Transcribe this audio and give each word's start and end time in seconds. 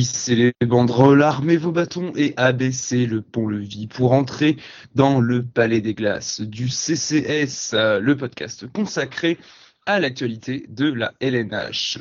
Hissez 0.00 0.34
les 0.34 0.66
banderoles, 0.66 1.22
armez 1.22 1.58
vos 1.58 1.72
bâtons 1.72 2.14
et 2.16 2.32
abaissez 2.38 3.04
le 3.04 3.20
pont-levis 3.20 3.86
pour 3.86 4.12
entrer 4.12 4.56
dans 4.94 5.20
le 5.20 5.44
Palais 5.44 5.82
des 5.82 5.92
Glaces 5.92 6.40
du 6.40 6.70
CCS, 6.70 7.74
le 7.74 8.14
podcast 8.14 8.66
consacré 8.72 9.36
à 9.84 10.00
l'actualité 10.00 10.64
de 10.70 10.90
la 10.90 11.12
LNH. 11.20 11.98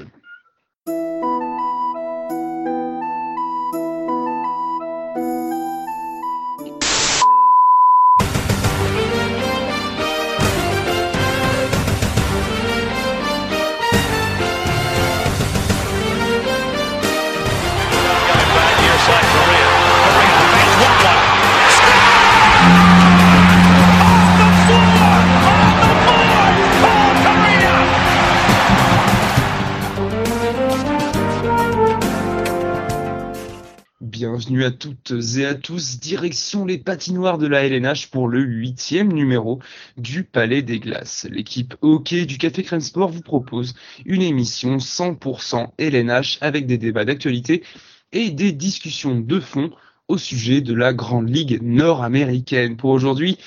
Bienvenue 34.20 34.66
à 34.66 34.72
toutes 34.72 35.14
et 35.38 35.46
à 35.46 35.56
tous, 35.56 35.98
direction 35.98 36.66
les 36.66 36.78
patinoires 36.78 37.38
de 37.38 37.48
la 37.48 37.66
LNH 37.66 38.08
pour 38.08 38.28
le 38.28 38.42
huitième 38.42 39.14
numéro 39.14 39.62
du 39.96 40.26
Palais 40.26 40.62
des 40.62 40.82
Glaces. 40.82 41.26
L'équipe 41.32 41.76
hockey 41.80 42.26
du 42.26 42.38
Café 42.38 42.64
Crème 42.64 42.82
Sport 42.82 43.12
vous 43.12 43.22
propose 43.22 43.76
une 44.06 44.22
émission 44.22 44.76
100% 44.76 45.70
LNH 45.78 46.38
avec 46.42 46.66
des 46.66 46.78
débats 46.78 47.06
d'actualité 47.06 47.64
et 48.12 48.30
des 48.30 48.52
discussions 48.52 49.18
de 49.18 49.40
fond 49.40 49.72
au 50.10 50.18
sujet 50.18 50.60
de 50.60 50.74
la 50.74 50.92
Grande 50.92 51.30
Ligue 51.30 51.62
nord-américaine. 51.62 52.76
Pour 52.76 52.90
aujourd'hui, 52.90 53.38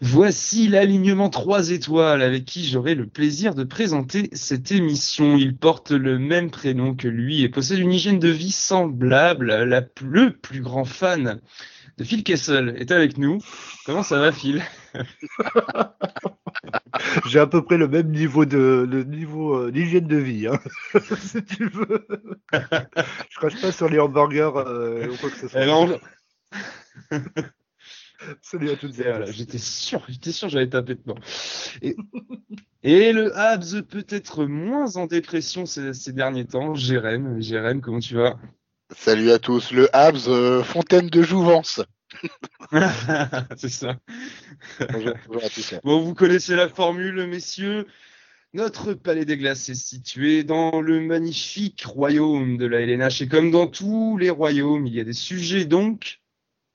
Voici 0.00 0.68
l'alignement 0.68 1.30
3 1.30 1.70
étoiles 1.70 2.20
avec 2.20 2.44
qui 2.44 2.66
j'aurai 2.66 2.94
le 2.94 3.06
plaisir 3.06 3.54
de 3.54 3.64
présenter 3.64 4.28
cette 4.32 4.70
émission. 4.70 5.36
Il 5.36 5.56
porte 5.56 5.90
le 5.90 6.18
même 6.18 6.50
prénom 6.50 6.94
que 6.94 7.08
lui 7.08 7.42
et 7.42 7.48
possède 7.48 7.78
une 7.78 7.92
hygiène 7.92 8.18
de 8.18 8.28
vie 8.28 8.52
semblable. 8.52 9.46
La, 9.46 9.80
le 10.02 10.36
plus 10.36 10.60
grand 10.60 10.84
fan 10.84 11.40
de 11.96 12.04
Phil 12.04 12.24
Kessel 12.24 12.74
est 12.78 12.90
avec 12.90 13.16
nous. 13.16 13.38
Comment 13.86 14.02
ça 14.02 14.18
va 14.18 14.32
Phil? 14.32 14.62
J'ai 17.26 17.38
à 17.38 17.46
peu 17.46 17.62
près 17.64 17.78
le 17.78 17.88
même 17.88 18.10
niveau 18.10 18.44
de 18.44 18.86
le 18.90 19.04
niveau 19.04 19.56
euh, 19.56 19.70
d'hygiène 19.70 20.06
de 20.06 20.16
vie, 20.16 20.46
hein, 20.46 20.58
si 21.20 21.44
tu 21.44 21.68
veux. 21.68 22.06
Je 22.52 23.36
crache 23.38 23.60
pas 23.60 23.72
sur 23.72 23.88
les 23.88 23.98
hamburgers 23.98 24.52
euh, 24.56 25.08
ou 25.08 25.16
quoi 25.16 25.30
que 25.30 25.36
ce 25.36 25.48
soit. 25.48 25.60
Salut 28.42 28.70
à 28.70 28.76
toutes 28.76 28.98
et 28.98 29.02
Voilà, 29.02 29.30
j'étais 29.30 29.58
sûr, 29.58 30.04
j'étais 30.08 30.32
sûr, 30.32 30.48
j'allais 30.48 30.68
taper 30.68 30.94
dedans. 30.94 31.18
Et, 31.82 31.96
et 32.82 33.12
le 33.12 33.36
Habs 33.36 33.82
peut-être 33.82 34.46
moins 34.46 34.96
en 34.96 35.06
dépression 35.06 35.66
ces, 35.66 35.92
ces 35.92 36.12
derniers 36.12 36.46
temps. 36.46 36.74
Jérém, 36.74 37.40
Jérém, 37.40 37.80
comment 37.80 38.00
tu 38.00 38.14
vas? 38.14 38.38
Salut 38.96 39.30
à 39.30 39.38
tous. 39.38 39.72
Le 39.72 39.94
Habs, 39.94 40.28
euh, 40.28 40.62
fontaine 40.62 41.08
de 41.08 41.22
jouvence. 41.22 41.82
C'est 43.56 43.68
ça. 43.68 43.98
Bonjour, 44.92 45.12
bonjour 45.26 45.44
à 45.44 45.48
tous. 45.48 45.74
Bon, 45.84 46.00
vous 46.00 46.14
connaissez 46.14 46.56
la 46.56 46.68
formule, 46.68 47.26
messieurs. 47.26 47.86
Notre 48.54 48.94
palais 48.94 49.24
des 49.24 49.36
glaces 49.36 49.68
est 49.68 49.74
situé 49.74 50.44
dans 50.44 50.80
le 50.80 51.00
magnifique 51.00 51.84
royaume 51.84 52.56
de 52.56 52.66
la 52.66 52.80
LNH 52.80 53.22
et 53.22 53.28
comme 53.28 53.50
dans 53.50 53.66
tous 53.66 54.16
les 54.16 54.30
royaumes, 54.30 54.86
il 54.86 54.94
y 54.94 55.00
a 55.00 55.04
des 55.04 55.12
sujets 55.12 55.66
donc 55.66 56.20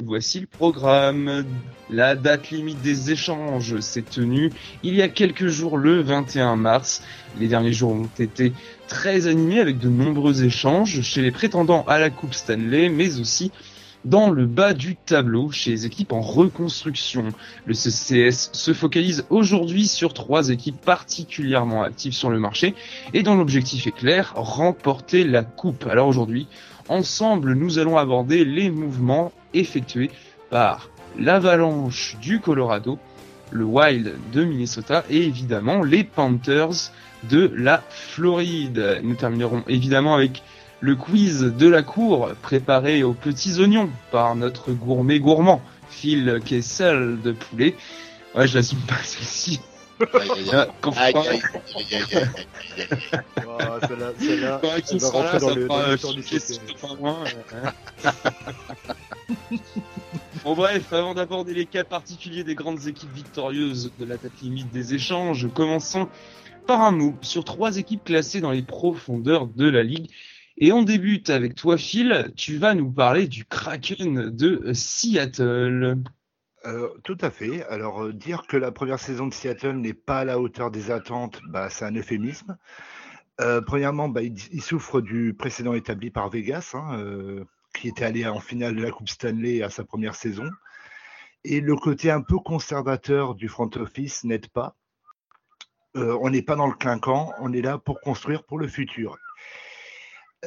Voici 0.04 0.40
le 0.40 0.48
programme. 0.48 1.46
La 1.90 2.16
date 2.16 2.50
limite 2.50 2.82
des 2.82 3.12
échanges 3.12 3.80
s'est 3.82 4.02
tenue 4.02 4.52
il 4.84 4.96
y 4.96 5.02
a 5.02 5.10
quelques 5.10 5.48
jours, 5.48 5.78
le 5.78 6.02
21 6.02 6.56
mars. 6.56 7.04
Les 7.40 7.48
derniers 7.48 7.74
jours 7.74 7.92
ont 7.92 8.10
été 8.18 8.52
très 8.88 9.28
animés 9.28 9.60
avec 9.60 9.78
de 9.78 9.90
nombreux 9.90 10.44
échanges 10.44 11.02
chez 11.02 11.22
les 11.22 11.32
prétendants 11.32 11.84
à 11.88 12.00
la 12.00 12.10
Coupe 12.10 12.34
Stanley, 12.34 12.90
mais 12.90 13.20
aussi 13.20 13.52
dans 14.04 14.32
le 14.32 14.48
bas 14.48 14.74
du 14.74 14.96
tableau 14.96 15.52
chez 15.52 15.72
les 15.72 15.86
équipes 15.86 16.14
en 16.14 16.22
reconstruction. 16.22 17.30
Le 17.66 17.74
CCS 17.74 18.50
se 18.54 18.74
focalise 18.74 19.26
aujourd'hui 19.30 19.88
sur 19.88 20.14
trois 20.14 20.50
équipes 20.50 20.82
particulièrement 20.82 21.84
actives 21.84 22.14
sur 22.14 22.32
le 22.32 22.40
marché 22.40 22.74
et 23.14 23.22
dont 23.22 23.36
l'objectif 23.36 23.86
est 23.86 23.92
clair, 23.92 24.34
remporter 24.36 25.24
la 25.26 25.44
coupe. 25.44 25.86
Alors 25.86 26.08
aujourd'hui, 26.08 26.48
ensemble, 26.90 27.54
nous 27.54 27.78
allons 27.78 27.98
aborder 27.98 28.46
les 28.46 28.72
mouvements 28.72 29.32
effectués 29.54 30.12
par 30.50 30.90
l'Avalanche 31.18 32.18
du 32.22 32.40
Colorado, 32.40 33.00
le 33.52 33.66
Wild 33.66 34.14
de 34.34 34.44
Minnesota 34.44 35.04
et 35.10 35.24
évidemment 35.24 35.84
les 35.84 36.04
Panthers 36.04 36.92
de 37.30 37.52
la 37.56 37.84
Floride. 37.90 39.02
Nous 39.04 39.16
terminerons 39.16 39.64
évidemment 39.68 40.16
avec 40.16 40.42
le 40.80 40.96
quiz 40.96 41.42
de 41.42 41.68
la 41.68 41.84
cour 41.84 42.32
préparé 42.42 43.04
aux 43.04 43.14
petits 43.14 43.60
oignons 43.60 43.90
par 44.12 44.36
notre 44.36 44.72
gourmet 44.72 45.20
gourmand, 45.20 45.62
Phil 45.90 46.40
Kessel 46.44 47.20
de 47.22 47.34
poulet. 47.34 47.76
Ouais, 48.36 48.48
je 48.48 48.56
l'assume 48.56 48.80
pas 48.80 48.96
celle-ci. 49.04 49.60
Celle-là, 53.88 54.20
elle 54.92 54.98
va 55.00 55.10
rentrer 55.10 55.40
dans 55.40 55.56
le, 55.56 55.68
du. 55.98 56.24
Bon 60.44 60.56
bref, 60.56 60.92
avant 60.92 61.14
d'aborder 61.14 61.54
les 61.54 61.68
cas 61.68 61.84
particuliers 61.84 62.44
des 62.44 62.56
grandes 62.56 62.88
équipes 62.88 63.14
victorieuses 63.14 63.92
de 64.00 64.06
la 64.06 64.18
date 64.18 64.42
limite 64.42 64.72
des 64.72 64.96
échanges, 64.96 65.48
commençons 65.54 66.10
par 66.66 66.82
un 66.82 66.92
mot 66.92 67.14
sur 67.22 67.44
trois 67.44 67.78
équipes 67.78 68.04
classées 68.04 68.42
dans 68.42 68.52
les 68.52 68.64
profondeurs 68.64 69.46
de 69.48 69.70
la 69.70 69.84
ligue. 69.84 70.10
Et 70.58 70.72
on 70.72 70.82
débute 70.84 71.30
avec 71.30 71.56
toi 71.56 71.78
Phil, 71.78 72.32
tu 72.36 72.58
vas 72.58 72.74
nous 72.74 72.92
parler 72.92 73.28
du 73.28 73.46
Kraken 73.46 74.30
de 74.30 74.72
Seattle. 74.74 75.98
Euh, 76.66 76.90
tout 77.04 77.18
à 77.22 77.32
fait. 77.32 77.64
Alors, 77.66 78.04
euh, 78.04 78.14
dire 78.14 78.46
que 78.48 78.56
la 78.58 78.72
première 78.72 79.00
saison 79.00 79.28
de 79.28 79.34
Seattle 79.34 79.78
n'est 79.78 79.94
pas 79.94 80.20
à 80.20 80.26
la 80.26 80.40
hauteur 80.40 80.70
des 80.70 80.92
attentes, 80.92 81.42
bah, 81.50 81.70
c'est 81.70 81.86
un 81.86 81.96
euphémisme. 81.96 82.58
Euh, 83.40 83.62
premièrement, 83.62 84.10
bah, 84.10 84.22
il, 84.22 84.62
souffre 84.62 85.02
du 85.02 85.34
précédent 85.34 85.74
établi 85.74 86.12
par 86.12 86.30
Vegas, 86.30 86.72
hein, 86.76 87.44
qui 87.74 87.88
était 87.88 88.06
allé 88.06 88.28
en 88.28 88.40
finale 88.40 88.76
de 88.76 88.84
la 88.84 88.92
Coupe 88.92 89.10
Stanley 89.10 89.64
à 89.64 89.70
sa 89.70 89.84
première 89.84 90.14
saison. 90.14 90.48
Et 91.44 91.62
le 91.62 91.76
côté 91.76 92.12
un 92.12 92.22
peu 92.22 92.38
conservateur 92.38 93.34
du 93.34 93.48
front 93.48 93.70
office 93.78 94.24
n'aide 94.24 94.48
pas. 94.50 94.76
On 95.96 96.30
n'est 96.30 96.44
pas 96.44 96.56
dans 96.56 96.68
le 96.68 96.74
clinquant, 96.74 97.34
on 97.40 97.52
est 97.52 97.62
là 97.62 97.80
pour 97.80 98.00
construire 98.00 98.44
pour 98.44 98.60
le 98.60 98.68
futur. 98.68 99.18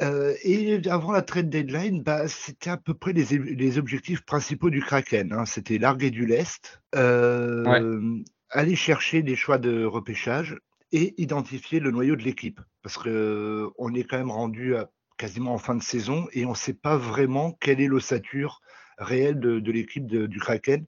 Euh, 0.01 0.33
et 0.43 0.81
avant 0.89 1.11
la 1.13 1.21
trade 1.21 1.49
deadline, 1.49 2.03
bah, 2.03 2.27
c'était 2.27 2.69
à 2.69 2.77
peu 2.77 2.93
près 2.93 3.13
les, 3.13 3.23
les 3.37 3.77
objectifs 3.77 4.25
principaux 4.25 4.69
du 4.69 4.81
Kraken. 4.81 5.31
hein. 5.31 5.45
C'était 5.45 5.77
larguer 5.77 6.11
du 6.11 6.25
lest, 6.25 6.81
euh, 6.95 8.19
aller 8.49 8.75
chercher 8.75 9.23
des 9.23 9.35
choix 9.37 9.57
de 9.57 9.85
repêchage 9.85 10.57
et 10.91 11.13
identifier 11.21 11.79
le 11.79 11.91
noyau 11.91 12.15
de 12.17 12.23
l'équipe. 12.23 12.59
Parce 12.83 12.97
que 12.97 13.09
euh, 13.09 13.69
on 13.77 13.93
est 13.93 14.03
quand 14.03 14.17
même 14.17 14.31
rendu 14.31 14.75
à 14.75 14.89
quasiment 15.17 15.53
en 15.53 15.57
fin 15.57 15.75
de 15.75 15.83
saison 15.83 16.27
et 16.33 16.45
on 16.45 16.51
ne 16.51 16.55
sait 16.55 16.73
pas 16.73 16.97
vraiment 16.97 17.53
quelle 17.53 17.79
est 17.79 17.87
l'ossature 17.87 18.61
réelle 18.97 19.39
de, 19.39 19.59
de 19.59 19.71
l'équipe 19.71 20.05
du 20.07 20.39
Kraken. 20.39 20.85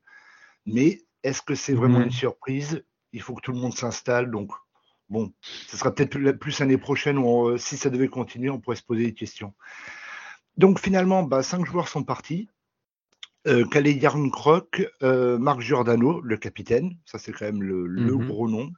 Mais 0.65 1.03
est-ce 1.23 1.41
que 1.41 1.55
c'est 1.55 1.73
vraiment 1.73 1.99
Mhm. 1.99 2.05
une 2.05 2.11
surprise? 2.11 2.83
Il 3.13 3.21
faut 3.21 3.33
que 3.35 3.41
tout 3.41 3.53
le 3.53 3.59
monde 3.59 3.73
s'installe. 3.75 4.29
Donc, 4.31 4.51
bon, 5.09 5.31
ce 5.41 5.77
sera 5.77 5.93
peut-être 5.93 6.17
plus- 6.33 6.59
l'année 6.59 6.77
prochaine 6.77 7.17
où, 7.17 7.25
on- 7.27 7.49
euh, 7.49 7.57
si 7.57 7.77
ça 7.77 7.89
devait 7.89 8.07
continuer, 8.07 8.49
on 8.49 8.59
pourrait 8.59 8.75
se 8.75 8.83
poser 8.83 9.05
des 9.05 9.13
questions. 9.13 9.53
Donc, 10.57 10.79
finalement, 10.79 11.23
bah, 11.23 11.43
cinq 11.43 11.65
joueurs 11.65 11.87
sont 11.87 12.03
partis. 12.03 12.49
Euh, 13.47 13.65
Calais 13.65 13.93
Yarncroc, 13.93 14.85
euh, 15.03 15.37
Marc 15.37 15.61
Giordano, 15.61 16.19
le 16.21 16.35
capitaine, 16.37 16.97
ça 17.05 17.17
c'est 17.17 17.31
quand 17.31 17.45
même 17.45 17.63
le, 17.63 17.87
le 17.87 18.15
Mhm. 18.15 18.27
gros 18.27 18.49
nom. 18.49 18.71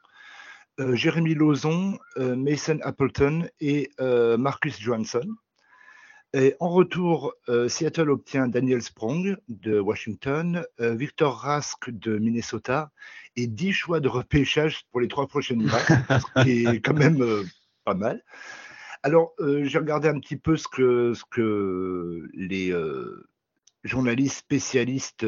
Euh, 0.80 0.96
Jérémy 0.96 1.34
euh, 2.18 2.36
Mason 2.36 2.78
Appleton 2.84 3.48
et 3.60 3.90
Marcus 4.38 4.80
Johansson. 4.80 5.28
Et 6.34 6.56
en 6.60 6.70
retour, 6.70 7.34
euh, 7.50 7.68
Seattle 7.68 8.12
obtient 8.12 8.48
Daniel 8.48 8.84
Sprong 8.84 9.38
de 9.48 9.80
Washington, 9.80 10.64
euh, 10.80 10.94
Victor 10.94 11.36
Rask 11.36 11.90
de 11.90 12.20
Minnesota 12.20 12.92
et 13.36 13.48
10 13.48 13.74
choix 13.74 14.00
de 14.00 14.08
repêchage 14.08 14.86
pour 14.92 15.02
les 15.02 15.08
trois 15.08 15.28
prochaines 15.28 15.64
drafts, 15.66 15.92
ce 16.38 16.44
qui 16.44 16.66
est 16.68 16.81
quand 16.81 16.94
même 16.94 17.24
euh, 17.24 17.44
pas 17.84 17.96
mal. 17.96 18.24
Alors, 19.02 19.34
j'ai 19.40 19.78
regardé 19.78 20.10
un 20.10 20.20
petit 20.20 20.36
peu 20.36 20.58
ce 20.58 20.68
que, 20.68 21.14
ce 21.14 21.24
que 21.31 22.30
les 22.34 22.75
journalistes 23.86 24.40
spécialistes 24.40 25.25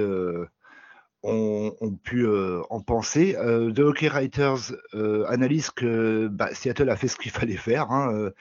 ont, 1.24 1.76
ont 1.82 1.96
pu 1.96 2.26
euh, 2.26 2.62
en 2.70 2.82
penser. 2.82 3.36
Euh, 3.38 3.72
The 3.72 3.80
Hockey 3.80 4.10
Writers 4.10 4.74
euh, 4.96 5.26
analyse 5.28 5.70
que 5.70 6.28
bah, 6.28 6.54
Seattle 6.54 6.90
a 6.90 6.96
fait 6.96 7.08
ce 7.08 7.18
qu'il 7.18 7.32
fallait 7.48 7.58
faire. 7.58 7.92
Hein. 7.92 8.14
Euh, 8.14 8.32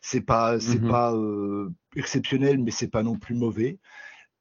C'est 0.00 0.20
pas, 0.20 0.60
c'est 0.60 0.80
Mhm. 0.80 0.88
pas 0.88 1.12
euh, 1.14 1.70
exceptionnel, 1.96 2.58
mais 2.62 2.70
c'est 2.70 2.86
pas 2.90 3.02
non 3.02 3.16
plus 3.16 3.34
mauvais. 3.34 3.78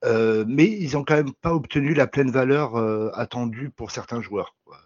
Euh, 0.06 0.46
mais 0.48 0.66
ils 0.70 0.96
ont 0.96 1.04
quand 1.04 1.16
même 1.16 1.34
pas 1.42 1.54
obtenu 1.56 1.96
la 1.96 2.06
pleine 2.06 2.30
valeur 2.30 2.76
euh, 2.76 3.10
attendue 3.16 3.72
pour 3.72 3.90
certains 3.90 4.22
joueurs. 4.22 4.56
quoi. 4.66 4.78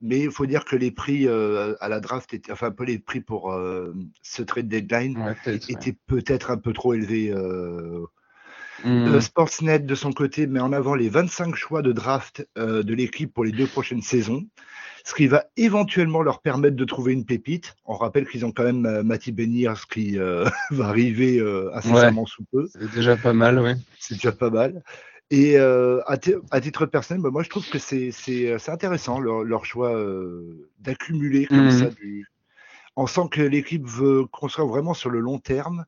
Mais 0.00 0.20
il 0.20 0.30
faut 0.32 0.46
dire 0.46 0.64
que 0.64 0.74
les 0.76 0.90
prix 0.90 1.28
euh, 1.28 1.74
à 1.80 1.88
la 1.88 2.00
draft, 2.00 2.34
étaient, 2.34 2.50
enfin 2.52 2.68
un 2.68 2.70
peu 2.72 2.84
les 2.84 2.98
prix 2.98 3.20
pour 3.20 3.52
euh, 3.52 3.94
ce 4.22 4.42
trade 4.42 4.66
deadline 4.68 5.16
Ouais, 5.18 5.34
peut-être. 5.44 5.68
ouais. 5.68 5.74
étaient 5.74 5.96
peut-être 6.06 6.50
un 6.50 6.56
peu 6.56 6.72
trop 6.72 6.94
élevés. 6.94 7.30
euh, 7.32 8.04
Mhm. 8.84 9.08
euh, 9.08 9.20
Sportsnet, 9.20 9.80
de 9.80 9.94
son 9.94 10.12
côté, 10.12 10.46
met 10.46 10.60
en 10.60 10.72
avant 10.72 10.94
les 10.94 11.08
25 11.08 11.54
choix 11.54 11.82
de 11.82 11.92
draft 11.92 12.46
euh, 12.58 12.82
de 12.82 12.94
l'équipe 12.94 13.32
pour 13.32 13.44
les 13.44 13.52
deux 13.52 13.66
prochaines 13.66 14.02
saisons, 14.02 14.46
ce 15.04 15.14
qui 15.14 15.26
va 15.26 15.44
éventuellement 15.56 16.22
leur 16.22 16.40
permettre 16.40 16.76
de 16.76 16.84
trouver 16.84 17.12
une 17.12 17.24
pépite. 17.24 17.74
On 17.84 17.94
rappelle 17.94 18.28
qu'ils 18.28 18.44
ont 18.44 18.52
quand 18.52 18.64
même 18.64 18.86
euh, 18.86 19.02
Matty 19.02 19.32
Beniers 19.32 19.74
qui 19.90 20.18
euh, 20.18 20.44
va 20.70 20.86
arriver 20.86 21.40
incessamment 21.74 22.26
sous 22.26 22.44
peu. 22.52 22.68
C'est 22.72 22.90
déjà 22.90 23.16
pas 23.16 23.32
mal, 23.32 23.58
ouais. 23.60 23.76
C'est 23.98 24.14
déjà 24.14 24.32
pas 24.32 24.50
mal. 24.50 24.82
Et 25.30 25.58
à, 25.58 26.16
ti- 26.16 26.34
à 26.50 26.60
titre 26.60 26.86
personnel, 26.86 27.22
bah, 27.22 27.30
moi 27.30 27.42
je 27.42 27.50
trouve 27.50 27.68
que 27.68 27.78
c'est 27.78 28.10
intéressant 28.68 29.20
leur, 29.20 29.44
leur 29.44 29.66
choix 29.66 29.94
d'accumuler 30.78 31.44
comme 31.46 31.66
Mhm. 31.66 31.70
ça. 31.70 31.90
Du... 31.90 32.26
On 32.96 33.06
sent 33.06 33.28
que 33.30 33.42
l'équipe 33.42 33.86
veut 33.86 34.24
construire 34.24 34.66
vraiment 34.68 34.94
sur 34.94 35.10
le 35.10 35.20
long 35.20 35.38
terme. 35.38 35.84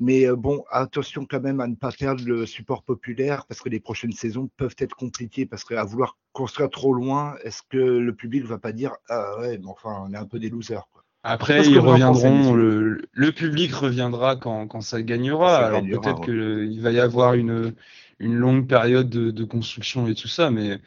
Mais 0.00 0.26
euh, 0.26 0.36
bon, 0.36 0.64
attention 0.70 1.26
quand 1.28 1.40
même 1.40 1.60
à 1.60 1.66
ne 1.66 1.74
pas 1.74 1.90
perdre 1.90 2.22
le 2.24 2.46
support 2.46 2.82
populaire 2.84 3.46
parce 3.46 3.60
que 3.60 3.68
les 3.68 3.80
prochaines 3.80 4.12
saisons 4.12 4.48
peuvent 4.56 4.76
être 4.78 4.94
compliquées 4.94 5.44
parce 5.44 5.64
qu'à 5.64 5.84
vouloir 5.84 6.16
construire 6.32 6.70
trop 6.70 6.94
loin, 6.94 7.34
est-ce 7.42 7.62
que 7.68 7.78
le 7.78 8.14
public 8.14 8.44
va 8.44 8.58
pas 8.58 8.72
dire 8.72 8.92
ah 9.08 9.40
ouais, 9.40 9.58
mais 9.58 9.66
enfin 9.66 10.04
on 10.06 10.12
est 10.12 10.16
un 10.16 10.26
peu 10.26 10.38
des 10.38 10.50
losers 10.50 10.86
quoi. 10.92 11.02
Après, 11.24 11.66
ils 11.66 11.78
reviendront. 11.80 12.54
Le, 12.54 13.02
le 13.12 13.32
public 13.32 13.74
reviendra 13.74 14.36
quand, 14.36 14.68
quand 14.68 14.80
ça 14.80 15.02
gagnera. 15.02 15.50
Ça 15.50 15.66
Alors 15.66 15.82
peut-être 15.82 16.20
ouais. 16.20 16.68
qu'il 16.68 16.80
va 16.80 16.92
y 16.92 17.00
avoir 17.00 17.34
une, 17.34 17.74
une 18.20 18.34
longue 18.34 18.68
période 18.68 19.10
de, 19.10 19.32
de 19.32 19.44
construction 19.44 20.06
et 20.06 20.14
tout 20.14 20.28
ça, 20.28 20.50
mais 20.50 20.78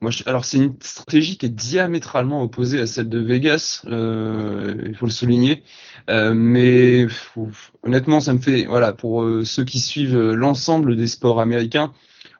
moi, 0.00 0.12
je- 0.12 0.22
alors 0.26 0.44
c'est 0.44 0.58
une 0.58 0.76
stratégie 0.80 1.36
qui 1.38 1.46
est 1.46 1.48
diamétralement 1.48 2.42
opposée 2.42 2.80
à 2.80 2.86
celle 2.86 3.08
de 3.08 3.18
Vegas. 3.18 3.82
euh, 3.86 4.74
il 4.86 4.94
faut 4.94 5.06
le 5.06 5.12
souligner. 5.12 5.64
Euh, 6.08 6.34
mais 6.34 7.06
honnêtement, 7.82 8.20
ça 8.20 8.32
me 8.32 8.38
fait 8.38 8.64
voilà 8.66 8.92
pour 8.92 9.22
euh, 9.22 9.44
ceux 9.44 9.64
qui 9.64 9.80
suivent 9.80 10.16
euh, 10.16 10.34
l'ensemble 10.34 10.96
des 10.96 11.08
sports 11.08 11.40
américains. 11.40 11.92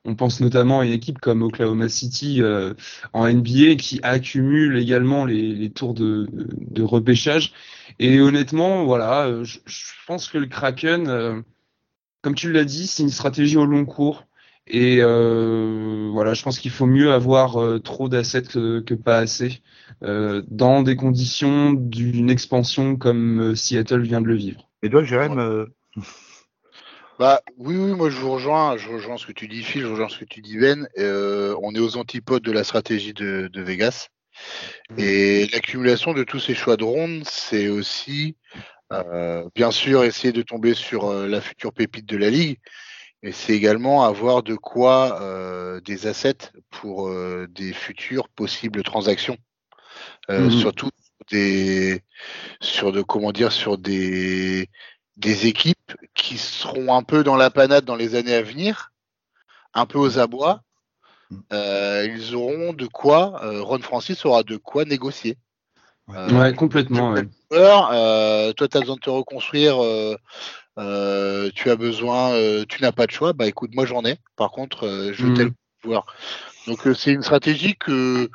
On 0.04 0.14
pense 0.14 0.40
notamment 0.40 0.80
à 0.80 0.86
une 0.86 0.92
équipe 0.92 1.18
comme 1.18 1.42
Oklahoma 1.42 1.88
City 1.88 2.42
euh, 2.42 2.74
en 3.12 3.26
NBA 3.26 3.74
qui 3.76 4.00
accumule 4.02 4.78
également 4.78 5.24
les, 5.24 5.70
tours 5.70 5.94
de, 5.94 6.28
de, 6.32 6.82
repêchage. 6.82 7.52
Et 7.98 8.20
honnêtement, 8.20 8.84
voilà, 8.84 9.42
je, 9.44 9.58
pense 10.06 10.28
que 10.28 10.38
le 10.38 10.46
Kraken, 10.46 11.44
comme 12.22 12.34
tu 12.34 12.52
l'as 12.52 12.64
dit, 12.64 12.86
c'est 12.86 13.02
une 13.02 13.10
stratégie 13.10 13.56
au 13.56 13.66
long 13.66 13.84
cours. 13.84 14.24
Et 14.70 14.98
euh, 15.00 16.10
voilà, 16.12 16.34
je 16.34 16.42
pense 16.42 16.58
qu'il 16.58 16.70
faut 16.70 16.86
mieux 16.86 17.12
avoir 17.12 17.60
euh, 17.60 17.78
trop 17.78 18.08
d'assets 18.08 18.42
que, 18.42 18.80
que 18.80 18.94
pas 18.94 19.18
assez 19.18 19.62
euh, 20.02 20.42
dans 20.48 20.82
des 20.82 20.96
conditions 20.96 21.72
d'une 21.72 22.30
expansion 22.30 22.96
comme 22.96 23.40
euh, 23.40 23.54
Seattle 23.54 24.02
vient 24.02 24.20
de 24.20 24.26
le 24.26 24.36
vivre. 24.36 24.68
Et 24.82 24.90
toi, 24.90 25.02
Jérém, 25.02 25.66
Bah 27.18 27.40
oui, 27.56 27.74
oui, 27.76 27.94
moi 27.94 28.10
je 28.10 28.16
vous 28.16 28.30
rejoins, 28.30 28.76
je 28.76 28.88
rejoins 28.88 29.16
ce 29.16 29.26
que 29.26 29.32
tu 29.32 29.48
dis 29.48 29.64
Phil, 29.64 29.82
je 29.82 29.88
rejoins 29.88 30.08
ce 30.08 30.18
que 30.18 30.24
tu 30.24 30.40
dis 30.40 30.56
Ben. 30.56 30.86
Euh, 30.98 31.56
on 31.62 31.74
est 31.74 31.80
aux 31.80 31.96
antipodes 31.96 32.44
de 32.44 32.52
la 32.52 32.62
stratégie 32.62 33.12
de, 33.12 33.48
de 33.52 33.62
Vegas. 33.62 34.08
Et 34.96 35.48
l'accumulation 35.52 36.14
de 36.14 36.22
tous 36.22 36.38
ces 36.38 36.54
choix 36.54 36.76
de 36.76 36.84
ronde, 36.84 37.22
c'est 37.24 37.68
aussi 37.68 38.36
euh, 38.92 39.48
bien 39.54 39.70
sûr 39.70 40.04
essayer 40.04 40.32
de 40.32 40.42
tomber 40.42 40.74
sur 40.74 41.06
euh, 41.06 41.26
la 41.26 41.40
future 41.40 41.72
pépite 41.72 42.06
de 42.06 42.16
la 42.16 42.30
ligue, 42.30 42.58
mais 43.22 43.32
c'est 43.32 43.52
également 43.52 44.04
avoir 44.04 44.42
de 44.42 44.54
quoi 44.54 45.20
euh, 45.22 45.80
des 45.80 46.06
assets 46.06 46.52
pour 46.70 47.08
euh, 47.08 47.46
des 47.50 47.72
futures 47.72 48.28
possibles 48.28 48.82
transactions. 48.82 49.36
Euh, 50.30 50.44
Mhm. 50.44 50.50
Surtout 50.50 50.90
des 51.30 52.02
sur 52.60 52.92
de 52.92 53.02
comment 53.02 53.32
dire 53.32 53.52
sur 53.52 53.76
des 53.78 54.68
des 55.16 55.46
équipes 55.46 55.92
qui 56.14 56.38
seront 56.38 56.94
un 56.94 57.02
peu 57.02 57.24
dans 57.24 57.36
la 57.36 57.50
panade 57.50 57.84
dans 57.84 57.96
les 57.96 58.14
années 58.14 58.34
à 58.34 58.42
venir, 58.42 58.92
un 59.74 59.84
peu 59.86 59.98
aux 59.98 60.18
abois. 60.18 60.62
Euh, 61.52 62.08
ils 62.08 62.34
auront 62.34 62.72
de 62.72 62.86
quoi, 62.86 63.44
euh, 63.44 63.60
Ron 63.62 63.80
Francis 63.80 64.24
aura 64.24 64.42
de 64.44 64.56
quoi 64.56 64.84
négocier. 64.84 65.36
Euh, 66.10 66.30
Ouais, 66.30 66.54
complètement. 66.54 67.10
ouais. 67.12 67.28
joueur, 67.50 67.90
euh, 67.92 68.52
toi, 68.52 68.66
tu 68.68 68.76
as 68.76 68.80
besoin 68.80 68.94
de 68.96 69.00
te 69.00 69.10
reconstruire, 69.10 69.78
euh, 70.78 71.50
tu 71.54 71.70
as 71.70 71.76
besoin, 71.76 72.32
euh, 72.32 72.64
tu 72.68 72.82
n'as 72.82 72.92
pas 72.92 73.06
de 73.06 73.10
choix, 73.10 73.32
bah 73.32 73.46
écoute, 73.46 73.70
moi 73.74 73.84
j'en 73.86 74.04
ai. 74.04 74.16
Par 74.36 74.50
contre, 74.50 74.86
euh, 74.86 75.12
je 75.12 75.26
Mhm. 75.26 75.34
tel 75.34 75.50
joueur. 75.84 76.06
Donc 76.66 76.80
c'est 76.94 77.12
une 77.12 77.22
stratégie 77.22 77.76
que 77.76 78.30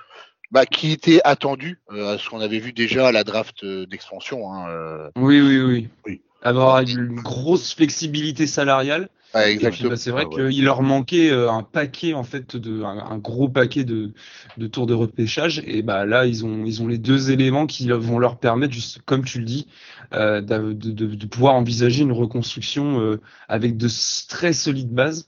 bah, 0.51 0.65
qui 0.65 0.91
était 0.91 1.19
attendue, 1.23 1.81
à 1.89 2.17
ce 2.17 2.29
qu'on 2.29 2.39
avait 2.39 2.59
vu 2.59 2.73
déjà 2.73 3.07
à 3.07 3.11
la 3.11 3.23
draft 3.23 3.65
d'expansion. 3.65 4.53
Hein. 4.53 5.09
Oui, 5.15 5.41
oui, 5.41 5.59
oui. 5.61 5.87
Oui. 6.05 6.21
Avoir 6.43 6.81
une 6.81 7.21
grosse 7.21 7.73
flexibilité 7.73 8.45
salariale. 8.45 9.09
Et 9.35 9.39
puis, 9.41 9.51
exactement. 9.53 9.89
bah, 9.89 9.97
c'est 9.97 10.11
vrai 10.11 10.25
Ah 10.25 10.35
ouais. 10.35 10.49
qu'il 10.51 10.63
leur 10.63 10.81
manquait 10.83 11.31
euh, 11.31 11.51
un 11.51 11.63
paquet 11.63 12.13
en 12.13 12.23
fait 12.23 12.55
de 12.55 12.83
un, 12.83 12.97
un 12.99 13.17
gros 13.17 13.49
paquet 13.49 13.83
de, 13.83 14.11
de 14.57 14.67
tours 14.67 14.85
de 14.85 14.93
repêchage 14.93 15.61
et 15.65 15.81
bah 15.81 16.05
là 16.05 16.25
ils 16.27 16.45
ont 16.45 16.65
ils 16.65 16.81
ont 16.83 16.87
les 16.87 16.99
deux 16.99 17.31
éléments 17.31 17.65
qui 17.65 17.89
vont 17.89 18.19
leur 18.19 18.37
permettre 18.37 18.73
juste 18.73 18.99
comme 19.05 19.25
tu 19.25 19.39
le 19.39 19.45
dis 19.45 19.67
euh, 20.13 20.41
de, 20.41 20.73
de, 20.73 21.15
de 21.15 21.25
pouvoir 21.25 21.55
envisager 21.55 22.03
une 22.03 22.11
reconstruction 22.11 22.99
euh, 23.01 23.19
avec 23.47 23.75
de 23.77 23.87
très 24.29 24.53
solides 24.53 24.91
bases 24.93 25.27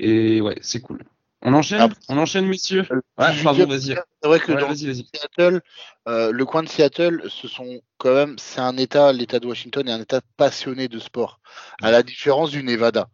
et 0.00 0.40
ouais 0.40 0.56
c'est 0.60 0.80
cool. 0.80 1.04
On 1.46 1.52
enchaîne? 1.52 1.80
Ah. 1.82 1.88
on 2.08 2.18
enchaîne 2.18 2.46
messieurs? 2.46 2.86
Euh, 2.90 3.00
Ouais 3.18 3.42
pardon 3.42 3.66
vas-y. 3.66 3.94
C'est 4.22 4.28
vrai 4.28 4.40
que 4.40 4.52
Ouais, 4.52 4.60
dans. 4.60 4.74
Seattle, 4.74 5.60
euh, 6.08 6.32
le 6.32 6.44
coin 6.46 6.62
de 6.62 6.68
Seattle, 6.68 7.22
ce 7.28 7.48
sont 7.48 7.80
quand 7.98 8.14
même, 8.14 8.36
c'est 8.38 8.60
un 8.60 8.76
État, 8.78 9.12
l'État 9.12 9.38
de 9.40 9.46
Washington 9.46 9.86
est 9.86 9.92
un 9.92 10.00
État 10.00 10.20
passionné 10.38 10.88
de 10.88 10.98
sport, 10.98 11.40
à 11.82 11.90
la 11.90 12.02
différence 12.02 12.50
du 12.50 12.62
Nevada. 12.62 13.08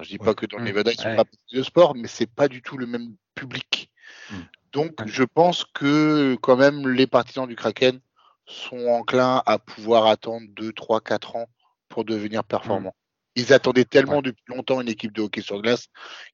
Je 0.00 0.08
dis 0.08 0.18
pas 0.18 0.34
que 0.34 0.46
dans 0.46 0.58
le. 0.58 0.64
Nevada 0.64 0.92
ils 0.92 0.98
sont 1.00 1.08
Ouais. 1.08 1.16
pas 1.16 1.24
de 1.52 1.62
sport, 1.62 1.94
mais 1.94 2.08
c'est 2.08 2.30
pas 2.30 2.48
du 2.48 2.62
tout 2.62 2.76
le 2.76 2.86
même 2.86 3.14
public. 3.34 3.90
Mm. 4.30 4.34
Donc 4.72 4.92
je 5.06 5.24
pense 5.24 5.64
que 5.64 6.36
quand 6.42 6.56
même 6.56 6.88
les 6.88 7.06
partisans 7.06 7.46
du 7.46 7.56
Kraken 7.56 8.00
sont 8.46 8.88
enclins 8.88 9.42
à 9.46 9.58
pouvoir 9.58 10.06
attendre 10.06 10.46
2, 10.50 10.72
3, 10.72 11.00
4 11.00 11.36
ans 11.36 11.46
pour 11.88 12.04
devenir 12.04 12.44
performants. 12.44 12.94
Ils 13.38 13.52
attendaient 13.52 13.84
tellement 13.84 14.22
depuis 14.22 14.44
longtemps 14.46 14.80
une 14.80 14.88
équipe 14.88 15.12
de 15.12 15.20
hockey 15.20 15.42
sur 15.42 15.60
glace 15.60 15.88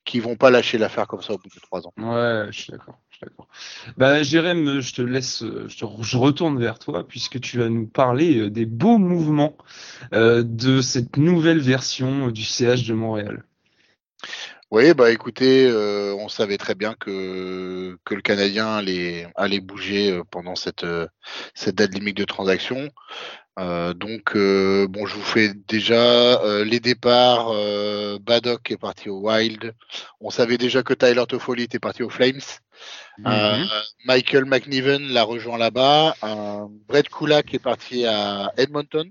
qu'ils 0.04 0.22
vont 0.22 0.36
pas 0.36 0.50
lâcher 0.50 0.78
l'affaire 0.78 1.08
comme 1.08 1.20
ça 1.20 1.32
au 1.32 1.38
bout 1.38 1.48
de 1.48 1.60
3 1.60 1.86
ans. 1.86 1.92
Ouais, 1.96 2.46
je 2.52 2.60
suis 2.60 2.70
d'accord, 2.70 3.00
je 3.10 3.16
suis 3.16 3.26
d'accord. 3.26 3.48
Bah, 3.96 4.22
Jérém, 4.22 4.78
je 4.78 4.94
te 4.94 5.02
laisse, 5.02 5.40
je, 5.40 5.76
te, 5.76 5.84
je 6.00 6.16
retourne 6.16 6.60
vers 6.60 6.78
toi 6.78 7.06
puisque 7.06 7.40
tu 7.40 7.58
vas 7.58 7.68
nous 7.68 7.88
parler 7.88 8.38
euh, 8.38 8.50
des 8.50 8.66
beaux 8.66 8.98
mouvements 8.98 9.56
euh, 10.12 10.44
de 10.44 10.80
cette 10.80 11.16
nouvelle 11.16 11.58
version 11.58 12.28
euh, 12.28 12.32
du 12.32 12.44
CH 12.44 12.86
de 12.86 12.94
Montréal. 12.94 13.44
Oui, 14.70 14.94
bah 14.94 15.10
écoutez, 15.10 15.66
euh, 15.66 16.14
on 16.18 16.28
savait 16.28 16.56
très 16.56 16.74
bien 16.74 16.94
que, 16.94 17.98
que 18.04 18.14
le 18.14 18.22
Canadien 18.22 18.76
allait, 18.76 19.28
allait 19.36 19.60
bouger 19.60 20.10
euh, 20.10 20.22
pendant 20.30 20.54
cette, 20.56 20.84
euh, 20.84 21.06
cette 21.54 21.74
date 21.74 21.92
limite 21.92 22.16
de 22.16 22.24
transaction. 22.24 22.88
Euh, 23.58 23.92
donc, 23.92 24.34
euh, 24.34 24.86
bon, 24.88 25.04
je 25.04 25.14
vous 25.14 25.22
fais 25.22 25.52
déjà 25.68 26.40
les 26.64 26.80
départs. 26.80 27.52
Baddock 28.20 28.70
est 28.70 28.78
parti 28.78 29.10
au 29.10 29.20
Wild. 29.28 29.74
On 30.22 30.30
savait 30.30 30.56
déjà 30.56 30.82
que 30.82 30.94
Tyler 30.94 31.24
Toffoli 31.28 31.64
était 31.64 31.78
parti 31.78 32.02
aux 32.02 32.08
Flames. 32.08 32.40
Mhm. 33.18 33.68
Michael 34.06 34.46
McNiven 34.46 35.02
l'a 35.12 35.22
rejoint 35.24 35.58
là-bas. 35.58 36.16
Brett 36.88 37.10
Kulak 37.10 37.52
est 37.52 37.58
parti 37.58 38.06
à 38.06 38.50
Edmonton, 38.56 39.10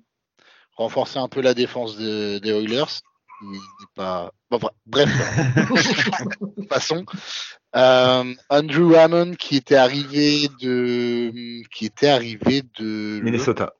renforcer 0.75 1.19
un 1.19 1.27
peu 1.27 1.41
la 1.41 1.53
défense 1.53 1.97
de- 1.97 2.39
des 2.39 2.49
Oilers. 2.49 3.03
N'est 3.43 3.59
pas. 3.95 4.31
bref, 4.85 5.09
passons. 6.69 7.05
Euh, 7.75 8.33
Andrew 8.49 8.95
Hammond 8.95 9.35
qui 9.35 9.55
était 9.55 9.75
arrivé 9.75 10.49
de 10.61 11.63
qui 11.69 11.85
était 11.85 12.09
arrivé 12.09 12.63
de 12.79 13.19
Minnesota. 13.23 13.73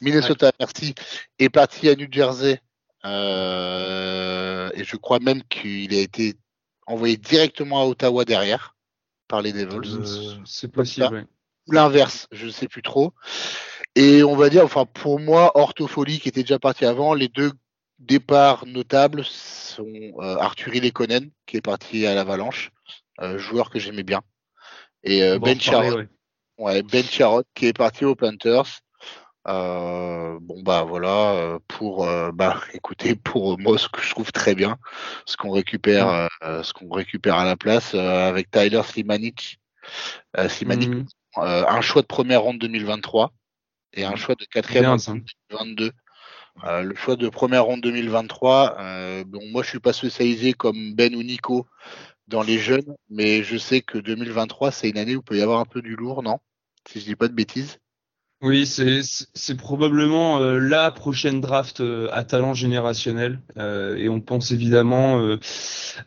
Minnesota, 0.00 0.52
merci, 0.58 0.94
est 1.38 1.48
parti 1.48 1.88
à 1.88 1.94
New 1.94 2.08
Jersey. 2.10 2.60
Euh, 3.04 4.70
et 4.74 4.84
je 4.84 4.96
crois 4.96 5.20
même 5.20 5.42
qu'il 5.44 5.94
a 5.94 6.00
été 6.00 6.34
envoyé 6.86 7.16
directement 7.16 7.80
à 7.80 7.86
Ottawa 7.86 8.24
derrière 8.24 8.76
par 9.26 9.40
les 9.40 9.52
Devils. 9.52 9.96
Euh, 9.96 10.36
c'est 10.44 10.70
possible. 10.70 11.26
Ou 11.66 11.72
l'inverse, 11.72 12.26
je 12.32 12.46
ne 12.46 12.50
sais 12.50 12.68
plus 12.68 12.82
trop. 12.82 13.14
Et 13.96 14.22
on 14.22 14.36
va 14.36 14.50
dire, 14.50 14.64
enfin 14.64 14.86
pour 14.86 15.18
moi, 15.18 15.52
Orthofolie 15.58 16.20
qui 16.20 16.28
était 16.28 16.42
déjà 16.42 16.58
parti 16.58 16.84
avant, 16.84 17.14
les 17.14 17.28
deux 17.28 17.52
départs 18.00 18.66
notables 18.66 19.24
sont 19.24 19.86
euh, 20.18 20.36
Arthur 20.38 20.74
Ilekonen 20.74 21.30
qui 21.46 21.58
est 21.58 21.62
parti 21.62 22.06
à 22.06 22.14
l'Avalanche, 22.14 22.70
euh, 23.20 23.38
joueur 23.38 23.70
que 23.70 23.78
j'aimais 23.78 24.02
bien, 24.02 24.22
et 25.04 25.22
euh, 25.22 25.38
Ben 25.38 25.60
Charrot, 25.60 26.02
ouais. 26.58 26.82
Ben 26.82 27.04
Charrot 27.04 27.44
qui 27.54 27.66
est 27.66 27.76
parti 27.76 28.04
aux 28.04 28.14
Panthers. 28.14 28.80
bon 29.46 30.62
bah 30.62 30.84
voilà 30.84 31.58
pour 31.68 32.06
bah 32.32 32.60
écoutez 32.74 33.14
pour 33.14 33.58
moi 33.58 33.78
ce 33.78 33.88
que 33.88 34.00
je 34.00 34.10
trouve 34.10 34.32
très 34.32 34.54
bien 34.54 34.78
ce 35.26 35.36
qu'on 35.36 35.50
récupère 35.50 36.28
ce 36.42 36.72
qu'on 36.72 36.90
récupère 36.90 37.36
à 37.36 37.44
la 37.44 37.56
place 37.56 37.94
avec 37.94 38.50
Tyler 38.50 38.82
Slimanic 38.84 39.58
Slimanic 40.48 40.90
mhm. 40.90 41.06
un 41.36 41.80
choix 41.80 42.02
de 42.02 42.06
première 42.06 42.42
ronde 42.42 42.58
2023 42.58 43.32
et 43.94 44.04
un 44.04 44.16
choix 44.16 44.34
de 44.36 44.44
quatrième 44.44 44.90
ronde 44.90 45.24
2022 45.50 45.92
euh, 46.64 46.82
le 46.82 46.94
choix 46.94 47.16
de 47.16 47.28
première 47.28 47.64
ronde 47.64 47.80
2023, 47.80 48.76
euh, 48.78 49.24
bon, 49.24 49.40
moi 49.50 49.62
je 49.62 49.70
suis 49.70 49.80
pas 49.80 49.92
spécialisé 49.92 50.52
comme 50.52 50.94
Ben 50.94 51.14
ou 51.14 51.22
Nico 51.22 51.66
dans 52.28 52.42
les 52.42 52.58
jeunes, 52.58 52.94
mais 53.08 53.42
je 53.42 53.56
sais 53.56 53.80
que 53.80 53.98
2023 53.98 54.70
c'est 54.70 54.90
une 54.90 54.98
année 54.98 55.16
où 55.16 55.20
il 55.20 55.24
peut 55.24 55.38
y 55.38 55.42
avoir 55.42 55.60
un 55.60 55.64
peu 55.64 55.82
du 55.82 55.96
lourd, 55.96 56.22
non? 56.22 56.38
Si 56.88 57.00
je 57.00 57.04
dis 57.06 57.16
pas 57.16 57.28
de 57.28 57.34
bêtises. 57.34 57.78
Oui, 58.42 58.66
c'est 58.66 59.56
probablement 59.56 60.38
euh, 60.38 60.58
la 60.58 60.90
prochaine 60.90 61.42
draft 61.42 61.82
à 62.10 62.24
talent 62.24 62.54
générationnel. 62.54 63.40
et 63.56 64.08
on 64.08 64.20
pense 64.20 64.50
évidemment 64.50 65.36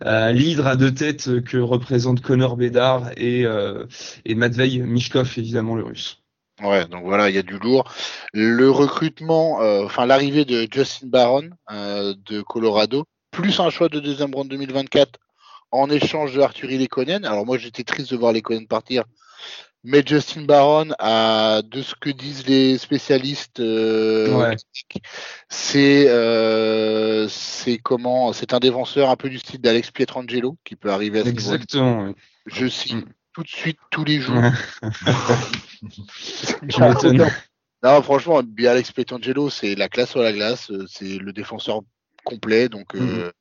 à 0.01 0.31
l'hydre 0.31 0.65
à 0.67 0.75
deux 0.75 0.93
têtes 0.93 1.43
que 1.43 1.57
représentent 1.57 2.21
Connor 2.21 2.57
Bedard 2.57 3.11
et, 3.17 3.45
et 4.25 4.35
Matvei 4.35 4.79
Mishkov, 4.79 5.31
évidemment 5.37 5.75
le 5.75 5.83
russe. 5.83 6.22
Ouais, 6.61 6.85
donc 6.85 7.03
voilà, 7.03 7.29
il 7.29 7.35
y 7.35 7.39
a 7.39 7.43
du 7.43 7.57
lourd. 7.57 7.91
Le 8.31 8.69
recrutement, 8.69 9.61
euh, 9.61 9.85
enfin 9.85 10.05
l'arrivée 10.05 10.45
de 10.45 10.67
Justin 10.71 11.07
Barron 11.07 11.49
euh, 11.71 12.13
de 12.25 12.41
Colorado, 12.41 13.05
plus 13.31 13.59
un 13.59 13.69
choix 13.71 13.89
de 13.89 13.99
deuxième 13.99 14.33
round 14.35 14.49
2024 14.49 15.19
en 15.71 15.89
échange 15.89 16.35
de 16.35 16.41
Arthur 16.41 16.69
Lekonen. 16.69 17.25
Alors 17.25 17.45
moi 17.45 17.57
j'étais 17.57 17.83
triste 17.83 18.11
de 18.11 18.17
voir 18.17 18.33
Lekonen 18.33 18.67
partir, 18.67 19.03
mais 19.83 20.03
Justin 20.05 20.43
Barron, 20.43 20.91
a, 20.99 21.63
de 21.63 21.81
ce 21.81 21.95
que 21.95 22.11
disent 22.11 22.45
les 22.45 22.77
spécialistes, 22.77 23.59
euh, 23.59 24.55
c'est 25.49 26.07
c'est 27.29 27.77
comment, 27.79 28.31
c'est 28.31 28.53
un 28.53 28.59
défenseur 28.59 29.09
un 29.09 29.15
peu 29.15 29.29
du 29.29 29.39
style 29.39 29.59
d'Alex 29.59 29.89
Pietrangelo 29.89 30.55
qui 30.63 30.75
peut 30.75 30.91
arriver 30.91 31.21
à 31.21 31.23
ce 31.23 31.29
Exactement. 31.29 32.13
Je 32.45 32.67
signe 32.67 32.99
mm. 32.99 33.13
Tout 33.33 33.43
de 33.43 33.47
suite 33.47 33.79
tous 33.89 34.03
les 34.03 34.21
jours. 34.21 34.41
non, 37.83 38.01
franchement, 38.01 38.41
Alex 38.59 38.91
Petangelo, 38.91 39.49
c'est 39.49 39.75
la 39.75 39.89
classe 39.89 40.11
sur 40.11 40.21
la 40.21 40.31
glace. 40.31 40.71
Euh, 40.71 40.85
c'est 40.87 41.17
le 41.17 41.33
défenseur 41.33 41.81
complet, 42.23 42.69
donc 42.69 42.95
euh, 42.95 42.99
mhm. 42.99 43.31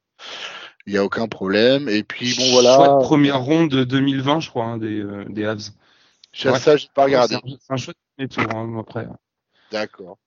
il 0.87 0.93
n'y 0.95 0.99
a 0.99 1.05
aucun 1.05 1.29
problème. 1.29 1.89
Et 1.89 2.03
puis, 2.03 2.35
bon, 2.37 2.51
voilà. 2.53 2.77
Choix 2.77 2.89
de 2.89 3.05
première 3.05 3.41
ronde 3.41 3.71
de 3.71 3.85
2020, 3.85 4.41
je 4.41 4.51
crois, 4.51 4.65
hein, 4.65 4.79
des, 4.79 5.01
euh, 5.01 5.25
des 5.29 5.45
Havs. 5.45 5.73
Ça, 6.33 6.77
j'ai 6.77 6.89
pas 6.95 7.05
regardé. 7.05 7.37
C'est 7.61 7.73
un, 7.73 7.77
choix 7.77 7.95
de 8.19 8.27
tour, 8.27 8.45
hein, 8.55 8.79
après. 8.81 9.07
D'accord. 9.71 10.19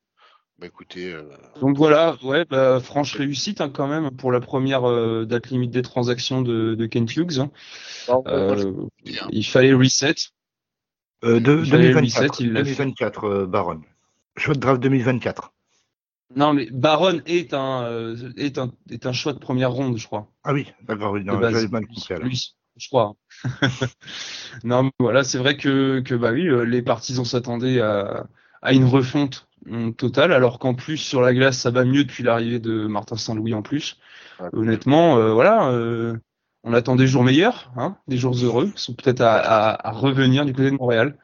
Bah 0.58 0.68
écoutez. 0.68 1.14
Donc 1.60 1.76
voilà, 1.78 2.16
ouais, 2.24 2.46
bah, 2.46 2.80
franche 2.80 3.16
réussite 3.16 3.60
hein, 3.60 3.70
quand 3.70 3.88
même 3.88 4.12
pour 4.12 4.32
la 4.32 4.40
première 4.40 4.84
date 5.26 5.50
limite 5.50 5.72
des 5.72 5.82
transactions 5.82 6.42
de, 6.42 6.76
de 6.76 6.86
Kent 6.86 7.16
Hughes. 7.18 7.50
il 9.32 9.46
fallait 9.46 9.74
reset. 9.74 10.16
Euh, 11.26 11.40
de, 11.40 11.64
2024, 11.64 12.44
2024 12.44 13.24
euh, 13.24 13.46
Baron. 13.48 13.82
Choix 14.38 14.54
de 14.54 14.60
draft 14.60 14.82
2024. 14.82 15.54
Non, 16.36 16.54
mais 16.54 16.68
Baron 16.72 17.22
est 17.26 17.54
un, 17.54 17.84
euh, 17.84 18.32
est 18.38 18.58
un, 18.58 18.74
est 18.90 19.06
un 19.06 19.14
choix 19.14 19.34
de 19.34 19.40
première 19.40 19.72
ronde, 19.72 19.98
je 19.98 20.06
crois. 20.06 20.32
Ah 20.44 20.54
oui, 20.54 20.72
d'accord, 20.84 21.18
j'avais 21.18 21.68
mal 21.68 21.88
compris 21.88 22.14
alors. 22.14 22.28
je 22.76 22.88
crois. 22.90 23.16
non, 24.64 24.84
mais 24.84 24.92
voilà, 25.00 25.24
c'est 25.24 25.38
vrai 25.38 25.56
que, 25.58 26.02
que 26.02 26.14
bah 26.14 26.32
oui, 26.32 26.48
les 26.68 26.82
partisans 26.82 27.26
s'attendaient 27.26 27.80
à, 27.80 28.28
à 28.62 28.74
une 28.74 28.86
refonte 28.86 29.45
totale, 29.98 30.32
alors 30.32 30.60
qu'en 30.60 30.74
plus 30.74 30.98
sur 30.98 31.22
la 31.22 31.34
glace 31.34 31.60
ça 31.60 31.72
va 31.72 31.86
mieux 31.86 32.04
depuis 32.04 32.24
l'arrivée 32.24 32.60
de 32.60 32.88
Martin 32.88 33.18
Saint-Louis 33.18 33.54
en 33.54 33.62
plus. 33.62 33.98
Honnêtement, 34.54 35.34
voilà, 35.34 35.72
on 36.66 36.74
attend 36.74 36.96
des 36.96 37.08
jours 37.08 37.24
meilleurs, 37.24 37.72
hein, 37.78 37.96
des 38.08 38.18
jours 38.18 38.36
heureux, 38.36 38.72
qui 38.76 38.82
sont 38.82 38.96
peut-être 38.96 39.22
à, 39.22 39.92
revenir 39.92 40.46
du 40.46 40.52
côté 40.52 40.72
de 40.72 40.76
Montréal. 40.76 41.18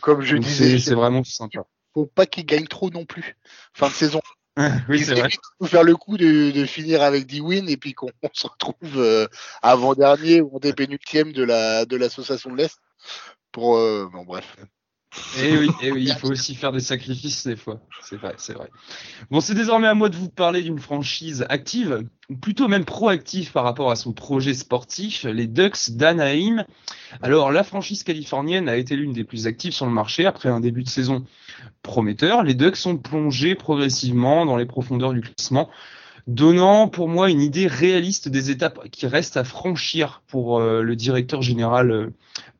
Comme 0.00 0.22
je 0.22 0.36
disais, 0.36 0.78
c'est 0.78 0.94
vraiment 0.94 1.22
sympa. 1.22 1.66
Faut 1.92 2.06
pas 2.06 2.26
qu'il 2.26 2.46
gagne 2.46 2.66
trop 2.66 2.90
non 2.90 3.04
plus. 3.04 3.36
Fin 3.74 3.88
de 3.88 3.92
saison. 3.92 4.20
oui, 4.88 5.04
c'est 5.04 5.14
vrai. 5.14 5.28
Faut 5.58 5.66
faire 5.66 5.82
le 5.82 5.96
coup 5.96 6.16
de, 6.16 6.64
finir 6.64 7.02
avec 7.02 7.26
10 7.26 7.40
wins 7.40 7.68
et 7.68 7.76
puis 7.76 7.92
qu'on 7.92 8.10
se 8.32 8.46
retrouve 8.46 8.96
euh, 8.96 9.26
avant-dernier 9.62 10.40
ou 10.40 10.56
en 10.56 10.58
dépénultième 10.58 11.32
de 11.32 11.42
la 11.42 11.84
de 11.84 11.96
l'association 11.96 12.50
de 12.50 12.56
l'Est. 12.56 12.78
Pour 13.52 13.76
euh, 13.76 14.08
bon 14.10 14.24
bref. 14.24 14.56
Et 15.38 15.52
eh 15.52 15.68
eh 15.82 15.92
oui, 15.92 16.04
il 16.04 16.14
faut 16.14 16.30
aussi 16.30 16.54
faire 16.54 16.72
des 16.72 16.80
sacrifices 16.80 17.46
des 17.46 17.56
fois. 17.56 17.80
C'est 18.02 18.16
vrai, 18.16 18.34
c'est 18.38 18.54
vrai. 18.54 18.70
Bon, 19.30 19.40
c'est 19.40 19.54
désormais 19.54 19.86
à 19.86 19.94
moi 19.94 20.08
de 20.08 20.16
vous 20.16 20.28
parler 20.28 20.62
d'une 20.62 20.78
franchise 20.78 21.44
active, 21.48 22.06
ou 22.30 22.36
plutôt 22.36 22.68
même 22.68 22.84
proactive 22.84 23.52
par 23.52 23.64
rapport 23.64 23.90
à 23.90 23.96
son 23.96 24.12
projet 24.12 24.54
sportif, 24.54 25.24
les 25.24 25.46
Ducks 25.46 25.90
d'Anaheim. 25.90 26.64
Alors, 27.22 27.52
la 27.52 27.64
franchise 27.64 28.02
californienne 28.02 28.68
a 28.68 28.76
été 28.76 28.96
l'une 28.96 29.12
des 29.12 29.24
plus 29.24 29.46
actives 29.46 29.72
sur 29.72 29.86
le 29.86 29.92
marché 29.92 30.26
après 30.26 30.48
un 30.48 30.60
début 30.60 30.82
de 30.82 30.88
saison 30.88 31.24
prometteur. 31.82 32.42
Les 32.42 32.54
Ducks 32.54 32.76
sont 32.76 32.96
plongés 32.96 33.54
progressivement 33.54 34.46
dans 34.46 34.56
les 34.56 34.66
profondeurs 34.66 35.12
du 35.12 35.20
classement 35.20 35.68
donnant 36.26 36.88
pour 36.88 37.08
moi 37.08 37.30
une 37.30 37.40
idée 37.40 37.66
réaliste 37.66 38.28
des 38.28 38.50
étapes 38.50 38.88
qui 38.90 39.06
restent 39.06 39.36
à 39.36 39.44
franchir 39.44 40.22
pour 40.26 40.58
euh, 40.58 40.82
le 40.82 40.96
directeur 40.96 41.42
général 41.42 41.90
euh, 41.90 42.10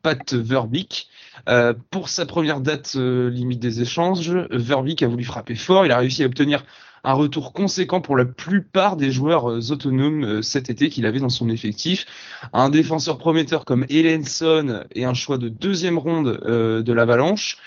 Pat 0.01 0.33
Verbeek. 0.33 1.09
Euh, 1.49 1.73
pour 1.91 2.09
sa 2.09 2.25
première 2.25 2.61
date 2.61 2.93
euh, 2.95 3.29
limite 3.29 3.59
des 3.59 3.81
échanges, 3.81 4.31
Verbeek 4.51 5.03
a 5.03 5.07
voulu 5.07 5.23
frapper 5.23 5.55
fort. 5.55 5.85
Il 5.85 5.91
a 5.91 5.97
réussi 5.97 6.23
à 6.23 6.25
obtenir 6.25 6.63
un 7.03 7.13
retour 7.13 7.53
conséquent 7.53 8.01
pour 8.01 8.17
la 8.17 8.25
plupart 8.25 8.97
des 8.97 9.11
joueurs 9.11 9.49
euh, 9.49 9.71
autonomes 9.71 10.41
cet 10.41 10.69
été 10.69 10.89
qu'il 10.89 11.05
avait 11.05 11.19
dans 11.19 11.29
son 11.29 11.49
effectif. 11.49 12.05
Un 12.53 12.69
défenseur 12.69 13.17
prometteur 13.17 13.65
comme 13.65 13.85
Ellenson 13.89 14.83
et 14.93 15.05
un 15.05 15.13
choix 15.13 15.37
de 15.37 15.49
deuxième 15.49 15.97
ronde 15.97 16.39
de 16.45 16.93
l'Avalanche. 16.93 17.57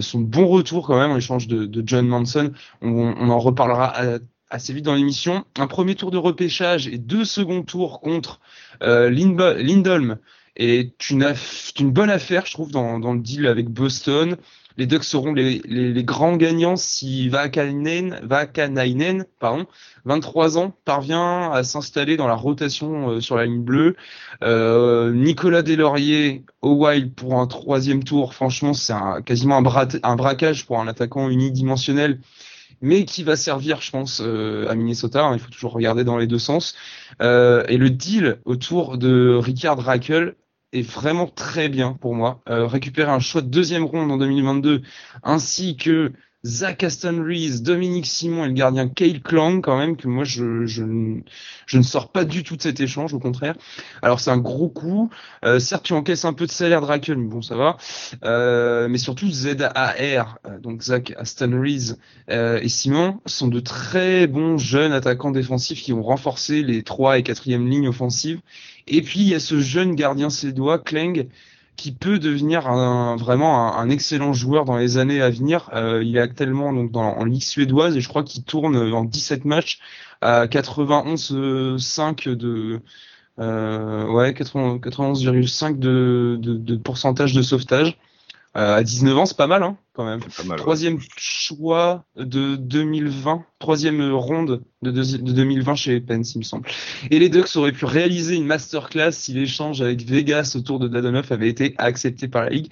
son 0.00 0.20
bon 0.20 0.46
retour 0.46 0.86
quand 0.86 0.98
même 0.98 1.10
en 1.10 1.16
échange 1.16 1.46
de, 1.48 1.82
John 1.84 2.06
Manson. 2.06 2.52
On, 2.82 3.30
en 3.30 3.38
reparlera 3.38 4.18
assez 4.50 4.72
vite 4.72 4.84
dans 4.84 4.94
l'émission. 4.94 5.44
Un 5.58 5.66
premier 5.66 5.94
tour 5.94 6.10
de 6.10 6.18
repêchage 6.18 6.88
et 6.88 6.98
deux 6.98 7.24
seconds 7.24 7.62
tours 7.62 8.00
contre 8.00 8.40
Lindholm 8.80 10.18
est 10.56 11.10
une, 11.10 11.34
une 11.78 11.90
bonne 11.90 12.10
affaire, 12.10 12.46
je 12.46 12.52
trouve, 12.52 12.70
dans, 12.70 12.98
dans, 12.98 13.14
le 13.14 13.20
deal 13.20 13.46
avec 13.46 13.68
Boston. 13.68 14.36
Les 14.78 14.86
Ducks 14.86 15.04
seront 15.04 15.32
les, 15.32 15.62
les, 15.64 15.92
les 15.92 16.04
grands 16.04 16.36
gagnants 16.36 16.76
si 16.76 17.30
Vakanainen, 17.30 18.20
Vakanainen 18.22 19.24
pardon, 19.38 19.66
23 20.04 20.58
ans, 20.58 20.74
parvient 20.84 21.50
à 21.50 21.62
s'installer 21.64 22.18
dans 22.18 22.26
la 22.26 22.34
rotation 22.34 23.10
euh, 23.10 23.20
sur 23.20 23.36
la 23.36 23.46
ligne 23.46 23.62
bleue. 23.62 23.96
Euh, 24.42 25.12
Nicolas 25.14 25.62
Deslauriers 25.62 26.44
au 26.60 26.74
Wild 26.74 27.14
pour 27.14 27.40
un 27.40 27.46
troisième 27.46 28.04
tour, 28.04 28.34
franchement, 28.34 28.74
c'est 28.74 28.92
un, 28.92 29.22
quasiment 29.22 29.56
un, 29.56 29.88
un 30.02 30.16
braquage 30.16 30.66
pour 30.66 30.78
un 30.78 30.88
attaquant 30.88 31.30
unidimensionnel 31.30 32.20
mais 32.80 33.04
qui 33.04 33.22
va 33.22 33.36
servir, 33.36 33.80
je 33.80 33.90
pense, 33.90 34.20
euh, 34.24 34.68
à 34.68 34.74
Minnesota. 34.74 35.24
Hein, 35.24 35.34
il 35.34 35.38
faut 35.38 35.50
toujours 35.50 35.72
regarder 35.72 36.04
dans 36.04 36.18
les 36.18 36.26
deux 36.26 36.38
sens. 36.38 36.74
Euh, 37.20 37.64
et 37.68 37.76
le 37.76 37.90
deal 37.90 38.38
autour 38.44 38.98
de 38.98 39.34
Ricard 39.40 39.78
Rackle 39.78 40.36
est 40.72 40.82
vraiment 40.82 41.26
très 41.26 41.68
bien 41.68 41.94
pour 41.94 42.14
moi. 42.14 42.42
Euh, 42.48 42.66
récupérer 42.66 43.10
un 43.10 43.20
choix 43.20 43.42
de 43.42 43.48
deuxième 43.48 43.84
ronde 43.84 44.10
en 44.10 44.16
2022 44.16 44.82
ainsi 45.22 45.76
que 45.76 46.12
Zach 46.46 46.84
Aston 46.84 47.24
Reese, 47.26 47.62
Dominique 47.62 48.06
Simon 48.06 48.44
et 48.44 48.48
le 48.48 48.54
gardien 48.54 48.88
Kyle 48.88 49.20
Klang 49.20 49.60
quand 49.60 49.76
même 49.76 49.96
que 49.96 50.06
moi 50.06 50.24
je, 50.24 50.64
je, 50.66 50.84
je 51.66 51.78
ne 51.78 51.82
sors 51.82 52.12
pas 52.12 52.24
du 52.24 52.44
tout 52.44 52.56
de 52.56 52.62
cet 52.62 52.80
échange 52.80 53.12
au 53.14 53.18
contraire. 53.18 53.56
Alors 54.02 54.20
c'est 54.20 54.30
un 54.30 54.38
gros 54.38 54.68
coup. 54.68 55.10
Euh, 55.44 55.58
certes 55.58 55.84
tu 55.84 55.92
encaisses 55.92 56.24
un 56.24 56.32
peu 56.32 56.46
de 56.46 56.52
salaire 56.52 56.80
de 56.80 57.14
mais 57.14 57.28
bon 57.28 57.42
ça 57.42 57.56
va. 57.56 57.76
Euh, 58.24 58.88
mais 58.88 58.98
surtout 58.98 59.28
ZAR, 59.30 60.38
euh, 60.46 60.58
donc 60.60 60.82
Zach 60.82 61.12
Aston 61.16 61.60
Reese 61.60 61.98
euh, 62.30 62.60
et 62.62 62.68
Simon 62.68 63.20
sont 63.26 63.48
de 63.48 63.60
très 63.60 64.26
bons 64.26 64.56
jeunes 64.56 64.92
attaquants 64.92 65.32
défensifs 65.32 65.82
qui 65.82 65.92
ont 65.92 66.02
renforcé 66.02 66.62
les 66.62 66.82
3 66.82 67.18
et 67.18 67.22
4e 67.22 67.68
lignes 67.68 67.88
offensives. 67.88 68.40
Et 68.86 69.02
puis 69.02 69.20
il 69.20 69.28
y 69.28 69.34
a 69.34 69.40
ce 69.40 69.60
jeune 69.60 69.96
gardien 69.96 70.30
suédois 70.30 70.78
Klang 70.78 71.26
qui 71.76 71.92
peut 71.92 72.18
devenir 72.18 72.66
un, 72.68 73.16
vraiment 73.16 73.76
un, 73.76 73.90
excellent 73.90 74.32
joueur 74.32 74.64
dans 74.64 74.76
les 74.76 74.98
années 74.98 75.20
à 75.20 75.30
venir. 75.30 75.70
Euh, 75.74 76.02
il 76.02 76.16
est 76.16 76.20
actuellement 76.20 76.72
donc 76.72 76.90
dans, 76.90 77.16
en 77.16 77.24
Ligue 77.24 77.42
suédoise 77.42 77.96
et 77.96 78.00
je 78.00 78.08
crois 78.08 78.22
qu'il 78.22 78.44
tourne 78.44 78.76
en 78.76 79.04
17 79.04 79.44
matchs 79.44 79.78
à 80.20 80.46
91,5 80.46 82.34
de 82.34 82.80
euh, 83.38 84.06
ouais 84.08 84.32
91,5 84.32 85.78
de, 85.78 86.38
de, 86.40 86.54
de, 86.54 86.76
pourcentage 86.76 87.34
de 87.34 87.42
sauvetage. 87.42 87.98
Euh, 88.56 88.76
à 88.76 88.82
19 88.82 89.18
ans, 89.18 89.26
c'est 89.26 89.36
pas 89.36 89.46
mal, 89.46 89.62
hein, 89.62 89.76
quand 89.96 90.04
même. 90.04 90.20
troisième 90.58 90.98
choix 91.16 92.04
de 92.16 92.56
2020, 92.56 93.44
troisième 93.58 94.12
ronde 94.12 94.62
de, 94.82 94.90
de, 94.90 95.32
2020 95.32 95.74
chez 95.74 96.00
Pence, 96.00 96.34
il 96.34 96.38
me 96.38 96.44
semble. 96.44 96.68
Et 97.10 97.18
les 97.18 97.30
Ducks 97.30 97.56
auraient 97.56 97.72
pu 97.72 97.86
réaliser 97.86 98.36
une 98.36 98.44
masterclass 98.44 99.12
si 99.12 99.32
l'échange 99.32 99.80
avec 99.80 100.02
Vegas 100.02 100.52
autour 100.54 100.78
de 100.78 100.88
Dadonov 100.88 101.32
avait 101.32 101.48
été 101.48 101.74
accepté 101.78 102.28
par 102.28 102.44
la 102.44 102.50
Ligue. 102.50 102.70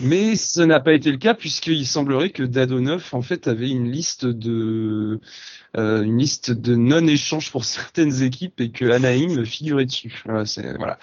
Mais 0.00 0.34
ce 0.34 0.60
n'a 0.60 0.80
pas 0.80 0.92
été 0.92 1.12
le 1.12 1.18
cas 1.18 1.34
puisqu'il 1.34 1.86
semblerait 1.86 2.30
que 2.30 2.42
Dadonov, 2.42 3.10
en 3.12 3.22
fait, 3.22 3.46
avait 3.46 3.70
une 3.70 3.90
liste 3.90 4.26
de, 4.26 5.20
euh, 5.76 6.02
une 6.02 6.18
liste 6.18 6.50
de 6.50 6.74
non-échanges 6.74 7.50
pour 7.52 7.64
certaines 7.64 8.22
équipes 8.22 8.60
et 8.60 8.70
que 8.70 8.86
Anaheim 8.90 9.44
figurait 9.44 9.84
dessus. 9.84 10.22
Voilà, 10.24 10.46
c'est, 10.46 10.76
voilà. 10.76 10.98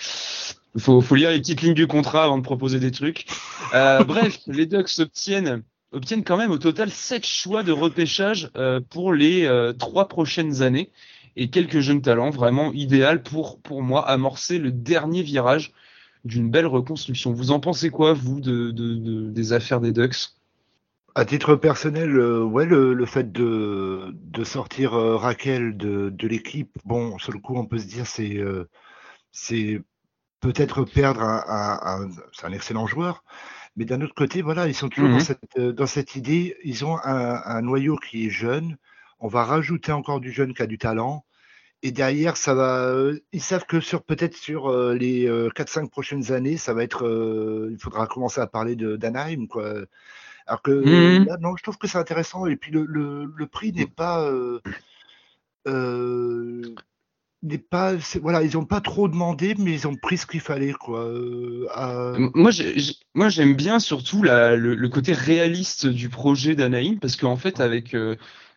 Il 0.75 0.81
faut, 0.81 1.01
faut, 1.01 1.15
lire 1.15 1.31
les 1.31 1.39
petites 1.39 1.61
lignes 1.61 1.73
du 1.73 1.87
contrat 1.87 2.23
avant 2.23 2.37
de 2.37 2.43
proposer 2.43 2.79
des 2.79 2.91
trucs. 2.91 3.25
Euh, 3.73 4.03
bref, 4.05 4.39
les 4.47 4.65
Ducks 4.65 4.99
obtiennent, 4.99 5.63
obtiennent 5.91 6.23
quand 6.23 6.37
même 6.37 6.51
au 6.51 6.57
total 6.57 6.89
sept 6.89 7.25
choix 7.25 7.63
de 7.63 7.71
repêchage 7.71 8.49
euh, 8.55 8.79
pour 8.79 9.13
les 9.13 9.45
euh, 9.45 9.73
trois 9.73 10.07
prochaines 10.07 10.61
années 10.61 10.89
et 11.35 11.49
quelques 11.49 11.79
jeunes 11.79 12.01
talents 12.01 12.29
vraiment 12.29 12.71
idéal 12.73 13.23
pour, 13.23 13.61
pour 13.61 13.81
moi 13.81 14.07
amorcer 14.07 14.57
le 14.57 14.71
dernier 14.71 15.23
virage 15.23 15.73
d'une 16.25 16.49
belle 16.49 16.67
reconstruction. 16.67 17.33
Vous 17.33 17.51
en 17.51 17.59
pensez 17.59 17.89
quoi, 17.89 18.13
vous, 18.13 18.39
de, 18.39 18.71
de, 18.71 18.95
de 18.95 19.29
des 19.29 19.53
affaires 19.53 19.81
des 19.81 19.91
Ducks? 19.91 20.29
À 21.13 21.25
titre 21.25 21.55
personnel, 21.55 22.17
euh, 22.17 22.43
ouais, 22.43 22.65
le, 22.65 22.93
le, 22.93 23.05
fait 23.05 23.31
de, 23.31 24.13
de 24.13 24.43
sortir 24.45 24.93
euh, 24.93 25.17
Raquel 25.17 25.75
de, 25.75 26.09
de 26.09 26.27
l'équipe, 26.27 26.77
bon, 26.85 27.17
sur 27.17 27.33
le 27.33 27.39
coup, 27.39 27.57
on 27.57 27.65
peut 27.65 27.79
se 27.79 27.87
dire 27.87 28.07
c'est 28.07 28.37
euh, 28.37 28.69
c'est 29.33 29.81
peut-être 30.41 30.83
perdre 30.83 31.21
un, 31.21 31.79
un, 31.81 32.09
c'est 32.33 32.45
un 32.45 32.51
excellent 32.51 32.87
joueur, 32.87 33.23
mais 33.75 33.85
d'un 33.85 34.01
autre 34.01 34.13
côté, 34.13 34.41
voilà, 34.41 34.67
ils 34.67 34.75
sont 34.75 34.89
toujours 34.89 35.09
dans, 35.09 35.15
mhm. 35.15 35.21
cette, 35.21 35.59
dans 35.59 35.85
cette 35.85 36.15
idée, 36.15 36.57
ils 36.63 36.83
ont 36.83 36.97
un, 37.03 37.41
un, 37.45 37.61
noyau 37.61 37.95
qui 37.97 38.27
est 38.27 38.29
jeune, 38.29 38.77
on 39.19 39.27
va 39.27 39.43
rajouter 39.43 39.91
encore 39.91 40.19
du 40.19 40.31
jeune 40.31 40.53
qui 40.53 40.61
a 40.61 40.67
du 40.67 40.77
talent, 40.77 41.23
et 41.83 41.91
derrière, 41.91 42.37
ça 42.37 42.53
va, 42.53 42.93
ils 43.31 43.41
savent 43.41 43.65
que 43.65 43.79
sur 43.79 44.03
peut-être 44.03 44.35
sur 44.35 44.71
les 44.93 45.27
4-5 45.27 45.89
prochaines 45.89 46.31
années, 46.31 46.57
ça 46.57 46.73
va 46.73 46.83
être, 46.83 47.69
il 47.71 47.77
faudra 47.79 48.05
commencer 48.05 48.41
à 48.41 48.47
parler 48.47 48.75
de 48.75 48.97
d'Anaheim, 48.97 49.47
quoi 49.47 49.73
alors 50.47 50.61
que 50.61 50.71
mmh. 50.71 51.37
non, 51.39 51.55
je 51.55 51.63
trouve 51.63 51.77
que 51.77 51.87
c'est 51.87 51.97
intéressant. 51.97 52.45
Et 52.45 52.55
puis 52.55 52.71
le, 52.71 52.83
le, 52.83 53.47
prix 53.47 53.71
n'est 53.71 53.87
pas. 53.87 54.21
Euh, 54.23 54.59
euh, 55.67 56.75
n'est 57.43 57.57
pas 57.57 57.95
voilà 58.21 58.43
ils 58.43 58.53
n'ont 58.53 58.65
pas 58.65 58.81
trop 58.81 59.07
demandé 59.07 59.55
mais 59.57 59.73
ils 59.73 59.87
ont 59.87 59.95
pris 59.95 60.17
ce 60.17 60.25
qu'il 60.25 60.39
fallait 60.39 60.73
quoi 60.73 61.05
euh, 61.05 62.29
moi 62.35 62.51
moi 63.15 63.29
j'aime 63.29 63.55
bien 63.55 63.79
surtout 63.79 64.21
la, 64.21 64.55
le, 64.55 64.89
côté 64.89 65.13
réaliste 65.13 65.87
du 65.87 66.09
projet 66.09 66.55
d'Anaïm 66.55 66.99
parce 66.99 67.15
qu'en 67.15 67.37
fait 67.37 67.59
avec 67.59 67.95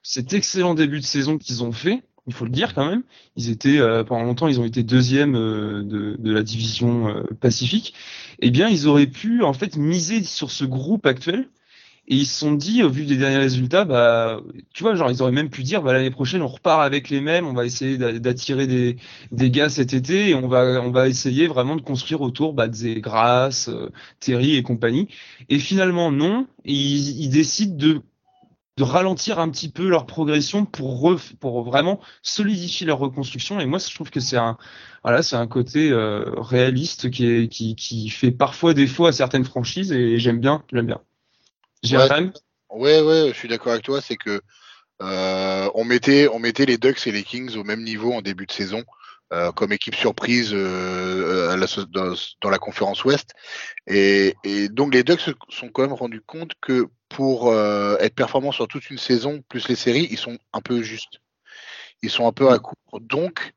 cet 0.02 0.34
excellent 0.34 0.74
début 0.74 1.00
de 1.00 1.04
saison 1.04 1.38
qu'ils 1.38 1.64
ont 1.64 1.72
fait 1.72 2.02
il 2.26 2.34
faut 2.34 2.44
le 2.44 2.50
dire 2.50 2.74
quand 2.74 2.88
même 2.88 3.02
ils 3.36 3.50
étaient 3.50 3.80
pendant 4.06 4.24
longtemps 4.24 4.48
ils 4.48 4.60
ont 4.60 4.66
été 4.66 4.82
deuxième 4.82 5.32
de, 5.32 6.16
de, 6.18 6.32
la 6.32 6.42
division 6.42 7.24
Pacifique 7.40 7.94
eh 8.40 8.50
bien 8.50 8.68
ils 8.68 8.86
auraient 8.86 9.06
pu 9.06 9.42
en 9.42 9.54
fait 9.54 9.76
miser 9.76 10.22
sur 10.24 10.50
ce 10.50 10.64
groupe 10.64 11.06
actuel 11.06 11.48
et 12.06 12.16
ils 12.16 12.26
se 12.26 12.38
sont 12.38 12.52
dit, 12.52 12.82
au 12.82 12.90
vu 12.90 13.06
des 13.06 13.16
derniers 13.16 13.38
résultats, 13.38 13.84
bah, 13.86 14.40
tu 14.74 14.82
vois, 14.82 14.94
genre, 14.94 15.10
ils 15.10 15.22
auraient 15.22 15.32
même 15.32 15.48
pu 15.48 15.62
dire, 15.62 15.82
bah, 15.82 15.92
l'année 15.94 16.10
prochaine, 16.10 16.42
on 16.42 16.48
repart 16.48 16.82
avec 16.82 17.08
les 17.08 17.22
mêmes, 17.22 17.46
on 17.46 17.54
va 17.54 17.64
essayer 17.64 17.96
d'attirer 17.96 18.66
des, 18.66 18.96
des 19.32 19.50
gars 19.50 19.70
cet 19.70 19.94
été 19.94 20.28
et 20.30 20.34
on 20.34 20.46
va, 20.46 20.82
on 20.82 20.90
va 20.90 21.08
essayer 21.08 21.46
vraiment 21.46 21.76
de 21.76 21.80
construire 21.80 22.20
autour, 22.20 22.52
bah, 22.52 22.68
des 22.68 23.00
Grasse, 23.00 23.68
euh, 23.68 23.90
Terry 24.20 24.56
et 24.56 24.62
compagnie. 24.62 25.08
Et 25.48 25.58
finalement, 25.58 26.10
non. 26.12 26.46
ils, 26.64 27.20
ils 27.22 27.30
décident 27.30 27.74
de 27.74 28.02
de 28.76 28.82
ralentir 28.82 29.38
un 29.38 29.48
petit 29.50 29.70
peu 29.70 29.88
leur 29.88 30.06
progression 30.06 30.64
pour 30.64 31.14
pour 31.40 31.62
vraiment 31.62 32.00
solidifier 32.22 32.86
leur 32.86 32.98
reconstruction 32.98 33.60
et 33.60 33.66
moi 33.66 33.78
je 33.78 33.94
trouve 33.94 34.10
que 34.10 34.18
c'est 34.20 34.36
un 34.36 34.58
voilà 35.04 35.22
c'est 35.22 35.36
un 35.36 35.46
côté 35.46 35.90
euh, 35.92 36.24
réaliste 36.38 37.10
qui 37.10 37.48
qui 37.48 37.76
qui 37.76 38.08
fait 38.10 38.32
parfois 38.32 38.74
défaut 38.74 39.06
à 39.06 39.12
certaines 39.12 39.44
franchises 39.44 39.92
et 39.92 40.18
j'aime 40.18 40.40
bien 40.40 40.64
j'aime 40.72 40.86
bien 40.86 41.00
Ouais, 42.70 43.00
ouais, 43.00 43.28
je 43.28 43.34
suis 43.34 43.48
d'accord 43.48 43.72
avec 43.72 43.84
toi. 43.84 44.00
C'est 44.00 44.16
que 44.16 44.40
euh, 45.02 45.70
on 45.74 45.84
mettait, 45.84 46.28
on 46.28 46.38
mettait 46.38 46.66
les 46.66 46.78
Ducks 46.78 47.06
et 47.06 47.12
les 47.12 47.22
Kings 47.22 47.56
au 47.56 47.64
même 47.64 47.82
niveau 47.82 48.12
en 48.12 48.22
début 48.22 48.46
de 48.46 48.52
saison. 48.52 48.84
Euh, 49.32 49.50
comme 49.52 49.72
équipe 49.72 49.96
surprise 49.96 50.50
euh, 50.52 51.56
dans, 52.42 52.50
la 52.50 52.58
conférence 52.58 53.04
Ouest. 53.04 53.30
Et, 53.86 54.36
donc 54.68 54.94
les 54.94 55.02
Ducks 55.02 55.20
se 55.20 55.30
sont 55.48 55.70
quand 55.70 55.82
même 55.82 55.94
rendus 55.94 56.20
compte 56.20 56.52
que 56.60 56.86
pour 57.08 57.52
être 57.54 58.14
performants 58.14 58.52
sur 58.52 58.68
toute 58.68 58.90
une 58.90 58.98
saison, 58.98 59.42
plus 59.48 59.68
les 59.68 59.76
séries, 59.76 60.08
ils 60.10 60.18
sont 60.18 60.38
un 60.52 60.60
peu 60.60 60.82
justes. 60.82 61.20
Ils 62.02 62.10
sont 62.10 62.26
un 62.26 62.32
peu 62.32 62.50
à 62.50 62.58
court. 62.58 62.76
Donc 63.00 63.54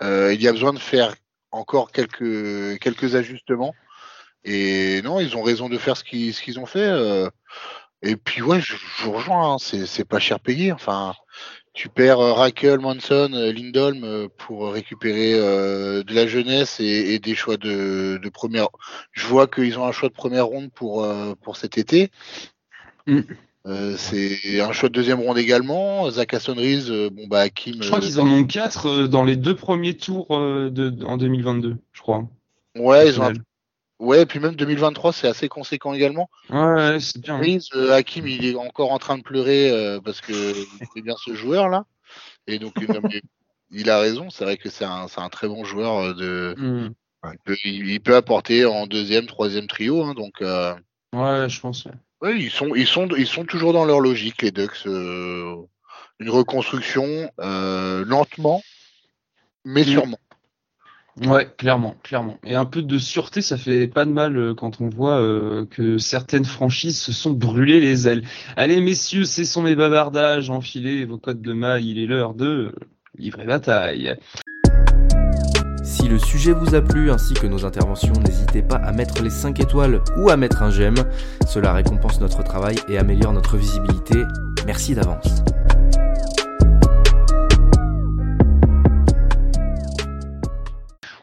il 0.00 0.40
y 0.40 0.48
a 0.48 0.52
besoin 0.52 0.72
de 0.72 0.78
faire 0.78 1.14
encore 1.50 1.90
quelques, 1.90 2.78
quelques 2.78 3.16
ajustements. 3.16 3.74
Et 4.44 5.02
non, 5.02 5.20
ils 5.20 5.36
ont 5.36 5.42
raison 5.42 5.68
de 5.68 5.78
faire 5.78 5.96
ce 5.96 6.04
qu'ils 6.04 6.58
ont 6.58 6.66
fait. 6.66 7.28
Et 8.02 8.16
puis 8.16 8.42
ouais, 8.42 8.60
je, 8.60 8.74
vous 9.02 9.12
rejoins, 9.12 9.54
hein, 9.54 9.56
c'est 9.58 10.04
pas 10.04 10.20
cher 10.20 10.38
payé. 10.38 10.72
Enfin, 10.72 11.14
tu 11.78 11.88
perds 11.88 12.18
euh, 12.18 12.32
Raquel, 12.32 12.80
Manson, 12.80 13.30
euh, 13.32 13.52
Lindholm 13.52 14.02
euh, 14.02 14.28
pour 14.36 14.72
récupérer 14.72 15.32
de 15.32 16.14
la 16.14 16.26
jeunesse 16.26 16.80
et, 16.80 17.18
des 17.18 17.34
choix 17.34 17.56
de, 17.56 18.18
de, 18.22 18.28
première. 18.28 18.68
Je 19.12 19.26
vois 19.26 19.46
qu'ils 19.46 19.78
ont 19.78 19.84
un 19.84 19.92
choix 19.92 20.08
de 20.08 20.14
première 20.14 20.46
ronde 20.46 20.70
pour 20.72 21.06
pour 21.42 21.56
cet 21.56 21.78
été. 21.78 22.10
Mm. 23.06 23.20
c'est 23.96 24.60
un 24.60 24.72
choix 24.72 24.88
de 24.88 24.94
deuxième 24.94 25.20
ronde 25.20 25.38
également. 25.38 26.10
Zach 26.10 26.34
Aston 26.34 26.56
bon 26.56 27.26
bah 27.28 27.48
Kim. 27.48 27.80
Je 27.80 27.88
crois 27.88 28.00
qu'ils 28.00 28.20
en 28.20 28.26
ont 28.26 28.44
quatre 28.44 29.06
dans 29.06 29.24
les 29.24 29.36
deux 29.36 29.54
premiers 29.54 29.96
tours 29.96 30.28
de, 30.28 31.04
en 31.04 31.16
2022, 31.16 31.76
je 31.92 32.00
crois. 32.00 32.28
Ouais, 32.76 33.08
ils 33.08 33.20
ont, 33.20 33.32
Ouais, 33.98 34.26
puis 34.26 34.38
même 34.38 34.54
2023, 34.54 35.12
c'est 35.12 35.26
assez 35.26 35.48
conséquent 35.48 35.92
également. 35.92 36.30
Ouais, 36.50 36.98
c'est 37.00 37.20
bien. 37.20 37.40
Euh, 37.74 37.92
Hakim, 37.92 38.28
il 38.28 38.44
est 38.44 38.54
encore 38.54 38.92
en 38.92 38.98
train 38.98 39.18
de 39.18 39.22
pleurer 39.22 39.70
euh, 39.70 40.00
parce 40.00 40.20
que 40.20 40.32
c'est 40.94 41.02
bien 41.02 41.16
ce 41.18 41.34
joueur-là. 41.34 41.84
Et 42.46 42.58
donc, 42.58 42.74
il 43.70 43.90
a 43.90 43.98
raison. 43.98 44.30
C'est 44.30 44.44
vrai 44.44 44.56
que 44.56 44.70
c'est 44.70 44.84
un, 44.84 45.06
un, 45.16 45.28
très 45.28 45.48
bon 45.48 45.64
joueur. 45.64 45.98
Euh, 45.98 46.14
de, 46.14 46.54
hmm. 46.56 46.94
il, 47.64 48.00
peut, 48.00 48.14
apporter 48.14 48.64
en 48.64 48.86
deuxième, 48.86 49.26
troisième 49.26 49.66
trio. 49.66 50.04
Hein, 50.04 50.14
donc, 50.14 50.34
ouais, 50.40 51.48
je 51.48 51.60
pense. 51.60 51.88
Ouais. 52.20 52.38
ils 52.38 52.50
sont, 52.50 52.74
ils 52.76 52.86
sont, 52.86 53.08
ils 53.08 53.26
sont 53.26 53.44
toujours 53.44 53.72
dans 53.72 53.84
leur 53.84 53.98
logique, 53.98 54.42
les 54.42 54.52
Ducks. 54.52 54.84
une 54.84 56.30
reconstruction 56.30 57.32
lentement, 57.36 58.62
mais 59.64 59.82
hmm. 59.82 59.88
sûrement. 59.88 60.18
Ouais, 61.26 61.48
clairement, 61.56 61.96
clairement. 62.02 62.38
Et 62.44 62.54
un 62.54 62.64
peu 62.64 62.82
de 62.82 62.98
sûreté, 62.98 63.42
ça 63.42 63.56
fait 63.56 63.88
pas 63.88 64.04
de 64.04 64.12
mal 64.12 64.36
euh, 64.36 64.54
quand 64.54 64.80
on 64.80 64.88
voit 64.88 65.20
euh, 65.20 65.66
que 65.66 65.98
certaines 65.98 66.44
franchises 66.44 67.00
se 67.00 67.12
sont 67.12 67.32
brûlées 67.32 67.80
les 67.80 68.06
ailes. 68.06 68.22
Allez, 68.56 68.80
messieurs, 68.80 69.24
c'est 69.24 69.44
son 69.44 69.62
mes 69.62 69.74
bavardages, 69.74 70.50
enfilez 70.50 71.04
vos 71.04 71.18
codes 71.18 71.42
de 71.42 71.52
maille, 71.52 71.90
il 71.90 71.98
est 71.98 72.06
l'heure 72.06 72.34
de 72.34 72.72
livrer 73.18 73.46
bataille. 73.46 74.16
Si 75.82 76.06
le 76.06 76.18
sujet 76.18 76.52
vous 76.52 76.74
a 76.74 76.82
plu 76.82 77.10
ainsi 77.10 77.34
que 77.34 77.46
nos 77.46 77.64
interventions, 77.64 78.12
n'hésitez 78.24 78.62
pas 78.62 78.76
à 78.76 78.92
mettre 78.92 79.22
les 79.22 79.30
5 79.30 79.58
étoiles 79.58 80.02
ou 80.18 80.28
à 80.28 80.36
mettre 80.36 80.62
un 80.62 80.70
j'aime. 80.70 80.96
Cela 81.46 81.72
récompense 81.72 82.20
notre 82.20 82.44
travail 82.44 82.76
et 82.88 82.98
améliore 82.98 83.32
notre 83.32 83.56
visibilité. 83.56 84.22
Merci 84.66 84.94
d'avance. 84.94 85.42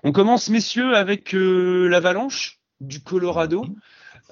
On 0.07 0.11
commence, 0.11 0.49
messieurs, 0.49 0.95
avec 0.95 1.33
euh, 1.33 1.87
l'Avalanche 1.89 2.59
du 2.79 3.01
Colorado. 3.01 3.65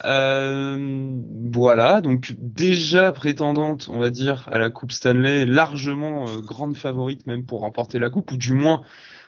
Euh, 0.05 1.19
voilà, 1.51 1.99
donc 1.99 2.35
déjà 2.37 3.11
prétendante, 3.11 3.89
on 3.91 3.97
va 3.97 4.11
dire, 4.11 4.47
à 4.51 4.59
la 4.59 4.69
Coupe 4.69 4.91
Stanley, 4.91 5.47
largement 5.47 6.29
euh, 6.29 6.41
grande 6.41 6.77
favorite 6.77 7.25
même 7.25 7.47
pour 7.47 7.61
remporter 7.61 7.97
la 7.97 8.11
Coupe, 8.11 8.31
ou 8.33 8.37
du 8.37 8.53
moins, 8.53 8.83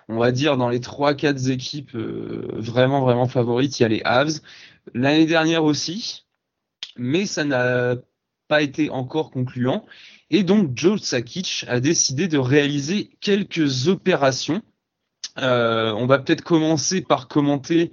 on 0.08 0.20
va 0.20 0.32
dire, 0.32 0.56
dans 0.56 0.70
les 0.70 0.78
3-4 0.78 1.50
équipes 1.50 1.96
euh, 1.96 2.48
vraiment, 2.54 3.02
vraiment 3.02 3.28
favorites, 3.28 3.80
il 3.80 3.82
y 3.82 3.86
a 3.88 3.90
les 3.90 4.02
Avs. 4.06 4.42
L'année 4.94 5.26
dernière 5.26 5.64
aussi, 5.64 6.28
mais 6.96 7.26
ça 7.26 7.44
n'a 7.44 7.96
pas 8.48 8.62
été 8.62 8.92
encore 8.92 9.32
concluant. 9.32 9.84
Et 10.30 10.44
donc, 10.44 10.78
Joe 10.78 11.02
Sakic 11.02 11.66
a 11.68 11.80
décidé 11.80 12.28
de 12.28 12.38
réaliser 12.38 13.10
quelques 13.20 13.88
opérations. 13.88 14.62
On 15.38 16.06
va 16.06 16.20
peut-être 16.20 16.44
commencer 16.44 17.02
par 17.02 17.28
commenter, 17.28 17.92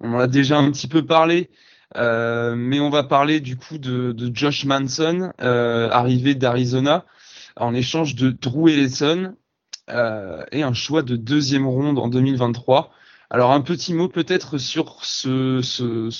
on 0.00 0.14
en 0.14 0.18
a 0.18 0.26
déjà 0.26 0.58
un 0.58 0.70
petit 0.70 0.88
peu 0.88 1.04
parlé, 1.04 1.50
euh, 1.96 2.54
mais 2.56 2.80
on 2.80 2.90
va 2.90 3.04
parler 3.04 3.40
du 3.40 3.56
coup 3.56 3.78
de, 3.78 4.14
Josh 4.32 4.64
Manson, 4.64 5.32
euh, 5.40 5.88
arrivé 5.90 6.34
d'Arizona, 6.34 7.04
en 7.56 7.74
échange 7.74 8.14
de 8.14 8.30
Drew 8.30 8.68
Ellison 8.68 9.36
euh, 9.90 10.44
et 10.50 10.62
un 10.62 10.74
choix 10.74 11.02
de 11.02 11.16
deuxième 11.16 11.66
ronde 11.66 11.98
en 11.98 12.08
2023. 12.08 12.90
Alors 13.30 13.52
un 13.52 13.60
petit 13.60 13.94
mot 13.94 14.08
peut-être 14.08 14.58
sur 14.58 15.04
ce, 15.04 15.60
ce, 15.62 16.10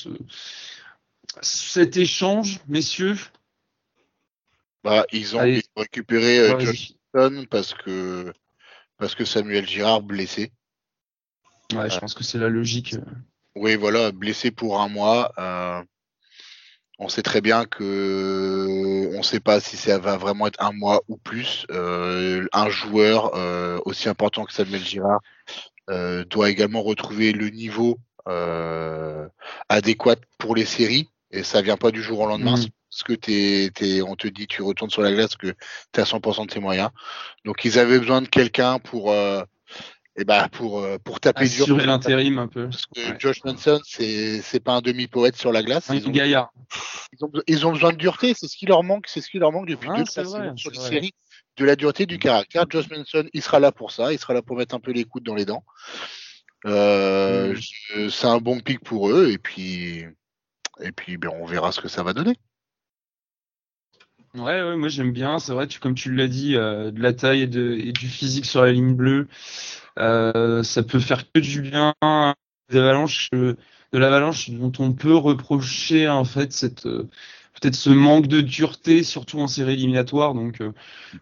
cet 1.42 1.96
échange, 1.96 2.60
messieurs. 2.68 3.16
Bah, 4.84 5.06
ils 5.12 5.34
ont, 5.34 5.40
récupéré 5.76 6.60
Josh 6.60 6.92
Manson 7.14 7.46
parce 7.50 7.74
que 7.74 8.32
parce 8.98 9.14
que 9.14 9.24
Samuel 9.24 9.66
Girard 9.66 10.02
blessé. 10.02 10.52
Ouais, 11.72 11.88
je 11.90 11.98
pense 11.98 12.14
que 12.14 12.24
c'est 12.24 12.38
la 12.38 12.48
logique. 12.48 12.96
Oui, 13.56 13.76
voilà, 13.76 14.10
blessé 14.12 14.50
pour 14.50 14.80
un 14.80 14.88
mois. 14.88 15.32
Euh, 15.38 15.82
on 16.98 17.08
sait 17.08 17.22
très 17.22 17.40
bien 17.40 17.64
que 17.64 19.08
on 19.14 19.18
ne 19.18 19.22
sait 19.22 19.40
pas 19.40 19.60
si 19.60 19.76
ça 19.76 19.98
va 19.98 20.16
vraiment 20.16 20.46
être 20.46 20.62
un 20.62 20.72
mois 20.72 21.02
ou 21.08 21.16
plus. 21.16 21.66
Euh, 21.70 22.46
un 22.52 22.68
joueur 22.68 23.34
euh, 23.34 23.78
aussi 23.84 24.08
important 24.08 24.44
que 24.44 24.52
Samuel 24.52 24.84
Girard 24.84 25.20
doit 26.30 26.50
également 26.50 26.82
retrouver 26.82 27.32
le 27.32 27.50
niveau 27.50 27.98
adéquat 29.68 30.16
pour 30.38 30.56
les 30.56 30.64
séries. 30.64 31.08
Et 31.30 31.42
ça 31.42 31.62
vient 31.62 31.76
pas 31.76 31.90
du 31.90 32.02
jour 32.02 32.20
au 32.20 32.26
lendemain. 32.26 32.56
Mmh. 32.56 32.66
Parce 32.90 33.02
que 33.02 33.12
t'es, 33.12 34.02
on 34.02 34.14
te 34.14 34.28
dit 34.28 34.46
tu 34.46 34.62
retournes 34.62 34.90
sur 34.90 35.02
la 35.02 35.12
glace 35.12 35.36
que 35.36 35.48
tu 35.48 36.00
es 36.00 36.00
à 36.00 36.04
100% 36.04 36.46
de 36.46 36.52
tes 36.52 36.60
moyens. 36.60 36.90
Donc 37.44 37.64
ils 37.64 37.78
avaient 37.78 37.98
besoin 37.98 38.22
de 38.22 38.28
quelqu'un 38.28 38.78
pour 38.78 39.12
et 40.16 40.24
bah 40.24 40.48
pour 40.50 40.80
euh, 40.80 40.98
pour 41.02 41.20
taper 41.20 41.48
dur. 41.48 41.64
Assurer 41.64 41.86
l'intérim 41.86 42.38
un 42.38 42.46
peu. 42.46 42.68
Parce 42.68 42.86
que 42.86 43.00
Josh 43.18 43.42
Manson 43.44 43.80
c'est 43.84 44.40
c'est 44.42 44.60
pas 44.60 44.72
un 44.72 44.80
demi 44.80 45.06
poète 45.06 45.36
sur 45.36 45.52
la 45.52 45.62
glace. 45.62 45.90
Un 45.90 45.96
ils 45.96 46.06
ont, 46.06 46.10
gaillard. 46.10 46.52
Ils 47.12 47.24
ont, 47.24 47.32
ils 47.46 47.66
ont 47.66 47.72
besoin 47.72 47.92
de 47.92 47.96
dureté, 47.96 48.34
c'est 48.34 48.46
ce 48.46 48.56
qui 48.56 48.66
leur 48.66 48.84
manque, 48.84 49.06
c'est 49.08 49.20
ce 49.20 49.28
qui 49.28 49.38
leur 49.38 49.52
manque 49.52 49.68
depuis 49.68 49.88
deux 49.96 50.04
saisons 50.04 50.56
sur 50.56 50.70
les 50.70 50.78
séries. 50.78 51.14
De 51.56 51.64
la 51.64 51.76
dureté 51.76 52.04
du 52.06 52.18
caractère. 52.18 52.64
Josh 52.68 52.90
Manson, 52.90 53.28
il 53.32 53.40
sera 53.40 53.60
là 53.60 53.70
pour 53.70 53.92
ça, 53.92 54.12
il 54.12 54.18
sera 54.18 54.34
là 54.34 54.42
pour 54.42 54.56
mettre 54.56 54.74
un 54.74 54.80
peu 54.80 54.90
les 54.90 55.04
coudes 55.04 55.22
dans 55.22 55.36
les 55.36 55.44
dents. 55.44 55.64
Euh, 56.66 57.54
mm. 57.94 58.10
C'est 58.10 58.26
un 58.26 58.38
bon 58.38 58.58
pic 58.60 58.80
pour 58.80 59.10
eux 59.10 59.30
et 59.30 59.38
puis 59.38 60.04
et 60.80 60.92
puis 60.92 61.16
ben, 61.16 61.30
on 61.32 61.44
verra 61.44 61.72
ce 61.72 61.80
que 61.80 61.88
ça 61.88 62.02
va 62.02 62.12
donner. 62.12 62.36
Ouais, 64.34 64.62
ouais, 64.64 64.76
moi 64.76 64.88
j'aime 64.88 65.12
bien. 65.12 65.38
C'est 65.38 65.52
vrai, 65.52 65.68
tu, 65.68 65.78
comme 65.78 65.94
tu 65.94 66.12
l'as 66.12 66.26
dit, 66.26 66.56
euh, 66.56 66.90
de 66.90 67.00
la 67.00 67.12
taille 67.12 67.42
et, 67.42 67.46
de, 67.46 67.72
et, 67.74 67.92
du 67.92 68.08
physique 68.08 68.46
sur 68.46 68.62
la 68.62 68.72
ligne 68.72 68.94
bleue. 68.94 69.28
Euh, 69.98 70.62
ça 70.64 70.82
peut 70.82 70.98
faire 70.98 71.30
que 71.32 71.38
du 71.40 71.62
bien 71.62 71.94
des 72.70 72.78
avalanches, 72.78 73.30
de 73.32 73.56
l'avalanche 73.92 74.50
dont 74.50 74.72
on 74.80 74.92
peut 74.92 75.14
reprocher 75.14 76.08
en 76.08 76.24
fait 76.24 76.52
cette 76.52 76.86
euh, 76.86 77.08
peut-être 77.60 77.76
ce 77.76 77.90
manque 77.90 78.26
de 78.26 78.40
dureté, 78.40 79.04
surtout 79.04 79.38
en 79.40 79.46
série 79.46 79.74
éliminatoire. 79.74 80.34
Donc, 80.34 80.60
euh, 80.60 80.72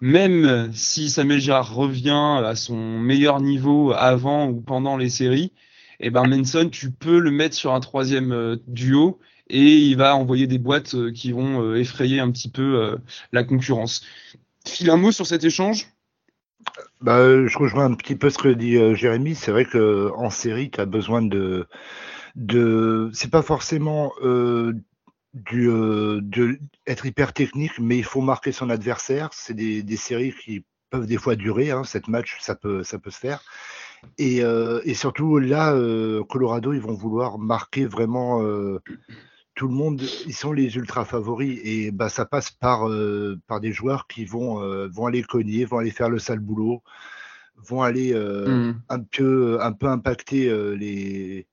même 0.00 0.72
si 0.72 1.10
Samuel 1.10 1.40
Girard 1.40 1.74
revient 1.74 2.40
à 2.44 2.54
son 2.56 2.98
meilleur 2.98 3.40
niveau 3.40 3.92
avant 3.92 4.48
ou 4.48 4.62
pendant 4.62 4.96
les 4.96 5.10
séries, 5.10 5.52
eh 6.00 6.10
ben 6.10 6.24
Manson, 6.26 6.68
tu 6.70 6.90
peux 6.92 7.18
le 7.18 7.30
mettre 7.30 7.54
sur 7.56 7.74
un 7.74 7.80
troisième 7.80 8.58
duo 8.66 9.20
et 9.52 9.76
il 9.76 9.96
va 9.96 10.16
envoyer 10.16 10.48
des 10.48 10.58
boîtes 10.58 11.12
qui 11.12 11.30
vont 11.32 11.74
effrayer 11.74 12.18
un 12.18 12.30
petit 12.30 12.50
peu 12.50 12.98
la 13.32 13.44
concurrence. 13.44 14.04
File 14.66 14.90
un 14.90 14.96
mot 14.96 15.12
sur 15.12 15.26
cet 15.26 15.44
échange? 15.44 15.86
Bah, 17.00 17.46
je 17.46 17.58
rejoins 17.58 17.86
un 17.86 17.94
petit 17.94 18.14
peu 18.14 18.30
ce 18.30 18.38
que 18.38 18.48
dit 18.48 18.76
euh, 18.76 18.94
Jérémy. 18.94 19.34
C'est 19.34 19.50
vrai 19.50 19.64
que 19.64 20.10
en 20.14 20.30
série, 20.30 20.70
tu 20.70 20.80
as 20.80 20.86
besoin 20.86 21.22
de. 21.22 21.66
de 22.36 23.10
c'est 23.12 23.30
pas 23.30 23.42
forcément 23.42 24.12
euh, 24.22 24.72
du, 25.34 25.68
euh, 25.68 26.20
de 26.22 26.58
être 26.86 27.06
hyper 27.06 27.32
technique, 27.32 27.78
mais 27.80 27.98
il 27.98 28.04
faut 28.04 28.20
marquer 28.20 28.52
son 28.52 28.70
adversaire. 28.70 29.30
C'est 29.32 29.54
des, 29.54 29.82
des 29.82 29.96
séries 29.96 30.32
qui 30.44 30.64
peuvent 30.90 31.06
des 31.06 31.16
fois 31.16 31.34
durer. 31.34 31.72
Hein, 31.72 31.84
cette 31.84 32.08
match, 32.08 32.36
ça 32.40 32.54
peut, 32.54 32.84
ça 32.84 32.98
peut 32.98 33.10
se 33.10 33.18
faire. 33.18 33.42
Et, 34.18 34.38
et 34.38 34.94
surtout, 34.94 35.38
là, 35.38 35.72
Colorado, 36.28 36.72
ils 36.72 36.80
vont 36.80 36.92
vouloir 36.92 37.38
marquer 37.38 37.86
vraiment 37.86 38.42
tout 39.54 39.68
le 39.68 39.74
monde, 39.74 40.02
ils 40.26 40.34
sont 40.34 40.52
les 40.52 40.76
ultra 40.76 41.04
favoris 41.04 41.60
et 41.62 41.90
bah, 41.90 42.08
ça 42.08 42.24
passe 42.24 42.50
par, 42.50 42.88
euh, 42.88 43.38
par 43.46 43.60
des 43.60 43.72
joueurs 43.72 44.06
qui 44.06 44.24
vont, 44.24 44.62
euh, 44.62 44.88
vont 44.88 45.06
aller 45.06 45.22
cogner, 45.22 45.64
vont 45.64 45.78
aller 45.78 45.90
faire 45.90 46.08
le 46.08 46.18
sale 46.18 46.38
boulot, 46.38 46.82
vont 47.56 47.82
aller 47.82 48.14
euh, 48.14 48.48
mmh. 48.72 48.82
un, 48.88 49.00
peu, 49.00 49.58
un 49.60 49.72
peu 49.72 49.88
impacter 49.88 50.46
les, 50.76 51.46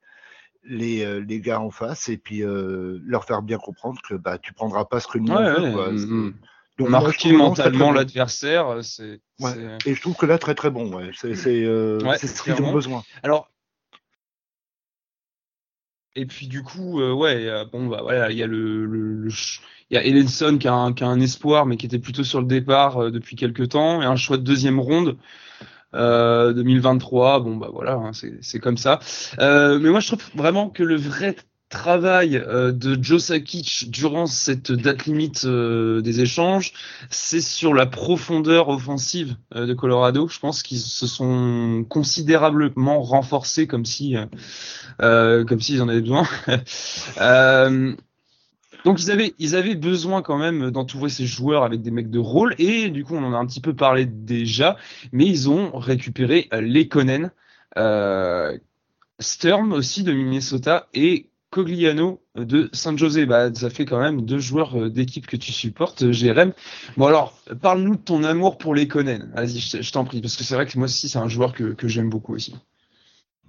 les, 0.63 1.21
les, 1.21 1.41
gars 1.41 1.59
en 1.59 1.71
face 1.71 2.07
et 2.07 2.17
puis 2.17 2.41
leur 2.41 3.25
faire 3.25 3.41
bien 3.41 3.57
comprendre 3.57 3.99
que 4.07 4.15
bah, 4.15 4.37
tu 4.37 4.53
prendras 4.53 4.85
pas 4.85 4.99
ce 4.99 5.07
que 5.07 5.17
nous 5.17 5.33
ouais, 5.33 5.91
mmh. 5.91 6.33
Donc, 6.77 6.87
marquer 6.87 7.33
mentalement 7.33 7.91
l'adversaire, 7.91 8.77
c'est. 8.83 9.19
Et 9.85 9.95
je 9.95 9.99
trouve 10.01 10.15
que 10.15 10.25
là, 10.25 10.37
très 10.37 10.55
très 10.55 10.69
bon. 10.69 10.89
C'est 11.13 11.35
ce 11.35 12.41
qu'ils 12.41 12.61
ont 12.61 12.71
besoin. 12.71 13.03
Alors, 13.21 13.51
et 16.15 16.25
puis 16.25 16.47
du 16.47 16.63
coup, 16.63 16.99
euh, 17.01 17.13
ouais, 17.13 17.47
euh, 17.47 17.65
bon 17.65 17.87
bah 17.87 17.99
voilà, 18.01 18.31
il 18.31 18.37
y 18.37 18.43
a 18.43 18.47
le, 18.47 18.85
le, 18.85 19.29
il 19.89 19.95
y 19.95 19.97
a 19.97 20.03
Ellenson 20.03 20.57
qui 20.57 20.67
a, 20.67 20.73
un, 20.73 20.93
qui 20.93 21.03
a 21.03 21.07
un 21.07 21.19
espoir, 21.19 21.65
mais 21.65 21.77
qui 21.77 21.85
était 21.85 21.99
plutôt 21.99 22.23
sur 22.23 22.41
le 22.41 22.47
départ 22.47 22.97
euh, 22.97 23.11
depuis 23.11 23.35
quelques 23.35 23.69
temps, 23.69 24.01
et 24.01 24.05
un 24.05 24.15
choix 24.15 24.37
de 24.37 24.43
deuxième 24.43 24.79
ronde. 24.79 25.17
2023, 25.91 27.39
bon 27.39 27.57
bah 27.57 27.69
voilà, 27.73 27.93
hein, 27.93 28.11
c'est 28.13 28.59
comme 28.59 28.77
ça. 28.77 28.99
mais 29.39 29.89
moi 29.89 29.99
je 29.99 30.07
trouve 30.09 30.23
vraiment 30.35 30.69
que 30.69 30.83
le 30.83 30.95
vrai 30.95 31.35
travail 31.69 32.35
euh, 32.35 32.71
de 32.71 33.01
Joe 33.01 33.23
Sakic 33.23 33.89
durant 33.89 34.25
cette 34.25 34.71
date 34.71 35.05
limite 35.05 35.45
euh, 35.45 36.01
des 36.01 36.19
échanges, 36.21 36.73
c'est 37.09 37.41
sur 37.41 37.73
la 37.75 37.85
profondeur 37.85 38.69
offensive 38.69 39.35
euh, 39.55 39.67
de 39.67 39.73
Colorado. 39.75 40.27
Je 40.27 40.39
pense 40.39 40.63
qu'ils 40.63 40.79
se 40.79 41.07
sont 41.07 41.85
considérablement 41.87 43.01
renforcés 43.01 43.67
comme 43.67 43.85
si, 43.85 44.15
comme 44.99 45.61
s'ils 45.61 45.81
en 45.81 45.89
avaient 45.89 46.01
besoin. 46.01 46.27
donc 48.85 49.01
ils 49.01 49.11
avaient, 49.11 49.33
ils 49.37 49.55
avaient 49.55 49.75
besoin 49.75 50.21
quand 50.23 50.37
même 50.37 50.71
d'entourer 50.71 51.09
ces 51.09 51.27
joueurs 51.27 51.63
avec 51.63 51.81
des 51.81 51.91
mecs 51.91 52.09
de 52.09 52.19
rôle 52.19 52.55
et 52.57 52.89
du 52.89 53.03
coup 53.03 53.15
on 53.15 53.23
en 53.23 53.33
a 53.33 53.37
un 53.37 53.45
petit 53.45 53.61
peu 53.61 53.75
parlé 53.75 54.05
déjà, 54.05 54.77
mais 55.11 55.25
ils 55.25 55.49
ont 55.49 55.77
récupéré 55.77 56.49
Lekonen. 56.51 57.31
Sturm 59.21 59.73
aussi 59.73 60.03
de 60.03 60.13
Minnesota 60.13 60.87
et 60.93 61.29
Cogliano 61.49 62.21
de 62.35 62.69
San 62.73 62.97
José. 62.97 63.25
Bah, 63.25 63.53
ça 63.53 63.69
fait 63.69 63.85
quand 63.85 63.99
même 63.99 64.21
deux 64.21 64.39
joueurs 64.39 64.77
euh, 64.77 64.89
d'équipe 64.89 65.27
que 65.27 65.37
tu 65.37 65.51
supportes, 65.51 66.03
euh, 66.03 66.11
Jérém. 66.11 66.53
Bon 66.97 67.07
alors, 67.07 67.37
parle-nous 67.61 67.95
de 67.95 68.01
ton 68.01 68.23
amour 68.23 68.57
pour 68.57 68.75
les 68.75 68.87
Conen. 68.87 69.31
Vas-y, 69.35 69.59
je, 69.59 69.91
t'en 69.91 70.05
prie, 70.05 70.21
parce 70.21 70.35
que 70.35 70.43
c'est 70.43 70.55
vrai 70.55 70.65
que 70.65 70.77
moi 70.77 70.85
aussi, 70.85 71.09
c'est 71.09 71.17
un 71.17 71.27
joueur 71.27 71.53
que, 71.53 71.75
j'aime 71.87 72.09
beaucoup 72.09 72.35
aussi. 72.35 72.55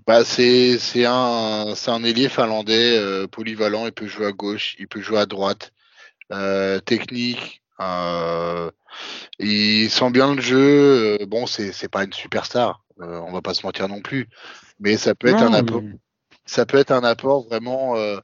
Bah, 0.06 0.24
c'est 0.24 0.78
c'est 0.78 1.04
un 1.04 1.74
c'est 1.76 1.90
un 1.90 2.02
ailier 2.02 2.28
finlandais 2.28 2.98
euh, 2.98 3.26
polyvalent. 3.26 3.86
Il 3.86 3.92
peut 3.92 4.06
jouer 4.06 4.26
à 4.26 4.32
gauche, 4.32 4.74
il 4.78 4.88
peut 4.88 5.00
jouer 5.00 5.18
à 5.18 5.26
droite, 5.26 5.72
technique. 6.86 7.62
il 9.38 9.90
sent 9.90 10.10
bien 10.10 10.34
le 10.34 10.40
jeu. 10.40 11.18
bon, 11.26 11.46
c'est 11.46 11.72
c'est 11.72 11.88
pas 11.88 12.04
une 12.04 12.12
superstar. 12.12 12.82
on 12.98 13.30
va 13.30 13.42
pas 13.42 13.54
se 13.54 13.64
mentir 13.64 13.88
non 13.88 14.00
plus, 14.00 14.28
mais 14.80 14.96
ça 14.96 15.14
peut 15.14 15.28
être 15.28 15.42
un 15.42 15.52
apport 15.52 15.82
ça 16.50 16.66
peut 16.66 16.78
être 16.78 16.90
un 16.90 17.04
apport 17.04 17.46
vraiment. 17.46 17.96
Euh, 17.96 18.18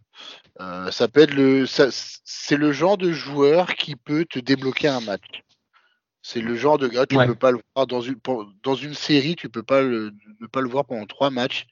euh, 0.60 0.90
ça 0.90 1.06
peut 1.06 1.20
être 1.20 1.34
le. 1.34 1.64
C'est 1.66 2.56
le 2.56 2.72
genre 2.72 2.98
de 2.98 3.12
joueur 3.12 3.74
qui 3.74 3.94
peut 3.94 4.24
te 4.24 4.40
débloquer 4.40 4.88
un 4.88 5.00
match. 5.00 5.42
C'est 6.22 6.40
le 6.40 6.56
genre 6.56 6.76
de 6.76 6.88
gars, 6.88 7.06
tu 7.06 7.16
ne 7.16 7.24
peux 7.24 7.36
pas 7.36 7.52
le 7.52 7.60
voir 7.74 7.86
dans 7.86 8.00
une, 8.00 8.16
dans 8.64 8.74
une 8.74 8.94
série, 8.94 9.36
tu 9.36 9.48
peux 9.48 9.62
pas 9.62 9.80
le, 9.80 10.12
ne 10.40 10.46
pas 10.48 10.60
le 10.60 10.68
voir 10.68 10.84
pendant 10.84 11.06
trois 11.06 11.30
matchs. 11.30 11.66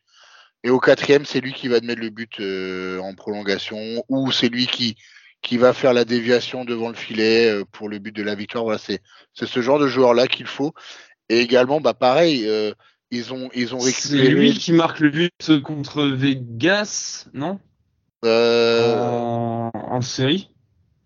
Et 0.62 0.70
au 0.70 0.78
quatrième, 0.78 1.24
c'est 1.24 1.40
lui 1.40 1.52
qui 1.52 1.66
va 1.66 1.80
te 1.80 1.84
mettre 1.84 2.00
le 2.00 2.10
but 2.10 2.38
euh, 2.38 3.00
en 3.00 3.14
prolongation, 3.14 4.04
ou 4.08 4.30
c'est 4.30 4.48
lui 4.48 4.68
qui, 4.68 4.94
qui 5.42 5.56
va 5.56 5.72
faire 5.72 5.92
la 5.92 6.04
déviation 6.04 6.64
devant 6.64 6.88
le 6.88 6.94
filet 6.94 7.64
pour 7.72 7.88
le 7.88 7.98
but 7.98 8.14
de 8.14 8.22
la 8.22 8.36
victoire. 8.36 8.62
Voilà, 8.62 8.78
c'est 8.78 9.00
ce 9.34 9.60
genre 9.60 9.80
de 9.80 9.88
joueur-là 9.88 10.28
qu'il 10.28 10.46
faut. 10.46 10.72
Et 11.28 11.40
également, 11.40 11.80
bah 11.80 11.94
pareil, 11.94 12.48
ils 13.14 13.32
ont, 13.32 13.48
ils 13.54 13.74
ont 13.74 13.78
récupéré. 13.78 14.24
C'est 14.24 14.30
lui 14.30 14.54
qui 14.54 14.72
marque 14.72 15.00
le 15.00 15.10
but 15.10 15.60
contre 15.62 16.04
Vegas, 16.04 17.26
non 17.32 17.60
en... 18.24 19.70
en 19.74 20.00
série 20.00 20.50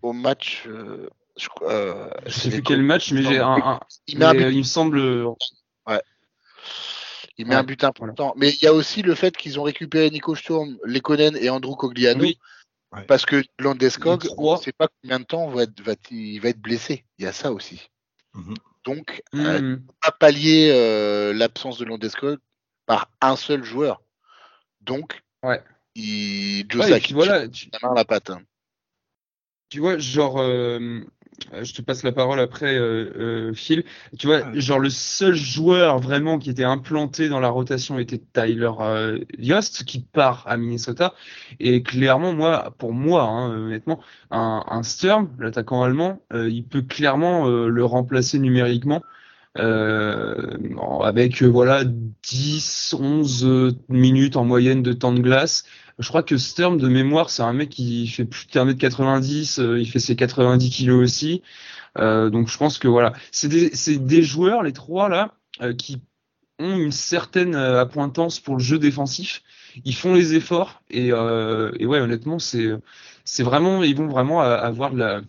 Au 0.01 0.13
match. 0.13 0.63
je, 0.65 1.47
euh, 1.63 2.09
je 2.25 2.31
sais 2.31 2.49
plus 2.49 2.63
quel 2.63 2.81
match, 2.81 3.11
mais 3.11 3.23
j'ai 3.23 3.39
un, 3.39 3.51
un... 3.53 3.79
Il, 4.07 4.17
mais, 4.17 4.33
met 4.33 4.43
un 4.43 4.47
but. 4.49 4.53
il 4.53 4.57
me 4.59 4.63
semble. 4.63 4.99
Ouais. 5.87 6.01
Il 7.37 7.45
met 7.45 7.55
Ouais, 7.55 7.61
un 7.61 7.63
but 7.63 7.83
important. 7.83 8.33
Mais 8.37 8.49
il 8.49 8.63
y 8.63 8.67
a 8.67 8.73
aussi 8.73 9.01
le 9.01 9.15
fait 9.15 9.35
qu'ils 9.35 9.59
ont 9.59 9.63
récupéré 9.63 10.09
Nico 10.09 10.35
Sturm, 10.35 10.77
Lekonen 10.83 11.37
et 11.37 11.49
Andrew 11.49 11.75
Cogliano. 11.75 12.21
Oui. 12.21 12.37
Ouais. 12.91 13.03
Parce 13.03 13.25
que 13.25 13.43
Landeskog, 13.59 14.27
on 14.37 14.55
ne 14.55 14.59
sait 14.59 14.71
pas 14.71 14.87
combien 15.01 15.19
de 15.19 15.25
temps 15.25 15.47
va 15.49 15.63
être, 15.63 15.79
va, 15.81 15.93
il 16.09 16.39
va 16.39 16.49
être 16.49 16.59
blessé. 16.59 17.05
Il 17.17 17.25
y 17.25 17.27
a 17.27 17.33
ça 17.33 17.51
aussi. 17.51 17.89
Mhm. 18.33 18.55
Donc, 18.85 19.21
euh, 19.35 19.59
Mhm. 19.61 19.85
pas 20.01 20.11
pallier 20.11 20.71
euh, 20.73 21.33
l'absence 21.33 21.77
de 21.77 21.85
Landeskog 21.85 22.39
par 22.85 23.11
un 23.21 23.35
seul 23.35 23.63
joueur. 23.63 24.01
Donc, 24.81 25.21
Ouais. 25.43 25.61
il, 25.95 26.65
Joe 26.69 26.89
Ouais, 26.89 26.99
puis 26.99 27.13
voilà, 27.13 27.47
tu, 27.47 27.69
la 27.71 27.79
main 27.81 27.91
à 27.91 27.95
la 27.95 28.05
patte. 28.05 28.29
hein. 28.29 28.41
tu 29.69 29.79
vois, 29.79 29.97
genre, 29.97 30.39
euh, 30.39 31.01
je 31.61 31.73
te 31.73 31.81
passe 31.81 32.03
la 32.03 32.11
parole 32.11 32.39
après, 32.39 32.77
euh, 32.77 33.11
euh, 33.17 33.53
Phil. 33.53 33.83
Tu 34.17 34.27
vois, 34.27 34.41
genre 34.59 34.79
le 34.79 34.89
seul 34.89 35.35
joueur 35.35 35.99
vraiment 35.99 36.37
qui 36.39 36.49
était 36.49 36.63
implanté 36.63 37.29
dans 37.29 37.39
la 37.39 37.49
rotation 37.49 37.99
était 37.99 38.21
Tyler 38.33 38.71
euh, 38.79 39.19
Yost, 39.37 39.83
qui 39.85 40.01
part 40.01 40.43
à 40.47 40.57
Minnesota. 40.57 41.13
Et 41.59 41.81
clairement, 41.83 42.33
moi, 42.33 42.73
pour 42.77 42.93
moi, 42.93 43.23
hein, 43.23 43.51
honnêtement, 43.51 43.99
un, 44.31 44.63
un 44.67 44.83
Sturm, 44.83 45.29
l'attaquant 45.39 45.83
allemand, 45.83 46.21
euh, 46.33 46.49
il 46.49 46.63
peut 46.65 46.81
clairement 46.81 47.47
euh, 47.47 47.67
le 47.67 47.85
remplacer 47.85 48.39
numériquement. 48.39 49.01
Euh, 49.57 50.57
avec 51.03 51.41
euh, 51.41 51.47
voilà 51.47 51.83
10 51.83 52.95
11 52.99 53.45
euh, 53.45 53.71
minutes 53.89 54.37
en 54.37 54.45
moyenne 54.45 54.83
de 54.83 54.93
temps 54.93 55.11
de 55.11 55.21
glace 55.21 55.65
je 55.99 56.07
crois 56.07 56.23
que 56.23 56.37
Sturm, 56.37 56.77
de 56.77 56.87
mémoire, 56.87 57.29
c'est 57.29 57.43
un 57.43 57.53
mec 57.53 57.69
qui 57.69 58.07
fait 58.07 58.25
plus 58.25 58.47
de 58.47 58.51
1m90, 58.53 59.59
euh, 59.59 59.79
il 59.79 59.89
fait 59.89 59.99
ses 59.99 60.15
90 60.15 60.69
kilos 60.69 61.03
aussi. 61.03 61.43
Euh, 61.97 62.29
donc 62.29 62.47
je 62.47 62.57
pense 62.57 62.79
que 62.79 62.87
voilà, 62.87 63.13
c'est 63.31 63.49
des, 63.49 63.71
des 63.99 64.23
joueurs, 64.23 64.63
les 64.63 64.73
trois 64.73 65.09
là, 65.09 65.33
euh, 65.61 65.73
qui 65.73 66.01
ont 66.59 66.77
une 66.77 66.91
certaine 66.93 67.55
appointance 67.55 68.39
pour 68.39 68.55
le 68.55 68.63
jeu 68.63 68.79
défensif. 68.79 69.43
Ils 69.85 69.95
font 69.95 70.13
les 70.13 70.35
efforts 70.35 70.81
et, 70.89 71.11
euh, 71.11 71.71
et 71.79 71.85
ouais, 71.85 71.99
honnêtement, 71.99 72.39
c'est, 72.39 72.69
vraiment, 73.39 73.83
ils 73.83 73.95
vont 73.95 74.07
vraiment 74.07 74.41
avoir 74.41 74.91
de 74.91 74.99
la, 74.99 75.21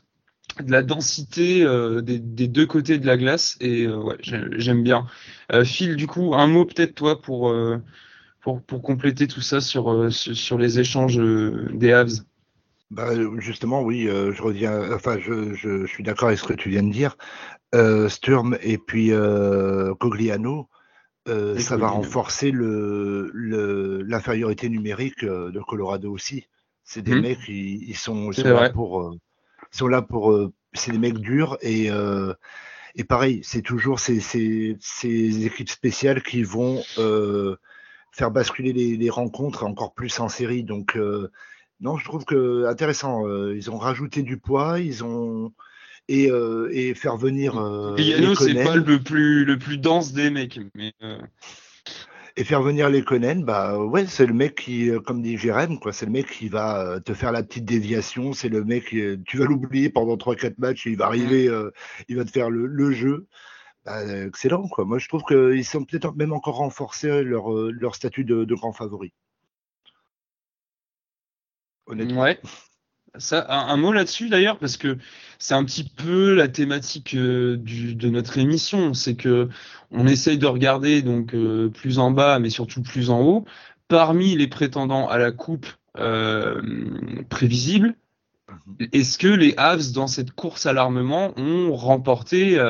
de 0.63 0.73
la 0.73 0.83
densité 0.83 1.63
euh, 1.65 2.01
des, 2.03 2.19
des 2.19 2.49
deux 2.49 2.67
côtés 2.67 2.99
de 2.99 3.07
la 3.07 3.17
glace 3.17 3.57
et 3.61 3.87
euh, 3.87 3.97
ouais, 3.99 4.17
j'ai- 4.21 4.45
j'aime 4.59 4.83
bien. 4.83 5.07
Euh, 5.53 5.65
Phil, 5.65 5.97
du 5.97 6.07
coup, 6.07 6.35
un 6.35 6.47
mot 6.47 6.65
peut-être 6.65 6.95
toi 6.95 7.21
pour 7.21 7.51
euh, 7.51 7.79
pour, 8.43 8.63
pour 8.63 8.83
compléter 8.83 9.29
tout 9.29 9.43
ça 9.43 9.61
sur, 9.61 10.13
sur, 10.13 10.37
sur 10.37 10.59
les 10.59 10.81
échanges 10.81 11.19
des 11.19 11.93
Havs. 11.93 12.25
Bah, 12.91 13.11
justement, 13.39 13.83
oui, 13.83 14.07
je 14.07 14.43
reviens. 14.43 14.93
Enfin, 14.93 15.19
je, 15.19 15.55
je, 15.55 15.87
je 15.87 15.87
suis 15.87 16.03
d'accord 16.03 16.29
avec 16.29 16.41
ce 16.41 16.45
que 16.45 16.53
tu 16.55 16.71
viens 16.71 16.83
de 16.83 16.91
dire. 16.93 17.17
Sturm 18.09 18.57
et 18.63 18.79
puis 18.79 19.13
Cogliano, 20.01 20.69
Et 21.55 21.61
ça 21.61 21.77
va 21.77 21.91
renforcer 21.91 22.51
le, 22.51 23.31
le, 23.35 24.03
l'infériorité 24.03 24.69
numérique 24.69 25.25
de 25.25 25.61
Colorado 25.61 26.13
aussi. 26.13 26.47
C'est 26.85 27.03
des 27.03 27.15
Mhm. 27.15 27.23
mecs, 27.23 27.49
ils, 27.49 27.89
ils 27.89 27.97
sont, 27.97 28.33
ils 28.33 28.37
sont 28.37 28.53
là 28.53 28.65
pour, 28.65 29.13
ils 29.73 29.77
sont 29.77 29.89
là 29.89 30.03
pour. 30.03 30.33
euh, 30.33 30.53
c'est 30.73 30.93
des 30.93 30.99
mecs 30.99 31.19
durs 31.19 31.59
et 31.63 31.91
euh, 31.91 32.33
et 32.95 33.05
pareil, 33.05 33.41
c'est 33.43 33.63
toujours 33.63 33.99
ces, 33.99 34.21
ces, 34.21 34.77
ces 34.81 35.47
équipes 35.47 35.69
spéciales 35.69 36.23
qui 36.23 36.43
vont 36.45 36.83
euh, 36.99 37.57
faire 38.13 38.31
basculer 38.31 38.73
les, 38.73 38.97
les 38.97 39.11
rencontres 39.11 39.65
encore 39.65 39.95
plus 39.95 40.21
en 40.21 40.29
série. 40.29 40.63
Donc 40.63 40.97
euh, 40.97 41.31
non, 41.81 41.97
je 41.99 42.05
trouve 42.05 42.25
que 42.25 42.67
intéressant. 42.67 43.27
euh, 43.27 43.57
ils 43.57 43.71
ont 43.71 43.79
rajouté 43.79 44.23
du 44.23 44.37
poids, 44.37 44.79
ils 44.81 45.03
ont 45.03 45.53
et, 46.09 46.31
euh, 46.31 46.69
et 46.73 46.95
faire 46.95 47.17
venir 47.17 47.59
euh, 47.59 47.95
Piano, 47.95 48.35
c'est 48.35 48.55
pas 48.63 48.77
le 48.77 49.01
plus, 49.01 49.45
le 49.45 49.59
plus 49.59 49.79
dense 49.79 50.13
des 50.13 50.31
mecs. 50.31 50.61
Mais, 50.75 50.93
euh, 51.03 51.19
et 52.37 52.45
faire 52.45 52.63
venir 52.63 52.89
les 52.89 53.03
Conen, 53.03 53.45
bah 53.45 53.79
ouais, 53.79 54.07
c'est 54.07 54.27
le 54.27 54.35
mec 54.35 54.55
qui, 54.55 54.91
euh, 54.91 55.01
comme 55.01 55.23
dit 55.23 55.37
Jérém, 55.37 55.79
quoi, 55.79 55.93
c'est 55.93 56.07
le 56.07 56.13
mec 56.13 56.31
qui 56.31 56.49
va 56.49 56.81
euh, 56.81 57.01
te 57.01 57.15
faire 57.15 57.33
la 57.33 57.43
petite 57.43 57.65
déviation. 57.65 58.33
C'est 58.33 58.49
le 58.49 58.65
mec, 58.65 58.95
euh, 58.95 59.19
tu 59.27 59.39
vas 59.39 59.45
l'oublier 59.47 59.91
pendant 59.91 60.17
3-4 60.17 60.55
matchs, 60.59 60.87
et 60.87 60.91
il 60.91 60.97
va 60.97 61.07
arriver, 61.07 61.49
euh, 61.49 61.71
il 62.09 62.17
va 62.17 62.25
te 62.25 62.31
faire 62.31 62.51
le, 62.51 62.67
le 62.67 62.93
jeu. 62.93 63.27
Bah, 63.85 64.05
excellent, 64.27 64.69
quoi. 64.69 64.85
Moi, 64.85 64.99
je 64.99 65.09
trouve 65.09 65.23
qu'ils 65.23 65.65
sont 65.65 65.85
peut-être 65.85 66.15
même 66.15 66.33
encore 66.33 66.57
renforcés 66.57 67.23
leur, 67.23 67.51
leur 67.51 67.95
statut 67.95 68.25
de, 68.25 68.45
de 68.45 68.55
grand 68.55 68.73
favori. 68.73 69.13
Honnêtement. 71.87 72.23
ouais. 72.23 72.39
Ça, 73.19 73.45
un, 73.49 73.69
un 73.73 73.77
mot 73.77 73.93
là-dessus 73.93 74.29
d'ailleurs, 74.29 74.59
parce 74.59 74.77
que 74.77 74.97
c'est 75.39 75.55
un 75.55 75.65
petit 75.65 75.85
peu 75.85 76.35
la 76.35 76.49
thématique 76.49 77.15
euh, 77.15 77.57
du, 77.57 77.95
de 77.95 78.09
notre 78.09 78.39
émission, 78.39 78.95
c'est 78.95 79.17
que 79.17 79.49
on 79.91 80.07
essaye 80.07 80.39
de 80.39 80.47
regarder 80.47 81.03
donc 81.03 81.35
euh, 81.35 81.69
plus 81.71 81.99
en 81.99 82.11
bas, 82.13 82.39
mais 82.39 82.51
surtout 82.51 82.83
plus 82.83 83.11
en 83.11 83.21
haut. 83.21 83.45
Parmi 83.89 84.37
les 84.37 84.47
prétendants 84.47 85.09
à 85.09 85.19
la 85.19 85.33
coupe 85.33 85.67
euh, 85.99 86.63
prévisible, 87.29 87.97
est-ce 88.93 89.19
que 89.19 89.27
les 89.29 89.55
Havs 89.57 89.93
dans 89.93 90.07
cette 90.07 90.31
course 90.33 90.67
à 90.67 90.73
l'armement 90.73 91.33
ont 91.37 91.75
remporté 91.75 92.61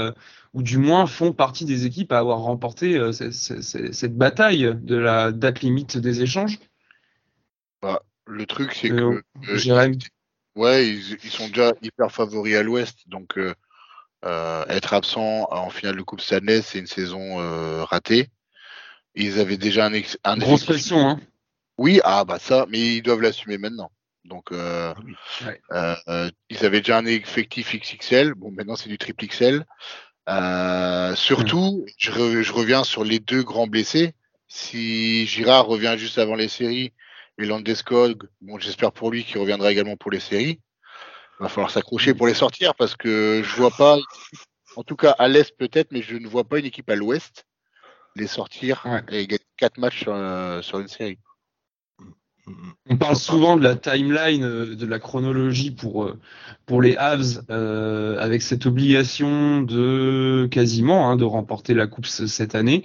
ou 0.55 0.63
du 0.63 0.79
moins 0.79 1.07
font 1.07 1.33
partie 1.33 1.65
des 1.65 1.85
équipes 1.87 2.13
à 2.13 2.19
avoir 2.19 2.39
remporté 2.41 2.99
cette, 3.13 3.33
cette- 3.35 3.93
cette 3.95 4.17
bataille 4.17 4.75
de 4.83 4.97
la 4.97 5.33
date 5.33 5.61
limite 5.61 5.97
des 5.99 6.23
échanges? 6.23 6.59
Le 8.27 8.47
truc, 8.47 8.73
c'est 8.75 8.89
que. 8.89 9.23
Ouais, 10.61 10.87
ils, 10.89 11.17
ils 11.25 11.31
sont 11.31 11.49
déjà 11.49 11.73
hyper 11.81 12.13
favoris 12.13 12.55
à 12.57 12.63
l'Ouest, 12.63 12.99
donc 13.09 13.39
euh, 13.39 13.55
euh, 14.27 14.65
être 14.69 14.93
absent 14.93 15.49
en 15.51 15.71
finale 15.71 15.97
de 15.97 16.03
Coupe 16.03 16.21
Stanley, 16.21 16.61
c'est 16.61 16.79
une 16.79 16.87
saison 16.87 17.41
euh, 17.41 17.83
ratée. 17.85 18.29
Ils 19.15 19.41
avaient 19.41 19.57
déjà 19.57 19.87
un, 19.87 19.93
ex- 19.95 20.19
un 20.23 20.37
Grosse 20.37 20.63
effectif- 20.63 20.67
pression, 20.67 21.09
hein. 21.09 21.21
Oui, 21.79 22.01
ah 22.05 22.25
bah 22.27 22.39
ça, 22.39 22.67
mais 22.69 22.97
ils 22.97 23.03
doivent 23.03 23.23
l'assumer 23.23 23.57
maintenant. 23.57 23.91
Donc, 24.27 24.53
euh, 24.53 24.93
Ah. 24.95 25.47
Ouais. 25.47 25.61
euh, 25.73 25.97
euh, 26.09 26.31
ils 26.51 26.65
avaient 26.67 26.81
déjà 26.83 26.99
un 26.99 27.07
effectif 27.07 27.75
XXL. 27.75 28.35
Bon, 28.35 28.51
maintenant 28.51 28.77
c'est 28.77 28.91
du 28.91 28.99
triple 28.99 29.25
XL. 29.27 29.65
Surtout, 31.17 31.85
je, 31.97 32.11
re- 32.13 32.43
je 32.43 32.53
reviens 32.53 32.85
sur 32.85 33.03
les 33.03 33.19
deux 33.19 33.43
grands 33.43 33.67
blessés. 33.67 34.13
Si 34.47 35.27
Girard 35.27 35.67
revient 35.67 35.95
juste 35.97 36.19
avant 36.19 36.35
les 36.35 36.49
séries 36.49 36.93
et 37.41 37.47
Landeskog, 37.47 38.29
bon, 38.41 38.59
j'espère 38.59 38.93
pour 38.93 39.11
lui 39.11 39.25
qu'il 39.25 39.39
reviendra 39.39 39.71
également 39.73 39.97
pour 39.97 40.11
les 40.11 40.21
séries. 40.21 40.61
Va 41.39 41.49
falloir 41.49 41.71
s'accrocher 41.71 42.13
pour 42.15 42.27
les 42.27 42.35
sortir 42.35 42.75
parce 42.75 42.97
que 42.97 43.43
je 43.43 43.57
vois 43.57 43.71
pas, 43.71 43.97
en 44.77 44.83
tout 44.83 44.97
cas 44.97 45.13
à 45.13 45.27
l'est 45.29 45.57
peut-être, 45.57 45.91
mais 45.91 46.03
je 46.03 46.17
ne 46.17 46.29
vois 46.29 46.45
pas 46.45 46.59
une 46.59 46.67
équipe 46.67 46.91
à 46.91 46.97
l'ouest 46.97 47.47
les 48.17 48.27
sortir 48.27 48.83
Ouais. 48.85 49.03
et 49.11 49.27
gagner 49.27 49.41
quatre 49.57 49.79
matchs 49.79 50.01
sur, 50.03 50.13
euh, 50.13 50.61
sur 50.63 50.81
une 50.81 50.89
série. 50.89 51.19
On 52.89 52.97
parle 52.97 53.17
souvent 53.17 53.57
de 53.57 53.63
la 53.63 53.77
timeline, 53.77 54.43
euh, 54.43 54.75
de 54.75 54.87
la 54.87 54.99
chronologie 54.99 55.71
pour, 55.71 56.05
euh, 56.05 56.19
pour 56.67 56.83
les 56.83 56.97
Havs, 56.97 57.45
euh, 57.49 58.19
avec 58.19 58.43
cette 58.43 58.67
obligation 58.67 59.63
de 59.63 60.49
quasiment 60.51 61.09
hein, 61.11 61.17
de 61.17 61.25
remporter 61.25 61.75
la 61.75 61.87
coupe 61.87 62.07
ce- 62.07 62.27
cette 62.27 62.55
année, 62.57 62.85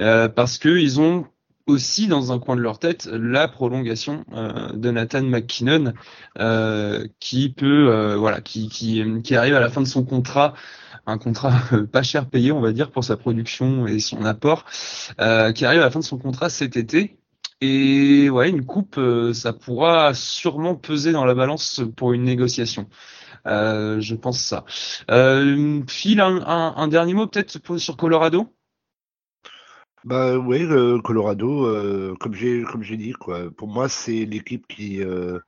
euh, 0.00 0.28
parce 0.28 0.58
que 0.58 0.68
ils 0.68 1.00
ont 1.00 1.26
aussi 1.66 2.06
dans 2.06 2.32
un 2.32 2.38
coin 2.38 2.56
de 2.56 2.60
leur 2.60 2.78
tête 2.78 3.06
la 3.12 3.48
prolongation 3.48 4.24
euh, 4.32 4.72
de 4.72 4.90
Nathan 4.90 5.22
McKinnon, 5.22 5.92
euh, 6.38 7.06
qui 7.20 7.50
peut, 7.52 7.88
euh, 7.92 8.16
voilà, 8.16 8.40
qui, 8.40 8.68
qui, 8.68 9.02
qui 9.22 9.36
arrive 9.36 9.54
à 9.54 9.60
la 9.60 9.68
fin 9.68 9.80
de 9.80 9.86
son 9.86 10.04
contrat, 10.04 10.54
un 11.06 11.18
contrat 11.18 11.52
euh, 11.72 11.86
pas 11.86 12.02
cher 12.02 12.28
payé, 12.28 12.52
on 12.52 12.60
va 12.60 12.72
dire, 12.72 12.90
pour 12.90 13.04
sa 13.04 13.16
production 13.16 13.86
et 13.86 14.00
son 14.00 14.24
apport, 14.24 14.64
euh, 15.20 15.52
qui 15.52 15.64
arrive 15.64 15.80
à 15.80 15.84
la 15.84 15.90
fin 15.90 16.00
de 16.00 16.04
son 16.04 16.18
contrat 16.18 16.48
cet 16.50 16.76
été. 16.76 17.18
Et 17.60 18.28
ouais, 18.30 18.50
une 18.50 18.64
coupe, 18.66 18.98
euh, 18.98 19.32
ça 19.32 19.52
pourra 19.52 20.12
sûrement 20.14 20.74
peser 20.76 21.12
dans 21.12 21.24
la 21.24 21.34
balance 21.34 21.80
pour 21.96 22.12
une 22.12 22.22
négociation. 22.24 22.88
Je 23.46 24.14
pense 24.14 24.40
ça. 24.40 24.64
Phil, 25.88 26.20
un, 26.20 26.42
un, 26.46 26.74
un 26.76 26.88
dernier 26.88 27.14
mot 27.14 27.26
peut-être 27.26 27.78
sur 27.78 27.96
Colorado? 27.96 28.52
Bah 30.06 30.38
oui, 30.38 30.60
le 30.60 31.00
Colorado, 31.02 31.66
euh, 31.66 32.14
comme 32.20 32.34
j'ai 32.34 32.62
comme 32.64 32.82
j'ai 32.84 32.96
dit 32.96 33.12
quoi. 33.12 33.50
Pour 33.52 33.68
moi, 33.68 33.88
c'est 33.90 34.24
l'équipe 34.24 34.66
qui 34.68 35.02
euh, 35.02 35.40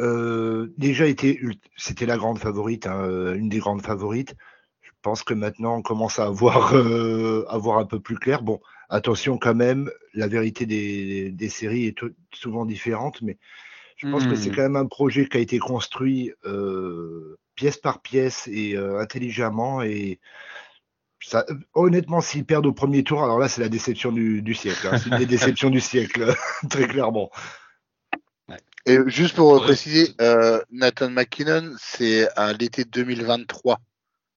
euh, 0.00 0.72
déjà 0.78 1.06
était 1.06 1.40
c'était 1.76 2.06
la 2.06 2.16
grande 2.18 2.38
favorite, 2.38 2.86
hein, 2.86 3.02
euh, 3.04 3.34
une 3.36 3.48
des 3.48 3.60
grandes 3.60 3.82
favorites. 3.82 4.34
Je 4.82 4.90
pense 5.02 5.24
que 5.24 5.34
maintenant 5.34 5.76
on 5.78 5.82
commence 5.82 6.18
à 6.20 6.26
avoir 6.26 6.74
euh, 6.76 7.44
à 7.48 7.58
voir 7.58 7.78
un 7.78 7.86
peu 7.86 8.00
plus 8.00 8.18
clair. 8.18 8.42
Bon, 8.42 8.60
attention 8.90 9.38
quand 9.38 9.56
même, 9.56 9.90
la 10.14 10.28
vérité 10.28 10.66
des, 10.66 11.32
des 11.32 11.50
séries 11.50 11.86
est 11.86 11.96
souvent 12.34 12.66
différente, 12.66 13.22
mais 13.22 13.38
je 13.96 14.06
pense 14.08 14.26
que 14.26 14.36
c'est 14.36 14.50
Hmm. 14.50 14.52
quand 14.52 14.62
même 14.62 14.76
un 14.76 14.86
projet 14.86 15.28
qui 15.28 15.38
a 15.38 15.40
été 15.40 15.58
construit 15.60 16.32
euh, 16.46 17.38
pièce 17.56 17.78
par 17.78 18.02
pièce 18.02 18.48
et 18.52 18.76
euh, 18.76 19.00
intelligemment 19.00 19.82
et 19.82 20.20
ça, 21.22 21.44
honnêtement, 21.74 22.20
s'ils 22.20 22.44
perdent 22.44 22.66
au 22.66 22.72
premier 22.72 23.04
tour, 23.04 23.22
alors 23.22 23.38
là, 23.38 23.48
c'est 23.48 23.60
la 23.60 23.68
déception 23.68 24.12
du, 24.12 24.42
du 24.42 24.54
siècle. 24.54 24.88
hein. 24.90 24.98
C'est 24.98 25.10
une 25.10 25.18
des 25.18 25.26
déceptions 25.38 25.70
du 25.70 25.80
siècle, 25.80 26.34
très 26.70 26.86
clairement. 26.86 27.30
Et 28.86 28.96
juste 29.06 29.36
pour 29.36 29.62
préciser, 29.62 30.14
euh, 30.20 30.60
Nathan 30.70 31.10
McKinnon, 31.10 31.74
c'est 31.78 32.28
à 32.36 32.52
l'été 32.54 32.84
2023 32.84 33.78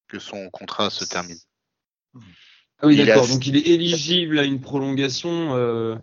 que 0.07 0.19
son 0.19 0.49
contrat 0.49 0.89
se 0.89 1.05
termine. 1.05 1.37
Ah 2.79 2.87
oui, 2.87 2.97
d'accord. 2.97 3.27
Donc 3.27 3.47
il 3.47 3.55
est 3.55 3.67
éligible 3.67 4.37
à 4.37 4.43
une 4.43 4.59
prolongation 4.59 5.55
euh, 5.55 5.95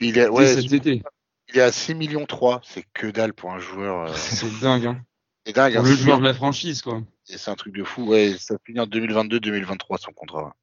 il 0.00 0.18
est, 0.18 0.28
ouais, 0.28 0.54
cet 0.54 0.72
été. 0.72 1.02
Il 1.48 1.58
est 1.58 1.62
à 1.62 1.72
6 1.72 1.94
millions 1.94 2.26
3, 2.26 2.60
c'est 2.64 2.84
que 2.92 3.06
dalle 3.06 3.32
pour 3.32 3.52
un 3.52 3.60
joueur. 3.60 4.10
Euh, 4.10 4.12
c'est 4.16 4.60
dingue. 4.60 4.86
Hein. 4.86 5.04
C'est 5.46 5.54
dingue. 5.54 5.74
Pour 5.74 5.84
le 5.84 5.94
joueur 5.94 6.18
de 6.18 6.24
la 6.24 6.34
franchise, 6.34 6.82
quoi. 6.82 7.02
C'est 7.24 7.50
un 7.50 7.54
truc 7.54 7.74
de 7.74 7.84
fou. 7.84 8.04
Ouais, 8.04 8.36
ça 8.38 8.56
finit 8.64 8.80
en 8.80 8.86
2022-2023 8.86 9.98
son 9.98 10.12
contrat. 10.12 10.54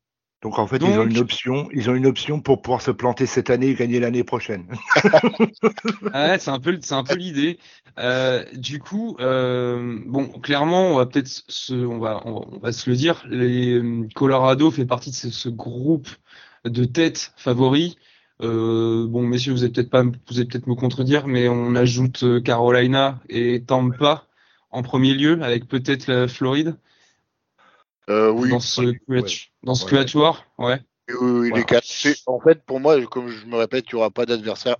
Donc 0.41 0.57
en 0.57 0.67
fait, 0.67 0.77
ils 0.77 0.97
ont 0.97 1.05
une 1.05 1.17
option, 1.17 1.67
ils 1.73 1.89
ont 1.89 1.95
une 1.95 2.05
option 2.05 2.39
pour 2.39 2.61
pouvoir 2.61 2.81
se 2.81 2.91
planter 2.91 3.25
cette 3.25 3.49
année 3.49 3.67
et 3.67 3.75
gagner 3.75 3.99
l'année 3.99 4.23
prochaine. 4.23 4.67
ah 6.13 6.29
ouais, 6.29 6.39
c'est 6.39 6.49
un 6.49 6.61
peu, 6.61 6.79
c'est 6.81 6.93
un 6.93 7.03
peu 7.03 7.15
l'idée. 7.15 7.59
Euh, 7.97 8.45
du 8.53 8.79
coup, 8.79 9.17
euh, 9.19 9.99
bon, 10.05 10.27
clairement, 10.27 10.93
on 10.93 10.95
va 10.95 11.07
peut-être 11.07 11.27
se, 11.27 11.73
on 11.73 11.99
va, 11.99 12.21
on 12.25 12.57
va, 12.59 12.71
se 12.71 12.89
le 12.89 12.95
dire, 12.95 13.25
les 13.29 13.81
Colorado 14.15 14.71
fait 14.71 14.85
partie 14.85 15.11
de 15.11 15.15
ce, 15.15 15.49
groupe 15.49 16.07
de 16.63 16.85
têtes 16.85 17.33
favoris. 17.35 17.97
Euh, 18.41 19.07
bon, 19.09 19.23
messieurs, 19.23 19.51
vous 19.51 19.63
allez 19.63 19.73
peut-être 19.73 19.89
pas, 19.89 20.03
vous 20.03 20.37
allez 20.37 20.45
peut-être 20.45 20.67
me 20.67 20.75
contredire, 20.75 21.27
mais 21.27 21.49
on 21.49 21.75
ajoute 21.75 22.23
euh, 22.23 22.39
Carolina 22.39 23.19
et 23.27 23.61
Tampa 23.63 24.28
en 24.71 24.83
premier 24.83 25.13
lieu, 25.13 25.41
avec 25.41 25.67
peut-être 25.67 26.07
la 26.07 26.27
Floride? 26.27 26.77
Euh, 28.09 28.31
oui. 28.31 28.49
Dans 28.49 28.59
ce, 28.59 28.81
dans 29.63 29.75
ce 29.75 29.85
quatuor, 29.85 30.45
ouais. 30.57 30.81
Oui, 31.21 31.51
les 31.53 31.63
quatre. 31.63 31.87
En 32.27 32.39
fait, 32.39 32.63
pour 32.63 32.79
moi, 32.79 33.03
comme 33.07 33.29
je 33.29 33.45
me 33.45 33.55
répète, 33.55 33.85
il 33.91 33.95
n'y 33.95 33.99
aura 33.99 34.11
pas 34.11 34.25
d'adversaire 34.25 34.77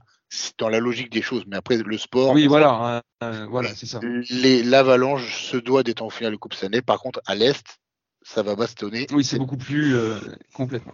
dans 0.57 0.69
la 0.69 0.79
logique 0.79 1.11
des 1.11 1.21
choses. 1.21 1.43
Mais 1.47 1.57
après, 1.57 1.77
le 1.77 1.97
sport. 1.97 2.33
Oui, 2.33 2.47
voilà, 2.47 3.01
euh, 3.23 3.47
voilà, 3.49 3.73
c'est 3.75 3.87
ça. 3.87 3.99
L'Avalanche 4.03 5.43
se 5.43 5.57
doit 5.57 5.83
d'être 5.83 6.01
en 6.01 6.09
finale 6.09 6.33
de 6.33 6.37
Coupe 6.37 6.53
cette 6.53 6.65
année. 6.65 6.81
Par 6.81 6.99
contre, 6.99 7.21
à 7.25 7.35
l'Est, 7.35 7.79
ça 8.21 8.43
va 8.43 8.55
bastonner. 8.55 9.07
Oui, 9.11 9.23
c'est 9.23 9.39
beaucoup 9.39 9.57
plus 9.57 9.95
euh, 9.95 10.19
complètement. 10.53 10.93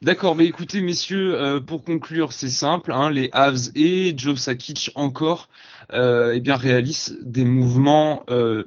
D'accord, 0.00 0.36
mais 0.36 0.46
écoutez, 0.46 0.80
messieurs, 0.80 1.34
euh, 1.34 1.60
pour 1.60 1.82
conclure, 1.82 2.32
c'est 2.32 2.48
simple. 2.48 2.92
Hein, 2.92 3.10
les 3.10 3.30
Avs 3.32 3.70
et 3.74 4.14
Joe 4.16 4.38
Sakic 4.38 4.92
encore, 4.94 5.48
eh 5.92 6.40
bien, 6.40 6.56
réalisent 6.56 7.18
des 7.22 7.44
mouvements 7.44 8.24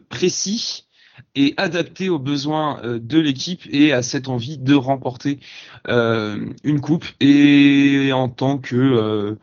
précis 0.09 0.87
et 1.35 1.53
adapté 1.57 2.09
aux 2.09 2.19
besoins 2.19 2.81
euh, 2.83 2.99
de 2.99 3.19
l'équipe 3.19 3.61
et 3.69 3.93
à 3.93 4.01
cette 4.01 4.27
envie 4.27 4.57
de 4.57 4.75
remporter 4.75 5.39
euh, 5.87 6.53
une 6.63 6.81
coupe. 6.81 7.05
Et 7.19 8.11
en 8.13 8.29
tant 8.29 8.57
que 8.57 8.75
euh, 8.75 9.35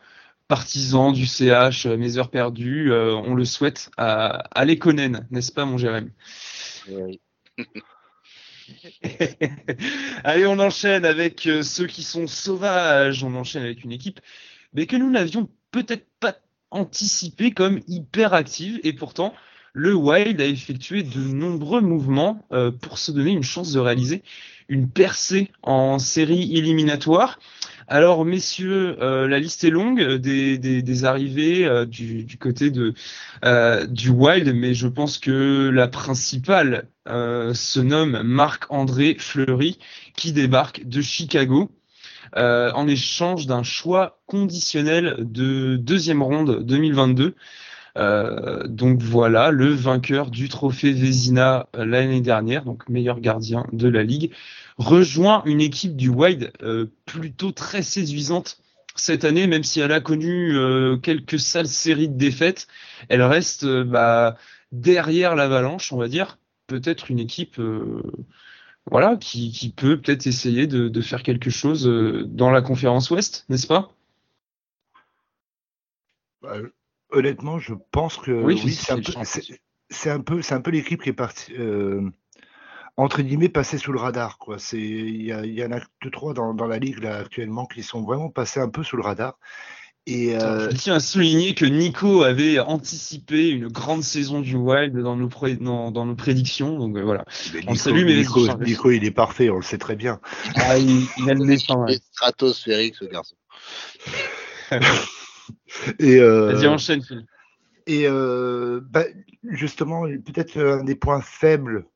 partisan 0.47 1.11
du 1.11 1.25
CH, 1.25 1.85
mes 1.85 2.17
heures 2.17 2.31
perdues, 2.31 2.91
on 2.91 3.35
le 3.35 3.45
souhaite 3.45 3.91
à, 3.97 4.29
à 4.51 4.65
Lekonen, 4.65 5.27
n'est-ce 5.29 5.51
pas 5.51 5.65
mon 5.65 5.77
Jérém 5.77 6.09
oui. 6.89 7.21
Allez, 10.23 10.45
on 10.45 10.59
enchaîne 10.59 11.05
avec 11.05 11.47
ceux 11.63 11.87
qui 11.87 12.03
sont 12.03 12.27
sauvages, 12.27 13.23
on 13.23 13.35
enchaîne 13.35 13.63
avec 13.63 13.83
une 13.83 13.91
équipe 13.91 14.19
mais 14.73 14.85
que 14.85 14.95
nous 14.95 15.09
n'avions 15.09 15.49
peut-être 15.71 16.07
pas 16.19 16.35
anticipé 16.71 17.51
comme 17.51 17.79
hyper 17.87 18.33
active 18.33 18.79
et 18.83 18.93
pourtant 18.93 19.33
le 19.73 19.93
Wild 19.93 20.41
a 20.41 20.45
effectué 20.45 21.03
de 21.03 21.19
nombreux 21.19 21.81
mouvements 21.81 22.45
euh, 22.51 22.71
pour 22.71 22.97
se 22.97 23.11
donner 23.11 23.31
une 23.31 23.43
chance 23.43 23.71
de 23.71 23.79
réaliser 23.79 24.23
une 24.67 24.89
percée 24.89 25.51
en 25.63 25.99
série 25.99 26.55
éliminatoire. 26.57 27.39
Alors, 27.91 28.23
messieurs, 28.23 28.97
euh, 29.01 29.27
la 29.27 29.39
liste 29.39 29.63
est 29.63 29.71
longue 29.71 29.99
des, 30.17 31.05
arrivées 31.05 31.65
euh, 31.65 31.85
du, 31.85 32.37
côté 32.39 32.69
de, 32.69 32.93
du 33.87 34.09
Wild, 34.11 34.53
mais 34.53 34.75
je 34.75 34.87
pense 34.87 35.17
que 35.17 35.69
la 35.69 35.87
principale 35.87 36.87
se 37.07 37.79
nomme 37.79 38.21
Marc-André 38.21 39.15
Fleury, 39.17 39.79
qui 40.15 40.31
débarque 40.31 40.85
de 40.85 41.01
Chicago. 41.01 41.71
en 42.35 42.87
échange 42.87 43.47
d'un 43.47 43.63
choix 43.63 44.21
conditionnel 44.27 45.15
de 45.19 45.75
deuxième 45.75 46.21
ronde 46.21 46.63
2022 46.63 47.33
euh, 47.99 48.65
donc 48.65 49.01
voilà, 49.01 49.51
le 49.51 49.67
vainqueur 49.67 50.31
du 50.31 50.47
trophée 50.47 50.93
Vézina 50.93 51.67
euh, 51.75 51.85
l'année 51.85 52.21
dernière, 52.21 52.63
donc 52.63 52.87
meilleur 52.87 53.19
gardien 53.19 53.65
de 53.73 53.89
la 53.89 54.03
ligue, 54.03 54.31
rejoint 54.77 55.43
une 55.45 55.59
équipe 55.59 55.97
du 55.97 56.07
Wild 56.07 56.53
euh, 56.63 56.85
plutôt 57.05 57.51
très 57.51 57.81
séduisante 57.81 58.61
cette 58.95 59.25
année, 59.25 59.47
même 59.47 59.63
si 59.63 59.81
elle 59.81 59.91
a 59.91 59.99
connu 60.01 60.57
quelques 61.01 61.39
sales 61.39 61.67
séries 61.67 62.09
de 62.09 62.17
défaites, 62.17 62.67
elle 63.07 63.21
reste 63.21 63.65
bah, 63.65 64.35
derrière 64.73 65.35
l'Avalanche, 65.35 65.93
on 65.93 65.97
va 65.97 66.09
dire, 66.09 66.37
peut-être 66.67 67.09
une 67.09 67.19
équipe 67.19 67.61
voilà, 68.91 69.15
qui, 69.15 69.73
peut 69.73 70.01
peut-être 70.01 70.27
essayer 70.27 70.67
de, 70.67 71.01
faire 71.01 71.23
quelque 71.23 71.49
chose 71.49 71.85
dans 72.27 72.51
la 72.51 72.61
conférence 72.61 73.09
Ouest, 73.09 73.45
n'est-ce 73.47 73.67
pas? 73.67 73.93
Bah, 76.41 76.57
Honnêtement, 77.11 77.59
je 77.59 77.73
pense 77.91 78.17
que 78.17 78.31
oui, 78.31 78.57
c'est 78.71 78.91
un, 78.91 80.19
peu, 80.19 80.41
c'est 80.41 80.53
un 80.53 80.61
peu 80.61 80.71
l'équipe 80.71 81.01
qui 81.01 81.09
est 81.09 81.13
partie 81.13 81.53
euh, 81.57 82.01
entre 82.97 83.21
guillemets 83.21 83.49
passée 83.49 83.77
sous 83.77 83.91
le 83.91 83.99
radar. 83.99 84.37
Quoi. 84.37 84.59
C'est, 84.59 84.77
il 84.77 85.23
y, 85.23 85.63
en 85.63 85.71
a 85.71 85.79
deux 86.03 86.11
trois 86.11 86.33
dans, 86.33 86.53
dans, 86.53 86.67
la 86.67 86.77
ligue 86.77 87.01
là 87.01 87.17
actuellement 87.17 87.65
qui 87.65 87.81
sont 87.81 88.03
vraiment 88.03 88.29
passés 88.29 88.59
un 88.59 88.69
peu 88.69 88.83
sous 88.83 88.97
le 88.97 89.03
radar. 89.03 89.39
Et 90.05 90.35
euh... 90.35 90.69
Je 90.71 90.75
tiens 90.75 90.95
à 90.95 90.99
souligner 90.99 91.53
que 91.53 91.65
Nico 91.65 92.23
avait 92.23 92.59
anticipé 92.59 93.49
une 93.49 93.67
grande 93.67 94.03
saison 94.03 94.41
du 94.41 94.55
Wild 94.55 94.97
dans 94.97 95.15
nos, 95.15 95.29
dans, 95.59 95.91
dans, 95.91 96.05
nos 96.05 96.15
prédictions. 96.15 96.77
Donc 96.77 96.97
euh, 96.97 97.03
voilà. 97.03 97.25
on 97.67 97.75
salue, 97.75 98.05
mais 98.05 98.15
Nico, 98.15 98.47
Nico, 98.57 98.91
il 98.91 99.05
est 99.05 99.11
parfait, 99.11 99.49
on 99.49 99.57
le 99.57 99.61
sait 99.61 99.77
très 99.77 99.95
bien. 99.95 100.19
Ah, 100.55 100.77
il, 100.77 101.05
il 101.17 101.29
a 101.29 101.33
le 101.33 101.45
méchant. 101.45 101.83
Ouais. 101.83 101.99
Stratosphérique 102.11 102.95
ce 102.95 103.05
garçon. 103.05 103.35
Et, 105.99 106.19
euh, 106.19 106.53
Vas-y, 106.53 106.67
enchaîne, 106.67 107.01
Phil. 107.03 107.25
Et 107.87 108.07
euh, 108.07 108.81
bah, 108.83 109.05
justement, 109.43 110.03
peut-être 110.03 110.59
un 110.59 110.83
des 110.83 110.95
points 110.95 111.21
faibles 111.21 111.87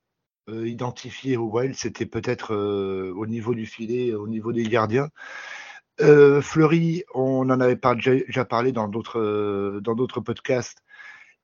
euh, 0.49 0.67
identifiés 0.67 1.37
au 1.37 1.49
Wild, 1.49 1.75
c'était 1.75 2.05
peut-être 2.05 2.55
au 2.55 3.25
niveau 3.27 3.53
du 3.53 3.65
filet, 3.65 4.13
au 4.13 4.27
niveau 4.27 4.51
des 4.51 4.63
gardiens. 4.63 5.09
Fleury, 5.99 7.03
on 7.13 7.49
en 7.49 7.59
avait 7.59 7.79
déjà 7.95 8.45
parlé 8.45 8.71
dans 8.71 8.87
d'autres 8.87 9.79
dans 9.81 9.93
d'autres 9.93 10.21
podcasts. 10.21 10.79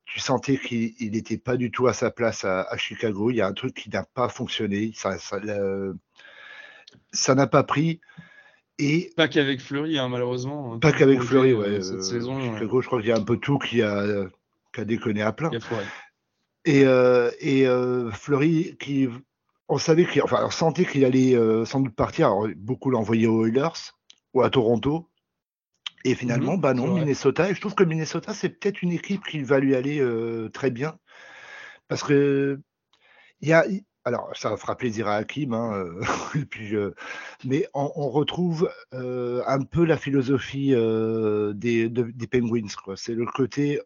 Tu 0.06 0.20
sentais 0.20 0.58
qu'il 0.58 1.12
n'était 1.12 1.38
pas 1.38 1.56
du 1.56 1.70
tout 1.70 1.86
à 1.86 1.94
sa 1.94 2.10
place 2.10 2.44
à, 2.44 2.76
Chicago. 2.78 3.30
Il 3.30 3.36
y 3.36 3.42
a 3.42 3.48
un 3.48 3.54
truc 3.54 3.76
qui 3.76 3.92
n'a 3.92 4.04
pas 4.04 4.28
fonctionné. 4.28 4.92
Ça, 4.96 5.20
ça 7.12 7.36
n'a 7.36 7.46
pas 7.46 7.64
pris. 7.64 8.02
Et 8.80 9.12
pas 9.18 9.28
qu'avec 9.28 9.60
Fleury, 9.60 10.00
hein, 10.00 10.08
malheureusement. 10.08 10.80
Pas 10.80 10.94
qu'avec 10.94 11.22
Fleury, 11.22 11.54
ouais. 11.54 11.82
Cette 11.82 11.98
euh, 11.98 12.02
saison. 12.02 12.40
je 12.58 12.66
crois 12.66 13.00
qu'il 13.02 13.10
y 13.10 13.12
a 13.12 13.18
un 13.18 13.24
peu 13.24 13.38
tout 13.38 13.60
qui 13.60 13.82
a, 13.82 14.26
qui 14.74 14.82
a 14.82 14.86
déconné 14.86 15.22
à 15.22 15.34
plein. 15.34 15.52
Et, 16.64 16.86
euh, 16.86 17.30
et 17.42 17.68
euh, 17.68 18.10
Fleury, 18.12 18.78
qui, 18.80 19.10
on 19.68 19.78
savait 19.78 20.06
qu'il, 20.06 20.24
enfin, 20.24 20.46
on 20.46 20.50
sentait 20.50 20.86
qu'il 20.86 21.04
allait 21.04 21.36
sans 21.66 21.82
doute 21.82 21.94
partir. 21.94 22.28
Alors, 22.28 22.48
beaucoup 22.56 22.94
envoyé 22.94 23.28
aux 23.28 23.46
Oilers 23.46 23.94
ou 24.34 24.42
à 24.42 24.50
Toronto. 24.50 25.10
Et 26.06 26.16
finalement, 26.16 26.54
mhm. 26.54 26.62
bah 26.62 26.74
non, 26.74 26.96
Minnesota. 26.96 27.50
Et 27.50 27.56
je 27.56 27.60
trouve 27.60 27.76
que 27.76 27.84
Minnesota, 27.84 28.34
c'est 28.34 28.48
peut-être 28.48 28.82
une 28.82 28.94
équipe 28.94 29.26
qui 29.26 29.44
va 29.44 29.60
lui 29.60 29.76
aller 29.76 30.02
très 30.54 30.72
bien. 30.72 30.98
Parce 31.90 32.02
que 32.02 32.62
il 33.42 33.50
y 33.50 33.54
a, 33.54 33.66
alors, 34.10 34.32
ça 34.34 34.58
fera 34.58 34.76
plaisir 34.76 35.08
à 35.08 35.18
Hakim, 35.18 35.54
hein, 35.54 35.74
euh, 35.74 36.02
puis, 36.50 36.76
euh, 36.76 36.96
mais 37.46 37.68
on, 37.76 38.10
retrouve 38.10 38.72
euh, 38.96 39.44
un 39.46 39.62
peu 39.62 39.86
la 39.86 39.98
philosophie 39.98 40.70
des, 40.70 41.90
des, 41.90 42.28
Penguins. 42.28 42.68
C'est 42.96 43.14
le 43.14 43.26
côté, 43.26 43.80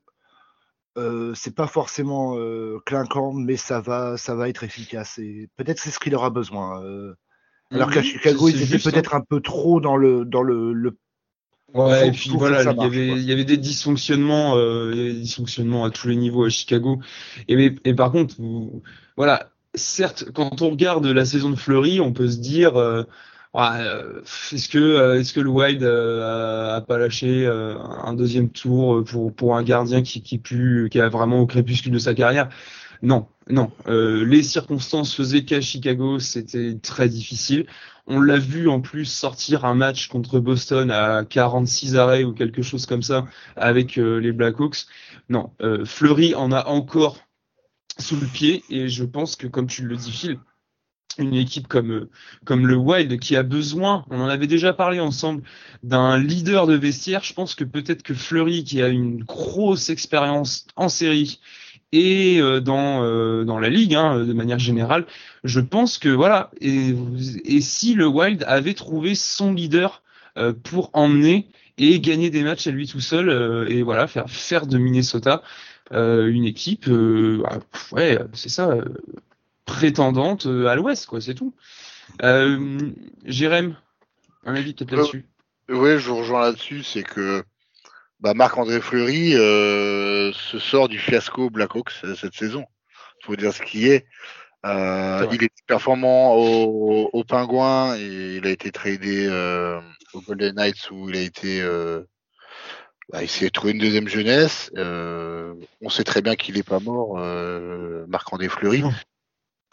c'est 1.36 1.56
pas 1.56 1.68
forcément 1.68 2.38
clinquant, 2.86 3.34
mais 3.34 3.58
ça 3.58 3.82
va, 3.82 4.18
ça 4.18 4.34
va 4.36 4.48
être 4.48 4.64
efficace. 4.64 5.20
Et 5.20 5.50
peut-être 5.58 5.80
c'est 5.80 5.92
ce 5.92 6.00
qu'il 6.00 6.16
aura 6.16 6.30
besoin. 6.30 6.82
alors 7.72 7.92
qu'à 7.92 8.02
Chicago, 8.02 8.48
ils 8.48 8.64
étaient 8.64 8.92
peut-être 8.92 9.16
un 9.16 9.22
peu 9.22 9.42
trop 9.42 9.82
dans 9.82 9.98
le, 9.98 10.24
dans 10.26 10.42
le, 10.42 10.98
Ouais, 11.74 12.10
et 12.10 12.12
puis 12.12 12.30
voilà, 12.30 12.62
il 12.62 12.78
y, 12.78 12.84
avait, 12.84 13.08
il 13.08 13.24
y 13.24 13.32
avait 13.32 13.46
des 13.46 13.58
dysfonctionnements, 13.58 14.56
des 14.94 15.14
dysfonctionnements 15.14 15.84
à 15.84 15.90
tous 15.90 16.08
les 16.08 16.16
niveaux 16.16 16.46
à 16.46 16.50
Chicago. 16.50 17.00
Et, 17.48 17.76
et 17.84 17.94
par 17.96 18.12
contre, 18.12 18.36
voilà, 19.18 19.53
certes, 19.76 20.26
quand 20.34 20.62
on 20.62 20.70
regarde 20.72 21.06
la 21.06 21.26
saison 21.26 21.50
de 21.50 21.56
Fleury, 21.56 22.00
on 22.00 22.14
peut 22.14 22.30
se 22.30 22.38
dire 22.38 22.78
euh, 22.78 23.04
euh, 23.56 24.22
est-ce 24.52 24.70
que 24.70 24.78
euh, 24.78 25.20
est-ce 25.20 25.34
que 25.34 25.40
le 25.40 25.50
Wild 25.50 25.84
a, 25.84 26.82
pas 26.88 26.98
lâché 26.98 27.46
un 27.48 28.14
deuxième 28.14 28.50
tour 28.50 29.04
pour 29.04 29.34
pour 29.34 29.56
un 29.56 29.64
gardien 29.64 30.02
qui 30.02 30.22
qui 30.22 30.38
pu, 30.38 30.90
qui 30.92 31.00
a 31.00 31.10
vraiment 31.10 31.40
au 31.40 31.46
crépuscule 31.46 31.92
de 31.92 32.00
sa 32.00 32.14
carrière? 32.14 32.50
Non, 33.02 33.28
non. 33.50 33.72
les 33.86 34.44
circonstances 34.44 35.14
faisaient 35.14 35.44
qu'à 35.44 35.60
Chicago, 35.60 36.20
c'était 36.20 36.78
très 36.82 37.10
difficile. 37.10 37.66
On 38.06 38.20
l'a 38.20 38.38
vu 38.38 38.68
en 38.68 38.82
plus 38.82 39.06
sortir 39.06 39.64
un 39.64 39.76
match 39.76 40.08
contre 40.08 40.40
Boston 40.40 40.92
à 40.92 41.24
46 41.24 41.96
arrêts 41.96 42.24
ou 42.26 42.34
quelque 42.34 42.62
chose 42.62 42.86
comme 42.86 43.02
ça 43.02 43.26
avec 43.56 43.98
euh, 43.98 44.20
les 44.20 44.34
Blackhawks. 44.34 44.86
Non, 45.30 45.52
euh, 45.62 45.86
Fleury 45.86 46.36
en 46.36 46.52
a 46.52 46.68
encore 46.68 47.18
sous 48.00 48.16
le 48.16 48.28
pied 48.28 48.64
et 48.70 48.88
je 48.88 49.04
pense 49.04 49.36
que 49.36 49.48
comme 49.48 49.68
tu 49.68 49.84
le 49.84 49.96
dis 49.96 50.12
Phil, 50.12 50.40
une 51.18 51.36
équipe 51.36 51.68
comme 51.68 51.92
euh, 51.92 52.10
comme 52.46 52.68
le 52.68 52.76
Wild 52.76 53.20
qui 53.20 53.36
a 53.36 53.44
besoin, 53.44 54.06
on 54.10 54.20
en 54.20 54.28
avait 54.28 54.48
déjà 54.48 54.74
parlé 54.74 55.00
ensemble, 55.00 55.44
d'un 55.84 56.18
leader 56.18 56.68
de 56.68 56.76
vestiaire. 56.76 57.24
Je 57.24 57.34
pense 57.34 57.56
que 57.56 57.64
peut-être 57.64 58.04
que 58.04 58.14
Fleury, 58.14 58.64
qui 58.64 58.82
a 58.82 58.88
une 58.88 59.24
grosse 59.24 59.90
expérience 59.90 60.66
en 60.76 60.90
série 60.90 61.40
et 61.92 62.40
euh, 62.42 62.60
dans 62.60 63.04
euh, 63.04 63.44
dans 63.44 63.60
la 63.60 63.70
ligue 63.70 63.96
hein, 63.96 64.24
de 64.26 64.34
manière 64.34 64.60
générale, 64.60 65.06
je 65.44 65.60
pense 65.60 65.98
que 65.98 66.10
voilà. 66.10 66.52
Et, 66.62 66.96
et 67.46 67.62
si 67.62 67.94
le 67.94 68.08
Wild 68.08 68.44
avait 68.48 68.74
trouvé 68.74 69.16
son 69.16 69.54
leader 69.54 70.02
pour 70.64 70.90
emmener 70.94 71.48
et 71.78 72.00
gagner 72.00 72.32
des 72.32 72.42
matchs 72.42 72.66
à 72.66 72.72
lui 72.72 72.88
tout 72.88 73.00
seul 73.00 73.68
et 73.70 73.84
voilà 73.84 74.08
faire 74.08 74.28
faire 74.28 74.66
de 74.66 74.80
Minnesota 74.80 75.44
une 75.94 76.46
équipe, 76.46 76.90
ah, 77.46 77.60
ouais, 77.92 78.18
c'est 78.34 78.50
ça 78.50 78.78
prétendante 79.66 80.46
euh, 80.46 80.68
à 80.68 80.76
l'ouest, 80.76 81.06
quoi, 81.06 81.22
c'est 81.22 81.34
tout. 81.34 81.54
Euh, 82.22 82.92
Jérém, 83.26 83.76
un 84.46 84.56
avis 84.56 84.74
peut-être 84.74 84.92
là-dessus? 84.92 85.26
Oui, 85.70 85.98
je 86.00 86.10
vous 86.10 86.18
rejoins 86.18 86.42
là-dessus, 86.42 86.84
c'est 86.84 87.04
que 87.04 87.44
bah, 88.20 88.34
Marc-André 88.34 88.82
Fleury 88.82 89.36
euh, 89.36 90.32
se 90.34 90.60
sort 90.60 90.90
du 90.90 91.00
fiasco 91.00 91.50
Blackhawks 91.50 91.94
cette 92.16 92.36
saison. 92.36 92.66
Il 93.22 93.26
faut 93.26 93.36
dire 93.36 93.54
ce 93.54 93.62
qui 93.62 93.88
est. 93.88 94.06
Euh, 94.66 95.28
il 95.32 95.44
est 95.44 95.52
performant 95.68 96.36
au, 96.36 97.10
au 97.12 97.24
Pingouin 97.26 97.98
et 97.98 98.38
il 98.38 98.48
a 98.48 98.50
été 98.50 98.72
tradé 98.72 99.28
euh, 99.30 99.82
au 100.14 100.22
Golden 100.22 100.56
Knights 100.56 100.90
où 100.92 101.10
il 101.10 101.18
a 101.18 101.22
été 101.22 101.62
euh, 101.62 102.02
bah, 103.14 103.24
il 103.24 103.30
s'est 103.30 103.50
trouvé 103.50 103.72
une 103.72 103.80
deuxième 103.80 104.10
jeunesse. 104.10 104.70
Euh, 104.76 105.54
on 105.82 105.90
sait 105.90 106.04
très 106.04 106.22
bien 106.22 106.36
qu'il 106.36 106.56
n'est 106.56 106.64
pas 106.64 106.82
mort, 106.82 107.16
Marc-André 108.08 108.50
Fleury. 108.50 108.84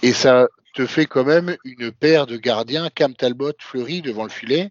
Et 0.03 0.13
ça 0.13 0.47
te 0.75 0.87
fait 0.87 1.07
quand 1.07 1.25
même 1.25 1.57
une 1.65 1.91
paire 1.91 2.27
de 2.27 2.37
gardiens, 2.37 2.89
Cam 2.95 3.15
Talbot, 3.15 3.53
Fleury 3.59 4.03
devant 4.03 4.23
le 4.23 4.31
filet. 4.31 4.71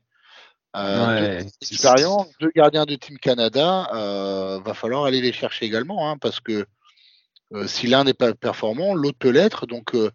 Euh, 0.75 1.41
expérience, 1.61 2.27
deux 2.39 2.51
gardiens 2.55 2.85
de 2.85 2.95
Team 2.95 3.17
Canada, 3.17 3.89
euh, 3.93 4.59
va 4.59 4.73
falloir 4.73 5.05
aller 5.05 5.21
les 5.21 5.33
chercher 5.33 5.65
également, 5.65 6.09
hein, 6.09 6.17
parce 6.17 6.39
que 6.39 6.65
euh, 7.53 7.67
si 7.67 7.87
l'un 7.87 8.03
n'est 8.03 8.13
pas 8.13 8.33
performant, 8.35 8.93
l'autre 8.93 9.17
peut 9.17 9.31
l'être. 9.31 9.65
Donc, 9.65 9.95
euh, 9.95 10.11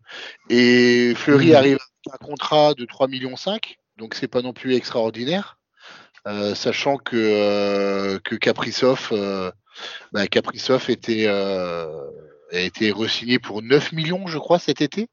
et 0.50 1.14
Fleury 1.16 1.50
mmh. 1.50 1.56
arrive 1.56 1.78
à 2.10 2.14
un 2.14 2.24
contrat 2.24 2.74
de 2.74 2.84
3 2.84 3.08
millions 3.08 3.36
5, 3.36 3.78
donc 3.96 4.14
c'est 4.14 4.28
pas 4.28 4.42
non 4.42 4.52
plus 4.52 4.74
extraordinaire, 4.74 5.58
euh, 5.58 5.63
sachant 6.54 6.96
que 6.96 7.16
euh, 7.16 8.18
que 8.20 8.34
Kaprizov, 8.34 9.12
bah, 10.12 10.26
Kaprizov 10.26 10.88
était 10.88 11.26
a 11.26 12.60
été 12.60 12.92
re-signé 12.92 13.38
pour 13.38 13.62
9 13.62 13.92
millions, 13.92 14.26
je 14.26 14.38
crois, 14.38 14.58
cet 14.58 14.80
été. 14.80 15.08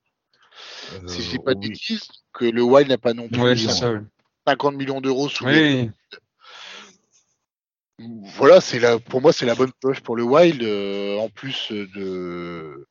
si 1.07 1.23
je 1.23 1.29
dis 1.31 1.39
pas 1.39 1.53
de 1.53 1.59
bêtises, 1.59 2.07
que 2.33 2.45
le 2.45 2.61
Wild 2.61 2.89
n'a 2.89 2.97
pas 2.97 3.13
non 3.13 3.27
plus 3.27 3.67
50 4.47 4.75
millions 4.75 5.01
d'euros 5.01 5.29
sous 5.29 5.45
oui. 5.45 5.89
Voilà, 8.35 8.61
c'est 8.61 8.79
la, 8.79 8.97
pour 8.99 9.21
moi, 9.21 9.31
c'est 9.31 9.45
la 9.45 9.55
bonne 9.55 9.71
poche 9.79 10.01
pour 10.01 10.15
le 10.15 10.23
Wild, 10.23 10.63
euh, 10.63 11.17
en 11.17 11.29
plus 11.29 11.71
de, 11.71 12.87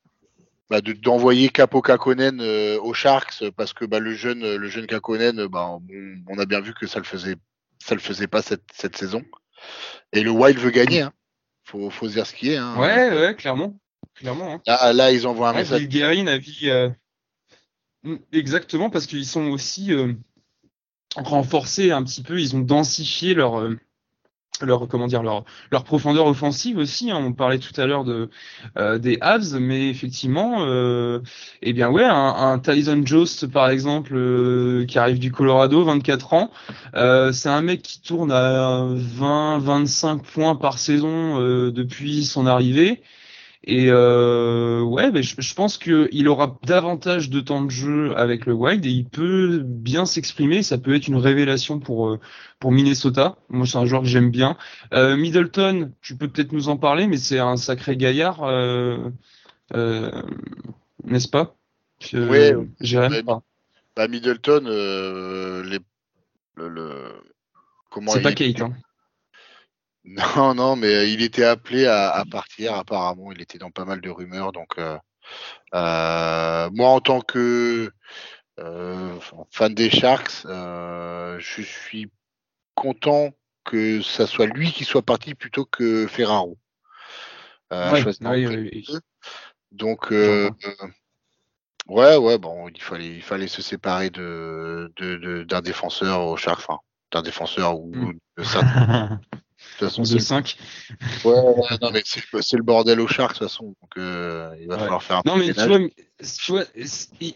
bah, 0.69 0.79
d'envoyer 0.81 1.49
Capo 1.49 1.81
Kakonen 1.81 2.39
euh, 2.39 2.79
aux 2.79 2.93
Sharks 2.93 3.49
parce 3.57 3.73
que 3.73 3.83
bah, 3.83 3.99
le 3.99 4.13
jeune, 4.13 4.55
le 4.55 4.67
jeune 4.69 4.87
Kakonen, 4.87 5.47
bah, 5.47 5.77
on, 6.29 6.39
a 6.39 6.45
bien 6.45 6.61
vu 6.61 6.73
que 6.73 6.87
ça 6.87 6.99
le 6.99 7.05
faisait, 7.05 7.35
ça 7.83 7.95
le 7.95 8.01
faisait 8.01 8.27
pas 8.27 8.41
cette, 8.41 8.63
cette 8.73 8.97
saison. 8.97 9.23
Et 10.13 10.21
le 10.21 10.31
Wild 10.31 10.59
veut 10.59 10.71
gagner. 10.71 11.01
Hein. 11.01 11.13
Faut, 11.63 11.89
faut 11.89 12.07
se 12.07 12.13
dire 12.13 12.25
ce 12.27 12.33
qui 12.33 12.51
est. 12.51 12.57
Hein. 12.57 12.75
Ouais, 12.77 13.09
ouais, 13.09 13.35
clairement. 13.35 13.77
Clairement. 14.15 14.61
Hein. 14.67 14.93
Là, 14.93 15.11
ils 15.11 15.27
envoient 15.27 15.49
un 15.49 15.53
ouais, 15.53 15.59
message. 15.59 15.83
a 15.83 16.37
vu, 16.37 16.53
euh... 16.63 16.89
Exactement, 18.31 18.89
parce 18.89 19.05
qu'ils 19.05 19.27
sont 19.27 19.45
aussi 19.47 19.93
euh, 19.93 20.13
renforcés 21.15 21.91
un 21.91 22.03
petit 22.03 22.23
peu, 22.23 22.39
ils 22.39 22.55
ont 22.55 22.61
densifié 22.61 23.33
leur. 23.33 23.59
Euh, 23.59 23.79
leur 24.61 24.87
comment 24.87 25.07
dire 25.07 25.23
leur 25.23 25.43
leur 25.71 25.83
profondeur 25.83 26.25
offensive 26.27 26.77
aussi 26.77 27.11
hein. 27.11 27.17
on 27.19 27.33
parlait 27.33 27.59
tout 27.59 27.79
à 27.79 27.85
l'heure 27.85 28.03
de 28.03 28.29
euh, 28.77 28.97
des 28.97 29.17
Avs 29.21 29.59
mais 29.59 29.89
effectivement 29.89 30.57
euh, 30.59 31.19
eh 31.61 31.73
bien 31.73 31.89
ouais 31.89 32.03
un, 32.03 32.13
un 32.13 32.59
Tyson 32.59 33.01
Jost 33.05 33.47
par 33.47 33.69
exemple 33.69 34.13
euh, 34.15 34.85
qui 34.85 34.99
arrive 34.99 35.19
du 35.19 35.31
Colorado 35.31 35.83
24 35.83 36.33
ans 36.33 36.51
euh, 36.95 37.31
c'est 37.31 37.49
un 37.49 37.61
mec 37.61 37.81
qui 37.81 38.01
tourne 38.01 38.31
à 38.31 38.85
20 38.87 39.59
25 39.59 40.23
points 40.23 40.55
par 40.55 40.77
saison 40.77 41.39
euh, 41.39 41.71
depuis 41.71 42.25
son 42.25 42.45
arrivée 42.45 43.01
et 43.63 43.87
euh, 43.89 44.81
ouais, 44.81 45.11
ben 45.11 45.21
je, 45.21 45.35
je, 45.37 45.53
pense 45.53 45.77
qu'il 45.77 46.27
aura 46.27 46.57
davantage 46.63 47.29
de 47.29 47.39
temps 47.41 47.61
de 47.63 47.69
jeu 47.69 48.17
avec 48.17 48.47
le 48.47 48.53
Wild 48.53 48.83
et 48.87 48.89
il 48.89 49.05
peut 49.05 49.61
bien 49.63 50.07
s'exprimer. 50.07 50.63
Ça 50.63 50.79
peut 50.79 50.95
être 50.95 51.07
une 51.07 51.17
révélation 51.17 51.79
pour 51.79 52.09
euh, 52.09 52.19
pour 52.59 52.71
Minnesota. 52.71 53.37
Moi, 53.49 53.67
c'est 53.67 53.77
un 53.77 53.85
joueur 53.85 54.01
que 54.01 54.07
j'aime 54.07 54.31
bien. 54.31 54.57
Euh, 54.93 55.15
Middleton, 55.15 55.91
tu 56.01 56.15
peux 56.15 56.27
peut-être 56.27 56.53
nous 56.53 56.69
en 56.69 56.77
parler, 56.77 57.05
mais 57.05 57.17
c'est 57.17 57.37
un 57.37 57.55
sacré 57.55 57.97
gaillard, 57.97 58.43
euh, 58.43 59.09
euh, 59.75 60.23
n'est-ce 61.03 61.27
pas? 61.27 61.55
Oui, 62.13 62.53
Jérém. 62.79 63.21
Bah, 63.23 63.43
bah, 63.95 64.07
Middleton, 64.07 64.63
les, 64.63 65.79
le, 66.55 66.67
le 66.67 66.93
comment 67.91 68.11
C'est 68.11 68.21
pas 68.21 68.33
Kate. 68.33 68.61
Hein. 68.61 68.73
Non, 70.03 70.55
non, 70.55 70.75
mais 70.75 70.93
euh, 70.93 71.05
il 71.05 71.21
était 71.21 71.43
appelé 71.43 71.85
à, 71.85 72.23
partir. 72.29 72.73
Apparemment, 72.75 73.31
il 73.31 73.41
était 73.41 73.57
dans 73.57 73.71
pas 73.71 73.85
mal 73.85 74.01
de 74.01 74.09
rumeurs. 74.09 74.51
Donc, 74.51 74.77
euh, 74.77 74.97
euh, 75.75 76.69
moi, 76.73 76.89
en 76.89 76.99
tant 76.99 77.21
que 77.21 77.91
fan 79.51 79.73
des 79.73 79.89
Sharks, 79.89 80.43
je 80.43 81.61
suis 81.61 82.11
content 82.75 83.31
que 83.63 84.01
ça 84.01 84.27
soit 84.27 84.47
lui 84.47 84.71
qui 84.71 84.85
soit 84.85 85.01
parti 85.03 85.35
plutôt 85.35 85.65
que 85.65 86.07
Ferraro. 86.07 86.57
Donc, 89.71 90.11
ouais, 90.11 90.51
ouais, 92.17 92.37
bon, 92.37 92.67
il 92.69 92.81
fallait, 92.81 93.15
il 93.15 93.23
fallait 93.23 93.47
se 93.47 93.61
séparer 93.61 94.09
de, 94.09 94.91
d'un 95.47 95.61
défenseur 95.61 96.27
au 96.27 96.37
Sharks, 96.37 96.59
enfin, 96.67 96.79
d'un 97.11 97.21
défenseur 97.21 97.79
ou 97.79 97.91
hmm. 97.95 98.17
de 98.37 98.43
ça. 98.43 98.61
De 99.79 99.87
toute 99.87 99.89
façon, 99.89 100.01
de 100.13 100.19
5. 100.19 100.57
Ouais, 101.23 101.33
non, 101.81 101.91
mais 101.91 102.03
c'est 102.05 102.57
le 102.57 102.63
bordel 102.63 102.99
au 102.99 103.07
char, 103.07 103.29
de 103.29 103.33
toute 103.33 103.47
façon. 103.47 103.65
Donc, 103.65 103.97
euh, 103.97 104.53
il 104.59 104.67
va 104.67 104.77
falloir 104.77 105.03
faire 105.03 105.17
un 105.17 105.21
Non, 105.25 105.37
mais 105.37 105.53
tu 105.53 105.67
vois, 105.67 105.79
tu 106.19 106.51
vois 106.51 106.63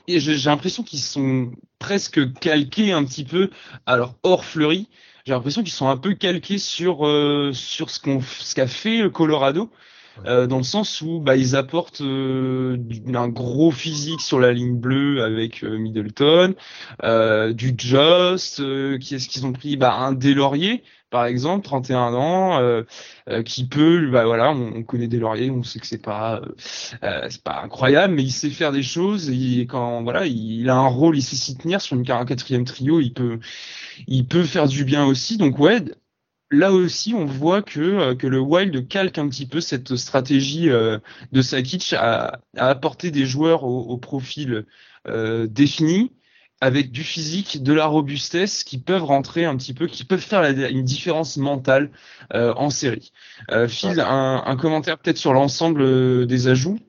j'ai 0.08 0.50
l'impression 0.50 0.84
qu'ils 0.84 1.00
sont 1.00 1.52
presque 1.80 2.34
calqués 2.40 2.92
un 2.92 3.04
petit 3.04 3.24
peu. 3.24 3.50
Alors, 3.86 4.16
hors 4.24 4.46
Fleury, 4.46 4.88
j'ai 5.26 5.34
l'impression 5.34 5.64
qu'ils 5.64 5.74
sont 5.74 5.90
un 5.90 5.98
peu 5.98 6.14
calqués 6.14 6.60
sur, 6.60 7.08
euh, 7.08 7.52
sur 7.54 7.90
ce 7.90 8.54
qu'a 8.54 8.68
fait 8.68 9.10
Colorado. 9.12 9.72
Euh, 10.26 10.48
dans 10.48 10.58
le 10.58 10.64
sens 10.64 11.02
où 11.02 11.20
bah, 11.20 11.36
ils 11.36 11.56
apportent 11.56 12.02
euh, 12.02 12.78
un 13.14 13.28
gros 13.28 13.72
physique 13.72 14.22
sur 14.22 14.40
la 14.40 14.54
ligne 14.54 14.78
bleue 14.78 15.24
avec 15.24 15.64
euh, 15.64 15.78
Middleton, 15.78 16.56
euh, 17.04 17.54
du 17.54 17.76
Just, 17.78 18.62
qui 19.00 19.16
est-ce 19.16 19.28
qu'ils 19.28 19.46
ont 19.46 19.54
pris? 19.54 19.78
Bah, 19.78 19.94
Un 19.94 20.14
Delaurier, 20.14 20.84
par 21.10 21.26
exemple, 21.26 21.66
31 21.66 22.14
ans, 22.14 22.84
qui 23.46 23.68
peut, 23.68 24.10
bah 24.12 24.26
voilà, 24.26 24.52
on, 24.52 24.84
connaît 24.84 25.08
Delaurier, 25.08 25.50
on 25.50 25.64
sait 25.64 25.80
que 25.80 25.88
c'est 25.88 26.02
pas, 26.02 26.42
c'est 27.30 27.44
pas 27.44 27.62
incroyable, 27.64 28.16
mais 28.16 28.24
il 28.24 28.32
sait 28.32 28.50
faire 28.50 28.72
des 28.72 28.84
choses. 28.84 29.30
Et 29.30 29.66
quand 29.68 30.04
voilà, 30.04 30.26
il, 30.26 30.70
a 30.70 30.76
un 30.76 30.88
rôle, 30.88 31.18
il 31.18 31.22
sait 31.22 31.36
s'y 31.36 31.56
tenir 31.58 31.80
sur 31.82 31.96
une, 31.96 32.10
un 32.12 32.26
quatrième 32.26 32.66
trio, 32.66 33.00
il 33.00 33.14
peut, 33.14 33.40
il 34.08 34.28
peut 34.28 34.44
faire 34.44 34.68
du 34.68 34.84
bien 34.84 35.06
aussi. 35.06 35.38
Donc 35.38 35.60
ouais, 35.60 35.82
là 36.56 36.72
aussi, 36.72 37.14
on 37.14 37.26
voit 37.26 37.62
que, 37.62 37.80
euh, 37.80 38.16
que 38.16 38.28
le 38.28 38.40
Wild 38.40 38.88
calque 38.88 39.18
un 39.18 39.28
petit 39.28 39.46
peu 39.46 39.62
cette 39.62 39.96
stratégie 39.96 40.70
euh, 40.70 40.98
de 41.32 41.42
Sakic 41.42 41.94
à, 41.94 42.40
à, 42.58 42.70
apporter 42.70 43.12
des 43.12 43.26
joueurs 43.26 43.64
au, 43.64 43.98
profil 43.98 44.66
euh, 45.08 45.48
défini, 45.48 46.12
avec 46.62 46.92
du 46.92 47.04
physique, 47.04 47.64
de 47.64 47.74
la 47.74 47.86
robustesse, 47.86 48.64
qui 48.64 48.80
peuvent 48.80 49.04
rentrer 49.04 49.46
un 49.46 49.56
petit 49.58 49.74
peu, 49.74 49.88
qui 49.88 50.06
peuvent 50.06 50.20
faire 50.20 50.44
une 50.44 50.84
différence 50.84 51.38
mentale 51.38 51.92
en 52.34 52.70
série. 52.70 53.12
Phil, 53.68 54.00
un, 54.00 54.58
commentaire 54.58 54.98
peut-être 54.98 55.18
sur 55.18 55.34
l'ensemble 55.34 56.26
des 56.26 56.48
ajouts? 56.48 56.80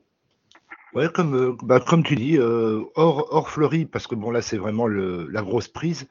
Ouais, 0.93 1.09
comme, 1.13 1.57
bah, 1.63 1.81
comme 1.85 2.01
tu 2.03 2.15
dis, 2.15 2.39
hors, 2.39 3.27
hors 3.29 3.49
Fleury, 3.49 3.85
parce 3.85 4.07
que 4.07 4.15
bon 4.15 4.31
là 4.31 4.41
c'est 4.41 4.57
vraiment 4.57 4.87
le, 4.87 5.27
la 5.29 5.41
grosse 5.41 5.67
prise. 5.67 6.07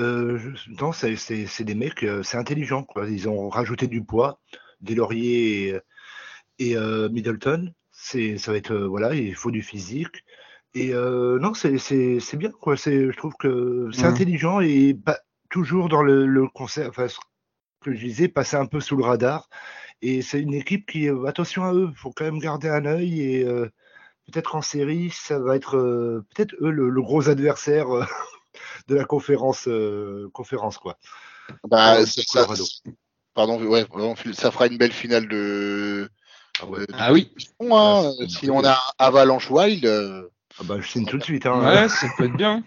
Euh, 0.00 0.38
non, 0.80 0.92
c'est 0.92 1.64
des 1.64 1.74
mecs, 1.74 2.02
euh, 2.02 2.22
c'est 2.22 2.38
intelligent, 2.38 2.84
quoi. 2.84 3.08
Ils 3.08 3.28
ont 3.28 3.48
rajouté 3.48 3.86
du 3.86 4.02
poids, 4.02 4.40
des 4.80 4.94
lauriers 4.94 5.68
et, 5.68 5.80
et 6.58 6.76
euh, 6.76 7.08
Middleton. 7.10 7.72
Ça 7.92 8.18
va 8.52 8.56
être, 8.56 8.74
voilà, 8.74 9.14
il 9.14 9.34
faut 9.34 9.50
du 9.50 9.62
physique. 9.62 10.24
Et 10.74 10.94
euh, 10.94 11.38
non, 11.38 11.52
c'est 11.54 12.36
bien, 12.36 12.50
quoi. 12.50 12.76
Je 12.76 13.16
trouve 13.16 13.34
que 13.38 13.90
c'est 13.92 14.04
intelligent 14.04 14.60
et 14.60 14.94
pas 14.94 15.18
toujours 15.50 15.88
dans 15.88 16.02
le, 16.02 16.26
le 16.26 16.48
concert, 16.48 16.88
enfin, 16.88 17.08
ce 17.08 17.18
que 17.82 17.92
je 17.92 17.98
disais, 18.06 18.28
passer 18.28 18.56
un 18.56 18.66
peu 18.66 18.80
sous 18.80 18.96
le 18.96 19.04
radar. 19.04 19.48
Et 20.02 20.22
c'est 20.22 20.40
une 20.40 20.54
équipe 20.54 20.90
qui, 20.90 21.08
attention 21.26 21.64
à 21.64 21.74
eux, 21.74 21.88
il 21.90 21.96
faut 21.96 22.12
quand 22.12 22.24
même 22.24 22.38
garder 22.38 22.68
un 22.68 22.86
œil 22.86 23.20
et 23.20 23.44
peut-être 24.26 24.54
en 24.54 24.62
série, 24.62 25.10
ça 25.10 25.38
va 25.38 25.56
être 25.56 25.76
peut-être 26.34 26.54
eux 26.60 26.70
le, 26.70 27.02
gros 27.02 27.28
adversaire 27.28 27.88
de 28.90 28.96
la 28.96 29.04
conférence, 29.04 29.68
conférence 30.32 30.78
quoi. 30.78 30.98
Bah, 31.68 32.04
ça, 32.06 32.46
pardon, 33.34 33.62
ouais, 33.64 33.86
ça 34.34 34.50
fera 34.50 34.66
une 34.66 34.78
belle 34.78 34.92
finale 34.92 35.28
de. 35.28 36.10
Ah, 36.60 36.66
ah 36.94 37.12
oui. 37.12 37.32
Hein, 37.60 38.12
si 38.28 38.50
on 38.50 38.64
a 38.64 38.78
Avalanche 38.98 39.50
Wild. 39.50 39.86
Ah 40.58 40.62
bah, 40.64 40.76
je 40.80 40.88
signe 40.88 41.06
tout 41.06 41.16
de 41.16 41.22
suite. 41.22 41.46
Hein. 41.46 41.64
Ouais, 41.64 41.88
ça 41.88 42.06
peut 42.16 42.24
être 42.24 42.36
bien. 42.36 42.62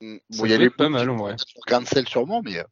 Mm, 0.00 0.16
bon, 0.30 0.44
il 0.44 0.50
y 0.50 0.54
a 0.54 0.70
pas 0.70 0.88
mal 0.88 1.10
en 1.10 1.16
vrai. 1.16 1.36
Cancel 1.66 2.08
sûrement, 2.08 2.42
mais. 2.42 2.64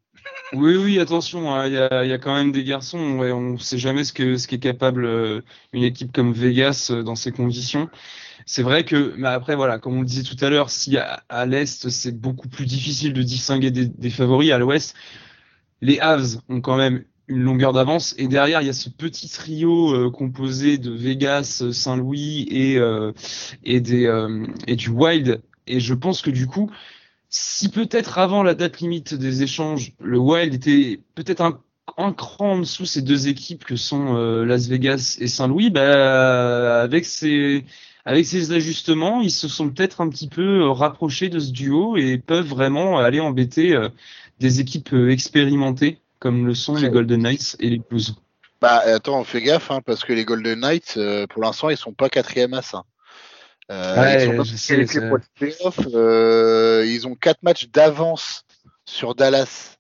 Oui, 0.53 0.77
oui, 0.77 1.01
attention, 1.01 1.53
hein, 1.53 1.67
il 1.67 1.73
y, 1.73 2.13
a, 2.13 2.19
quand 2.19 2.33
même 2.35 2.53
des 2.53 2.63
garçons. 2.63 2.99
on 2.99 3.41
ne 3.41 3.59
sait 3.59 3.79
jamais 3.79 4.05
ce 4.05 4.13
que 4.13 4.37
ce 4.37 4.47
qui 4.47 4.55
est 4.55 4.61
capable 4.61 5.05
euh, 5.05 5.41
une 5.73 5.83
équipe 5.83 6.13
comme 6.13 6.33
Vegas 6.33 6.89
euh, 6.91 7.03
dans 7.03 7.17
ces 7.17 7.33
conditions. 7.33 7.91
C'est 8.47 8.63
vrai 8.63 8.85
que, 8.85 9.13
mais 9.17 9.27
après 9.27 9.57
voilà, 9.57 9.81
comme 9.81 9.97
on 9.97 10.01
le 10.01 10.07
disait 10.07 10.23
tout 10.23 10.43
à 10.45 10.49
l'heure, 10.49 10.71
si 10.71 10.97
à, 10.99 11.47
l'est 11.47 11.89
c'est 11.91 12.13
beaucoup 12.13 12.49
plus 12.49 12.65
difficile 12.65 13.13
de 13.13 13.23
distinguer 13.23 13.73
des, 13.73 14.11
favoris, 14.11 14.53
à 14.53 14.59
l'ouest, 14.59 14.95
les 15.81 15.99
Avs 15.99 16.39
ont 16.49 16.61
quand 16.61 16.77
même 16.77 17.05
une 17.27 17.43
longueur 17.43 17.73
d'avance 17.73 18.15
et 18.17 18.29
derrière 18.29 18.61
il 18.61 18.67
y 18.69 18.71
a 18.71 18.73
ce 18.73 18.89
petit 18.89 19.29
trio 19.29 19.93
euh, 19.95 20.11
composé 20.13 20.79
de 20.79 20.93
Vegas, 20.93 21.65
Saint-Louis 21.73 22.47
et 22.51 22.79
du 24.77 24.91
Wild. 24.91 25.43
Et 25.67 25.81
je 25.81 25.95
pense 25.95 26.23
que 26.23 26.31
du 26.31 26.47
coup, 26.47 26.71
si 27.29 27.69
peut-être 27.69 28.19
avant 28.19 28.43
la 28.43 28.55
date 28.55 28.81
limite 28.81 29.15
des 29.15 29.43
échanges, 29.43 29.93
le 30.01 30.19
Wild 30.19 30.55
était 30.55 31.01
peut-être 31.15 31.41
un, 31.41 31.61
un, 31.97 32.13
cran 32.13 32.53
en 32.53 32.59
dessous 32.61 32.87
ces 32.87 33.03
deux 33.03 33.29
équipes 33.29 33.65
que 33.65 33.77
sont 33.77 34.17
euh, 34.17 34.45
Las 34.45 34.69
Vegas 34.69 35.17
et 35.21 35.27
Saint-Louis, 35.27 35.71
bah, 35.71 36.83
avec 36.83 37.05
ces 37.05 37.65
avec 38.05 38.25
ces 38.25 38.53
ajustements, 38.53 39.21
ils 39.21 39.33
se 39.33 39.49
sont 39.49 39.69
peut-être 39.69 40.01
un 40.01 40.09
petit 40.09 40.29
peu 40.29 40.61
euh, 40.61 40.71
rapprochés 40.71 41.29
de 41.29 41.41
ce 41.41 41.51
duo 41.51 41.97
et 41.97 42.19
peuvent 42.19 42.47
vraiment 42.47 42.99
aller 42.99 43.19
embêter 43.19 43.75
euh, 43.75 43.89
des 44.39 44.61
équipes 44.61 44.93
expérimentées 44.93 45.99
comme 46.21 46.47
le 46.47 46.55
sont 46.55 46.77
les 46.77 46.89
Golden 46.89 47.23
Knights 47.23 47.57
et 47.59 47.69
les 47.69 47.79
Blues. 47.79 48.15
Bah 48.61 48.81
attends, 48.87 49.21
on 49.21 49.25
fait 49.25 49.43
gaffe 49.43 49.71
hein, 49.71 49.81
parce 49.85 50.05
que 50.05 50.13
les 50.13 50.25
Golden 50.25 50.61
Knights, 50.61 50.99
pour 51.29 51.43
l'instant, 51.43 51.69
ils 51.69 51.77
sont 51.77 51.93
pas 51.93 52.09
quatrième 52.09 52.55
à 52.55 52.63
ça. 52.63 52.85
Euh, 53.71 54.45
euh, 55.95 56.87
ils, 56.87 57.07
ont 57.07 57.15
quatre 57.17 57.43
matchs 57.43 57.69
d'avance 57.69 58.45
sur 58.85 59.15
Dallas 59.15 59.77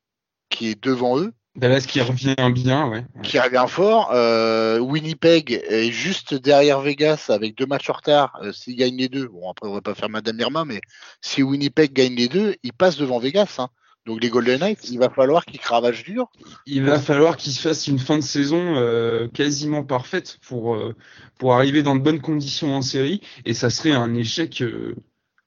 qui 0.51 0.71
est 0.71 0.83
devant 0.83 1.19
eux. 1.21 1.33
Dallas 1.55 1.87
qui 1.89 2.01
revient 2.01 2.35
bien, 2.53 2.89
ouais. 2.89 3.05
Qui 3.23 3.39
revient 3.39 3.65
fort. 3.69 4.11
Euh, 4.13 4.79
Winnipeg 4.79 5.65
est 5.69 5.91
juste 5.91 6.35
derrière 6.35 6.81
Vegas 6.81 7.27
avec 7.29 7.57
deux 7.57 7.67
matchs 7.67 7.89
en 7.89 7.95
retard. 7.95 8.41
S'ils 8.53 8.77
gagnent 8.77 8.99
les 8.99 9.09
deux, 9.09 9.29
bon 9.29 9.51
après 9.51 9.69
on 9.69 9.73
va 9.73 9.81
pas 9.81 9.95
faire 9.95 10.11
Madame 10.11 10.39
Irma, 10.41 10.65
mais 10.65 10.81
si 11.21 11.43
Winnipeg 11.43 11.93
gagne 11.93 12.17
les 12.17 12.29
deux, 12.29 12.57
ils 12.63 12.73
passent 12.73 12.99
devant 12.99 13.21
Vegas. 13.21 13.57
Hein. 13.59 13.69
Donc 14.07 14.23
les 14.23 14.31
Golden 14.31 14.61
Knights, 14.61 14.89
il 14.89 15.01
va 15.01 15.11
falloir 15.11 15.45
qu'ils 15.45 15.59
cravagent 15.59 16.05
dur. 16.05 16.31
Il 16.65 16.85
va 16.85 17.01
falloir 17.01 17.37
qu'ils 17.37 17.55
fassent 17.55 17.89
une 17.89 17.99
fin 17.99 18.17
de 18.17 18.23
saison 18.23 18.77
euh, 18.77 19.27
quasiment 19.27 19.83
parfaite 19.83 20.39
pour 20.47 20.77
euh, 20.77 20.95
pour 21.39 21.55
arriver 21.55 21.83
dans 21.83 21.97
de 21.97 22.01
bonnes 22.01 22.21
conditions 22.21 22.75
en 22.75 22.83
série 22.83 23.21
et 23.45 23.53
ça 23.53 23.69
serait 23.69 23.91
un 23.91 24.15
échec 24.15 24.63
euh, 24.63 24.95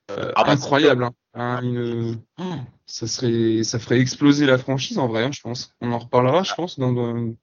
ah 0.09 0.43
bah, 0.43 0.51
incroyable. 0.51 1.05
Hein. 1.05 1.13
Hein, 1.35 1.61
oh, 2.37 2.43
ça 2.85 3.07
serait 3.07 3.63
ça 3.63 3.79
ferait 3.79 4.01
exploser 4.01 4.45
la 4.45 4.57
franchise 4.57 4.99
en 4.99 5.07
vrai, 5.07 5.23
hein, 5.23 5.31
je 5.31 5.39
pense. 5.39 5.73
On 5.79 5.93
en 5.93 5.99
reparlera, 5.99 6.43
je 6.43 6.53
pense, 6.53 6.77
dans, 6.77 7.33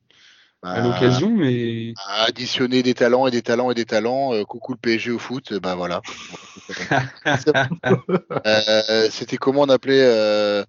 à 0.62 0.75
bah, 0.75 0.81
l'occasion, 0.81 1.31
mais 1.31 1.95
additionner 2.09 2.83
des 2.83 2.93
talents 2.93 3.27
et 3.27 3.31
des 3.31 3.43
talents 3.43 3.71
et 3.71 3.75
des 3.75 3.87
talents. 3.87 4.33
coucou 4.45 4.73
le 4.73 4.79
PSG 4.79 5.12
au 5.12 5.19
foot, 5.19 5.55
bah 5.55 5.77
voilà. 5.77 6.03
C'était 9.11 9.37
comment 9.37 9.62
on 9.62 9.69
appelait 9.69 10.03
euh, 10.03 10.64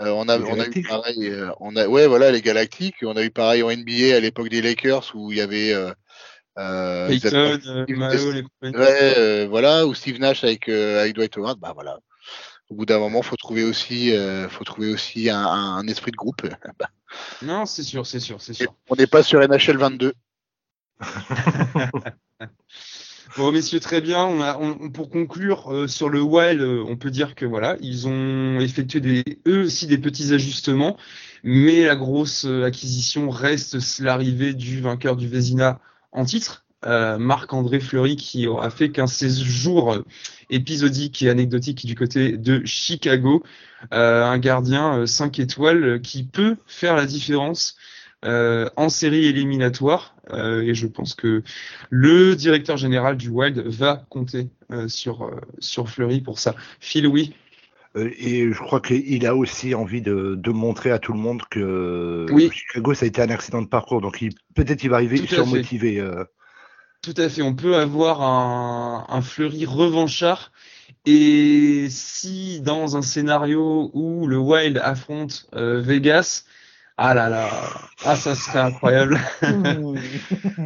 on 0.00 0.28
a, 0.28 0.38
on 0.38 0.60
a 0.60 0.66
eu 0.66 0.82
pareil, 0.82 1.26
euh, 1.26 1.50
on 1.60 1.74
a, 1.76 1.86
ouais, 1.86 2.06
voilà, 2.06 2.30
les 2.30 2.42
Galactiques. 2.42 2.96
On 3.02 3.16
a 3.16 3.24
eu 3.24 3.30
pareil 3.30 3.62
en 3.62 3.70
NBA 3.70 4.14
à 4.16 4.20
l'époque 4.20 4.48
des 4.48 4.62
Lakers 4.62 5.12
où 5.14 5.32
il 5.32 5.38
y 5.38 5.40
avait 5.40 5.72
euh, 5.72 5.92
euh, 6.58 7.08
Payton, 7.08 7.58
ouais, 8.62 9.46
voilà, 9.46 9.86
ou 9.86 9.94
Steve 9.94 10.20
Nash 10.20 10.44
avec, 10.44 10.68
avec 10.68 11.14
Dwight 11.14 11.36
Howard. 11.36 11.58
Bah 11.58 11.72
voilà. 11.74 11.98
Au 12.70 12.74
bout 12.74 12.84
d'un 12.84 12.98
moment, 12.98 13.22
faut 13.22 13.36
trouver 13.36 13.64
aussi, 13.64 14.12
faut 14.50 14.64
trouver 14.64 14.92
aussi 14.92 15.30
un, 15.30 15.46
un, 15.46 15.86
esprit 15.88 16.12
de 16.12 16.16
groupe. 16.16 16.42
Bah. 16.78 16.90
non, 17.40 17.64
c'est 17.64 17.82
sûr, 17.82 18.06
c'est 18.06 18.20
sûr, 18.20 18.40
c'est 18.40 18.52
sûr. 18.52 18.74
on 18.90 18.94
n'est 18.94 19.06
pas 19.06 19.22
sur 19.22 19.40
NHL 19.40 19.78
22. 19.78 20.12
Bon, 23.36 23.52
messieurs, 23.52 23.80
très 23.80 24.00
bien. 24.00 24.56
Pour 24.94 25.10
conclure 25.10 25.72
euh, 25.72 25.86
sur 25.86 26.08
le 26.08 26.20
Wild, 26.20 26.60
euh, 26.60 26.84
on 26.88 26.96
peut 26.96 27.10
dire 27.10 27.34
que 27.34 27.44
voilà, 27.44 27.76
ils 27.80 28.08
ont 28.08 28.58
effectué 28.60 29.22
eux 29.46 29.64
aussi 29.64 29.86
des 29.86 29.98
petits 29.98 30.32
ajustements, 30.32 30.96
mais 31.44 31.84
la 31.84 31.94
grosse 31.94 32.46
euh, 32.46 32.64
acquisition 32.64 33.28
reste 33.30 34.00
l'arrivée 34.00 34.54
du 34.54 34.80
vainqueur 34.80 35.16
du 35.16 35.28
Vézina 35.28 35.80
en 36.12 36.24
titre, 36.24 36.64
Marc-André 36.84 37.80
Fleury, 37.80 38.16
qui 38.16 38.46
aura 38.46 38.70
fait 38.70 38.90
qu'un 38.90 39.08
séjour 39.08 39.98
épisodique 40.48 41.20
et 41.22 41.28
anecdotique 41.28 41.84
du 41.84 41.96
côté 41.96 42.38
de 42.38 42.64
Chicago, 42.64 43.42
un 43.90 44.38
gardien 44.38 45.04
5 45.04 45.40
étoiles 45.40 46.00
qui 46.00 46.22
peut 46.22 46.56
faire 46.66 46.94
la 46.94 47.04
différence 47.04 47.76
euh, 48.24 48.68
en 48.74 48.88
série 48.88 49.26
éliminatoire. 49.26 50.16
Euh, 50.32 50.62
et 50.62 50.74
je 50.74 50.88
pense 50.88 51.14
que 51.14 51.44
le 51.88 52.34
directeur 52.34 52.76
général 52.76 53.16
du 53.16 53.28
Wild 53.28 53.58
va 53.60 54.04
compter 54.08 54.48
euh, 54.72 54.88
sur, 54.88 55.30
sur 55.60 55.88
Fleury 55.88 56.20
pour 56.20 56.40
ça. 56.40 56.56
Phil, 56.80 57.06
oui. 57.06 57.34
Et 57.94 58.52
je 58.52 58.58
crois 58.58 58.80
qu'il 58.80 59.24
a 59.26 59.34
aussi 59.34 59.74
envie 59.74 60.02
de, 60.02 60.34
de, 60.36 60.50
montrer 60.50 60.90
à 60.90 60.98
tout 60.98 61.12
le 61.12 61.18
monde 61.18 61.42
que 61.50 62.26
Chicago, 62.52 62.94
ça 62.94 63.04
a 63.04 63.08
été 63.08 63.22
un 63.22 63.30
accident 63.30 63.62
de 63.62 63.66
parcours. 63.66 64.00
Donc 64.00 64.22
peut-être 64.54 64.84
il 64.84 64.90
va 64.90 64.96
arriver 64.96 65.16
surmotivé. 65.26 66.04
Tout 67.02 67.14
à 67.16 67.28
fait. 67.28 67.42
On 67.42 67.54
peut 67.54 67.76
avoir 67.76 68.22
un, 68.22 69.06
un 69.08 69.22
Fleury 69.22 69.64
revanchard. 69.64 70.52
Et 71.06 71.86
si 71.88 72.60
dans 72.60 72.96
un 72.96 73.02
scénario 73.02 73.90
où 73.94 74.26
le 74.26 74.38
Wild 74.38 74.78
affronte 74.78 75.48
Vegas, 75.52 76.44
ah 77.00 77.14
là 77.14 77.28
là, 77.28 77.48
ah 78.04 78.16
ça 78.16 78.34
serait 78.34 78.58
incroyable. 78.58 79.20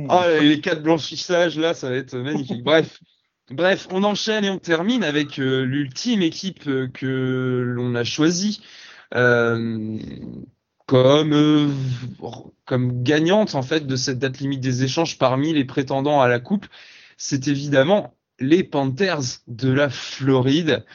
ah, 0.08 0.26
les 0.40 0.62
quatre 0.62 0.82
blanchissages 0.82 1.58
là, 1.58 1.74
ça 1.74 1.90
va 1.90 1.96
être 1.96 2.16
magnifique. 2.16 2.64
Bref, 2.64 3.00
bref, 3.50 3.86
on 3.90 4.02
enchaîne 4.02 4.42
et 4.42 4.48
on 4.48 4.58
termine 4.58 5.04
avec 5.04 5.38
euh, 5.38 5.66
l'ultime 5.66 6.22
équipe 6.22 6.66
euh, 6.68 6.88
que 6.88 7.62
l'on 7.76 7.94
a 7.94 8.02
choisie 8.02 8.62
euh, 9.14 9.98
comme 10.86 11.34
euh, 11.34 11.68
comme 12.64 13.02
gagnante 13.02 13.54
en 13.54 13.62
fait 13.62 13.86
de 13.86 13.96
cette 13.96 14.18
date 14.18 14.38
limite 14.38 14.60
des 14.60 14.84
échanges 14.84 15.18
parmi 15.18 15.52
les 15.52 15.66
prétendants 15.66 16.22
à 16.22 16.28
la 16.28 16.40
coupe. 16.40 16.64
C'est 17.18 17.46
évidemment 17.46 18.14
les 18.38 18.64
Panthers 18.64 19.42
de 19.48 19.70
la 19.70 19.90
Floride 19.90 20.86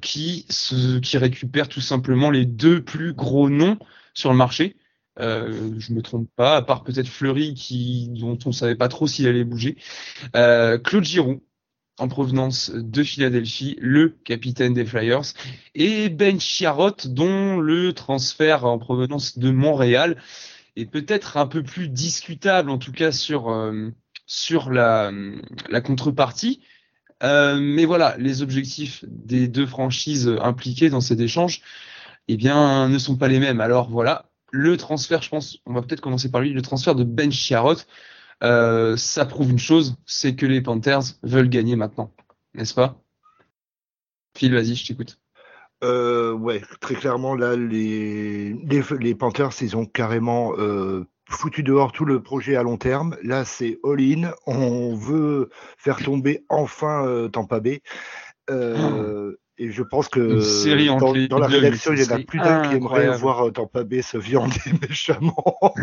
qui 0.00 0.46
se, 0.48 1.00
qui 1.00 1.18
récupèrent 1.18 1.68
tout 1.68 1.80
simplement 1.80 2.30
les 2.30 2.46
deux 2.46 2.80
plus 2.84 3.12
gros 3.12 3.50
noms 3.50 3.76
sur 4.14 4.30
le 4.30 4.36
marché. 4.36 4.76
Euh, 5.18 5.74
je 5.78 5.92
me 5.92 6.02
trompe 6.02 6.28
pas, 6.36 6.56
à 6.56 6.62
part 6.62 6.84
peut-être 6.84 7.08
Fleury 7.08 7.54
qui 7.54 8.08
dont 8.10 8.38
on 8.46 8.52
savait 8.52 8.76
pas 8.76 8.88
trop 8.88 9.06
s'il 9.06 9.26
allait 9.26 9.44
bouger. 9.44 9.76
Euh, 10.36 10.78
Claude 10.78 11.04
Giroux 11.04 11.42
en 11.98 12.08
provenance 12.08 12.70
de 12.70 13.02
Philadelphie, 13.02 13.76
le 13.80 14.08
capitaine 14.24 14.72
des 14.72 14.86
Flyers, 14.86 15.34
et 15.74 16.08
Ben 16.08 16.40
Chiarot 16.40 16.96
dont 17.04 17.58
le 17.58 17.92
transfert 17.92 18.64
en 18.64 18.78
provenance 18.78 19.38
de 19.38 19.50
Montréal 19.50 20.16
est 20.76 20.86
peut-être 20.86 21.36
un 21.36 21.46
peu 21.46 21.62
plus 21.62 21.88
discutable, 21.88 22.70
en 22.70 22.78
tout 22.78 22.92
cas 22.92 23.12
sur 23.12 23.50
euh, 23.50 23.90
sur 24.26 24.70
la, 24.70 25.12
la 25.68 25.80
contrepartie. 25.82 26.62
Euh, 27.22 27.58
mais 27.60 27.84
voilà, 27.84 28.16
les 28.16 28.40
objectifs 28.40 29.04
des 29.06 29.46
deux 29.48 29.66
franchises 29.66 30.34
impliquées 30.40 30.88
dans 30.88 31.02
cet 31.02 31.20
échange 31.20 31.60
eh 32.32 32.36
bien, 32.36 32.88
ne 32.88 32.98
sont 32.98 33.16
pas 33.16 33.28
les 33.28 33.40
mêmes. 33.40 33.60
Alors 33.60 33.90
voilà, 33.90 34.26
le 34.50 34.76
transfert, 34.76 35.22
je 35.22 35.30
pense, 35.30 35.58
on 35.66 35.72
va 35.72 35.82
peut-être 35.82 36.00
commencer 36.00 36.30
par 36.30 36.40
lui, 36.40 36.52
le 36.52 36.62
transfert 36.62 36.94
de 36.94 37.04
Ben 37.04 37.30
Chiarot, 37.30 37.76
euh, 38.42 38.96
ça 38.96 39.26
prouve 39.26 39.50
une 39.50 39.58
chose, 39.58 39.96
c'est 40.06 40.34
que 40.34 40.46
les 40.46 40.60
Panthers 40.60 41.02
veulent 41.22 41.48
gagner 41.48 41.76
maintenant, 41.76 42.12
n'est-ce 42.54 42.74
pas? 42.74 43.00
Phil, 44.36 44.54
vas-y, 44.54 44.74
je 44.74 44.86
t'écoute. 44.86 45.18
Euh, 45.82 46.32
ouais, 46.32 46.62
très 46.80 46.94
clairement, 46.94 47.34
là, 47.34 47.56
les, 47.56 48.52
les, 48.52 49.14
Panthers, 49.14 49.50
ils 49.62 49.76
ont 49.76 49.86
carrément 49.86 50.52
euh, 50.58 51.06
foutu 51.28 51.62
dehors 51.62 51.92
tout 51.92 52.04
le 52.04 52.22
projet 52.22 52.56
à 52.56 52.62
long 52.62 52.76
terme. 52.76 53.16
Là, 53.22 53.44
c'est 53.44 53.78
all-in. 53.82 54.32
On 54.46 54.94
veut 54.94 55.48
faire 55.78 56.02
tomber 56.02 56.44
enfin 56.48 57.06
euh, 57.06 57.28
Tampa 57.28 57.60
Bay. 57.60 57.80
Euh, 58.50 59.36
et 59.60 59.70
je 59.70 59.82
pense 59.82 60.08
que 60.08 61.28
dans, 61.28 61.38
la 61.38 61.46
rédaction, 61.46 61.92
il 61.92 62.02
y 62.02 62.10
en 62.10 62.16
a 62.16 62.18
plus 62.18 62.38
d'un 62.38 62.66
qui 62.66 62.76
aimerait 62.76 63.14
voir 63.18 63.46
euh, 63.46 63.50
Tampa 63.50 63.84
Bay 63.84 64.00
se 64.00 64.16
viander 64.16 64.56
méchamment. 64.88 65.34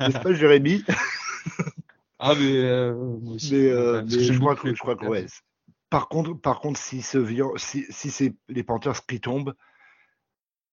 N'est-ce 0.00 0.18
pas, 0.18 0.32
Jérémy? 0.32 0.84
Ah, 2.18 2.34
mais, 2.34 2.60
je, 3.38 4.38
crois 4.38 4.56
que, 4.56 4.74
je 4.74 4.80
crois 4.80 4.96
que 4.96 5.06
ouais. 5.06 5.26
Par 5.90 6.08
contre, 6.08 6.34
par 6.34 6.58
contre, 6.58 6.80
si, 6.80 7.00
ce 7.00 7.24
si, 7.56 7.86
si 7.88 8.10
c'est 8.10 8.34
les 8.48 8.64
Panthers 8.64 9.06
qui 9.06 9.20
tombent, 9.20 9.54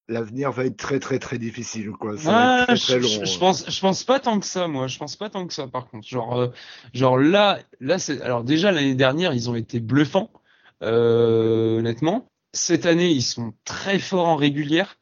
l'avenir 0.08 0.52
va 0.52 0.66
être 0.66 0.78
très 0.78 1.00
très 1.00 1.20
très 1.20 1.38
difficile 1.38 1.92
quoi. 1.92 2.18
Ça 2.18 2.66
très, 2.68 2.76
très 2.76 3.00
long, 3.00 3.08
je, 3.24 3.40
pense 3.40 3.70
je 3.70 3.80
pense 3.80 4.04
pas 4.04 4.20
tant 4.20 4.40
que 4.40 4.46
ça 4.46 4.68
moi, 4.68 4.88
je 4.88 4.98
pense 4.98 5.16
pas 5.16 5.30
tant 5.30 5.48
que 5.48 5.54
ça 5.54 5.68
par 5.68 5.88
contre. 5.88 6.08
Genre 6.08 6.40
euh, 6.40 6.48
genre 6.94 7.18
là 7.18 7.60
là 7.80 7.98
c'est 7.98 8.22
alors 8.22 8.44
déjà 8.44 8.72
l'année 8.72 8.96
dernière 8.96 9.34
ils 9.34 9.50
ont 9.50 9.56
été 9.56 9.80
bluffants 9.80 10.30
euh, 10.34 10.40
honnêtement. 10.82 12.32
Cette 12.54 12.86
année 12.86 13.12
ils 13.12 13.24
sont 13.24 13.54
très 13.64 14.00
forts 14.00 14.28
en 14.28 14.36
régulière. 14.36 14.98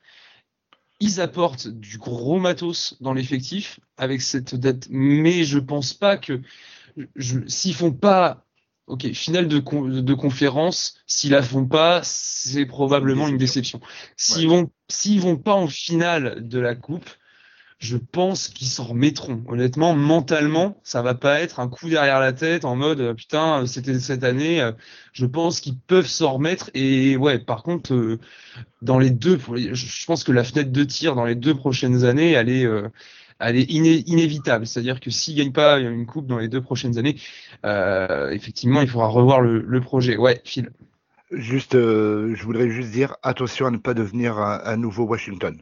Ils 1.00 1.20
apportent 1.20 1.68
du 1.68 1.98
gros 1.98 2.40
matos 2.40 2.96
dans 3.02 3.14
l'effectif 3.14 3.80
avec 3.98 4.22
cette 4.22 4.56
date 4.56 4.88
mais 4.90 5.44
je 5.44 5.60
pense 5.60 5.94
pas 5.94 6.18
que 6.18 6.42
s'ils 7.48 7.76
font 7.76 7.92
pas 7.92 8.46
Ok, 8.86 9.14
finale 9.14 9.48
de, 9.48 9.60
de 9.60 10.14
conférence, 10.14 10.96
s'ils 11.08 11.32
la 11.32 11.42
font 11.42 11.66
pas, 11.66 12.02
c'est 12.04 12.66
probablement 12.66 13.30
une 13.30 13.38
déception. 13.38 13.80
S'ils 14.18 14.50
vont, 14.50 14.70
s'ils 14.90 15.22
vont 15.22 15.38
pas 15.38 15.54
en 15.54 15.68
finale 15.68 16.46
de 16.46 16.60
la 16.60 16.76
coupe, 16.76 17.10
je 17.84 17.98
pense 17.98 18.48
qu'ils 18.48 18.68
s'en 18.68 18.86
remettront. 18.86 19.44
Honnêtement, 19.48 19.94
mentalement, 19.94 20.80
ça 20.84 21.02
va 21.02 21.16
pas 21.16 21.42
être 21.42 21.60
un 21.60 21.68
coup 21.68 21.90
derrière 21.90 22.22
la 22.22 22.32
tête 22.32 22.64
en 22.64 22.78
mode 22.78 23.02
euh, 23.02 23.14
putain, 23.14 23.66
c'était 23.68 24.00
cette 24.00 24.24
année. 24.24 24.62
Euh, 24.62 24.72
je 25.12 25.26
pense 25.26 25.60
qu'ils 25.60 25.78
peuvent 25.78 26.08
s'en 26.08 26.34
remettre. 26.36 26.70
Et 26.76 27.18
ouais, 27.18 27.40
par 27.40 27.62
contre, 27.62 27.94
euh, 27.94 28.20
dans 28.82 29.00
les 29.00 29.10
deux, 29.10 29.38
je 29.74 30.06
pense 30.06 30.24
que 30.24 30.32
la 30.32 30.46
fenêtre 30.46 30.72
de 30.72 30.84
tir 30.86 31.14
dans 31.16 31.26
les 31.26 31.36
deux 31.36 31.56
prochaines 31.56 32.06
années, 32.06 32.32
elle 32.32 32.48
est, 32.48 32.66
elle 33.40 33.58
est 33.58 33.70
inévitable. 33.70 34.66
C'est-à-dire 34.66 35.02
que 35.02 35.10
s'il 35.10 35.36
gagne 35.36 35.52
pas 35.52 35.80
une 35.80 36.06
coupe 36.06 36.28
dans 36.28 36.40
les 36.40 36.48
deux 36.48 36.62
prochaines 36.62 36.98
années, 36.98 37.18
euh, 37.66 38.30
effectivement, 38.30 38.82
il 38.82 38.88
faudra 38.88 39.08
revoir 39.08 39.42
le, 39.42 39.82
projet. 39.82 40.16
Ouais, 40.16 40.42
Phil. 40.46 40.72
Juste, 41.32 41.76
euh, 41.76 42.34
je 42.34 42.44
voudrais 42.46 42.70
juste 42.70 42.92
dire 42.92 43.18
attention 43.24 43.66
à 43.66 43.72
ne 43.72 43.78
pas 43.78 43.94
devenir 43.94 44.38
un 44.38 44.78
nouveau 44.78 45.04
Washington. 45.04 45.62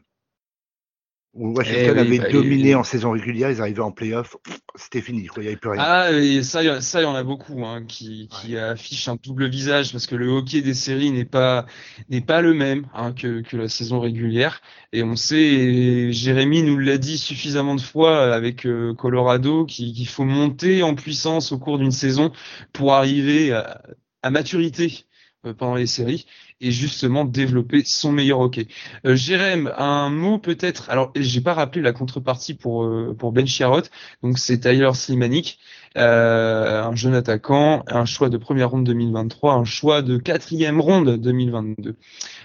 Washington 1.33 1.93
eh 1.95 1.99
avait 1.99 2.17
bah, 2.17 2.29
dominé 2.29 2.75
en 2.75 2.83
saison 2.83 3.11
régulière, 3.11 3.49
ils 3.49 3.61
arrivaient 3.61 3.79
en 3.79 3.91
playoff, 3.91 4.35
c'était 4.75 5.01
fini, 5.01 5.29
il 5.37 5.41
n'y 5.41 5.47
avait 5.47 5.55
plus 5.55 5.69
rien. 5.69 5.81
Ah, 5.81 6.11
et 6.11 6.43
ça, 6.43 6.81
ça, 6.81 6.99
il 6.99 7.03
y 7.03 7.07
en 7.07 7.15
a 7.15 7.23
beaucoup 7.23 7.65
hein, 7.65 7.85
qui, 7.87 8.27
qui 8.27 8.57
affichent 8.57 9.07
un 9.07 9.15
double 9.15 9.47
visage 9.49 9.93
parce 9.93 10.07
que 10.07 10.15
le 10.15 10.27
hockey 10.27 10.61
des 10.61 10.73
séries 10.73 11.09
n'est 11.11 11.23
pas 11.23 11.65
n'est 12.09 12.21
pas 12.21 12.41
le 12.41 12.53
même 12.53 12.85
hein, 12.93 13.13
que, 13.13 13.41
que 13.41 13.55
la 13.55 13.69
saison 13.69 14.01
régulière. 14.01 14.61
Et 14.91 15.03
on 15.03 15.15
sait, 15.15 16.11
Jérémy 16.11 16.63
nous 16.63 16.77
l'a 16.77 16.97
dit 16.97 17.17
suffisamment 17.17 17.75
de 17.75 17.81
fois 17.81 18.33
avec 18.33 18.65
euh, 18.65 18.93
Colorado, 18.93 19.65
qu'il 19.65 20.07
faut 20.09 20.25
monter 20.25 20.83
en 20.83 20.95
puissance 20.95 21.53
au 21.53 21.59
cours 21.59 21.77
d'une 21.77 21.91
saison 21.91 22.33
pour 22.73 22.93
arriver 22.93 23.53
à, 23.53 23.81
à 24.21 24.31
maturité 24.31 25.05
euh, 25.45 25.53
pendant 25.53 25.75
les 25.75 25.87
séries 25.87 26.25
et 26.61 26.71
justement 26.71 27.25
développer 27.25 27.83
son 27.83 28.11
meilleur 28.11 28.39
hockey. 28.39 28.67
Euh, 29.05 29.15
Jérém, 29.15 29.71
un 29.77 30.09
mot 30.09 30.37
peut-être. 30.37 30.89
Alors, 30.89 31.11
j'ai 31.15 31.41
pas 31.41 31.53
rappelé 31.53 31.81
la 31.81 31.91
contrepartie 31.91 32.53
pour 32.53 32.83
euh, 32.83 33.15
pour 33.17 33.31
Ben 33.31 33.47
Chiarot. 33.47 33.81
Donc 34.23 34.37
c'est 34.37 34.59
Tyler 34.59 34.91
Slimanic, 34.93 35.59
euh, 35.97 36.83
un 36.83 36.95
jeune 36.95 37.15
attaquant, 37.15 37.83
un 37.87 38.05
choix 38.05 38.29
de 38.29 38.37
première 38.37 38.69
ronde 38.69 38.85
2023, 38.85 39.53
un 39.53 39.65
choix 39.65 40.01
de 40.01 40.17
quatrième 40.17 40.79
ronde 40.79 41.17
2022. 41.17 41.95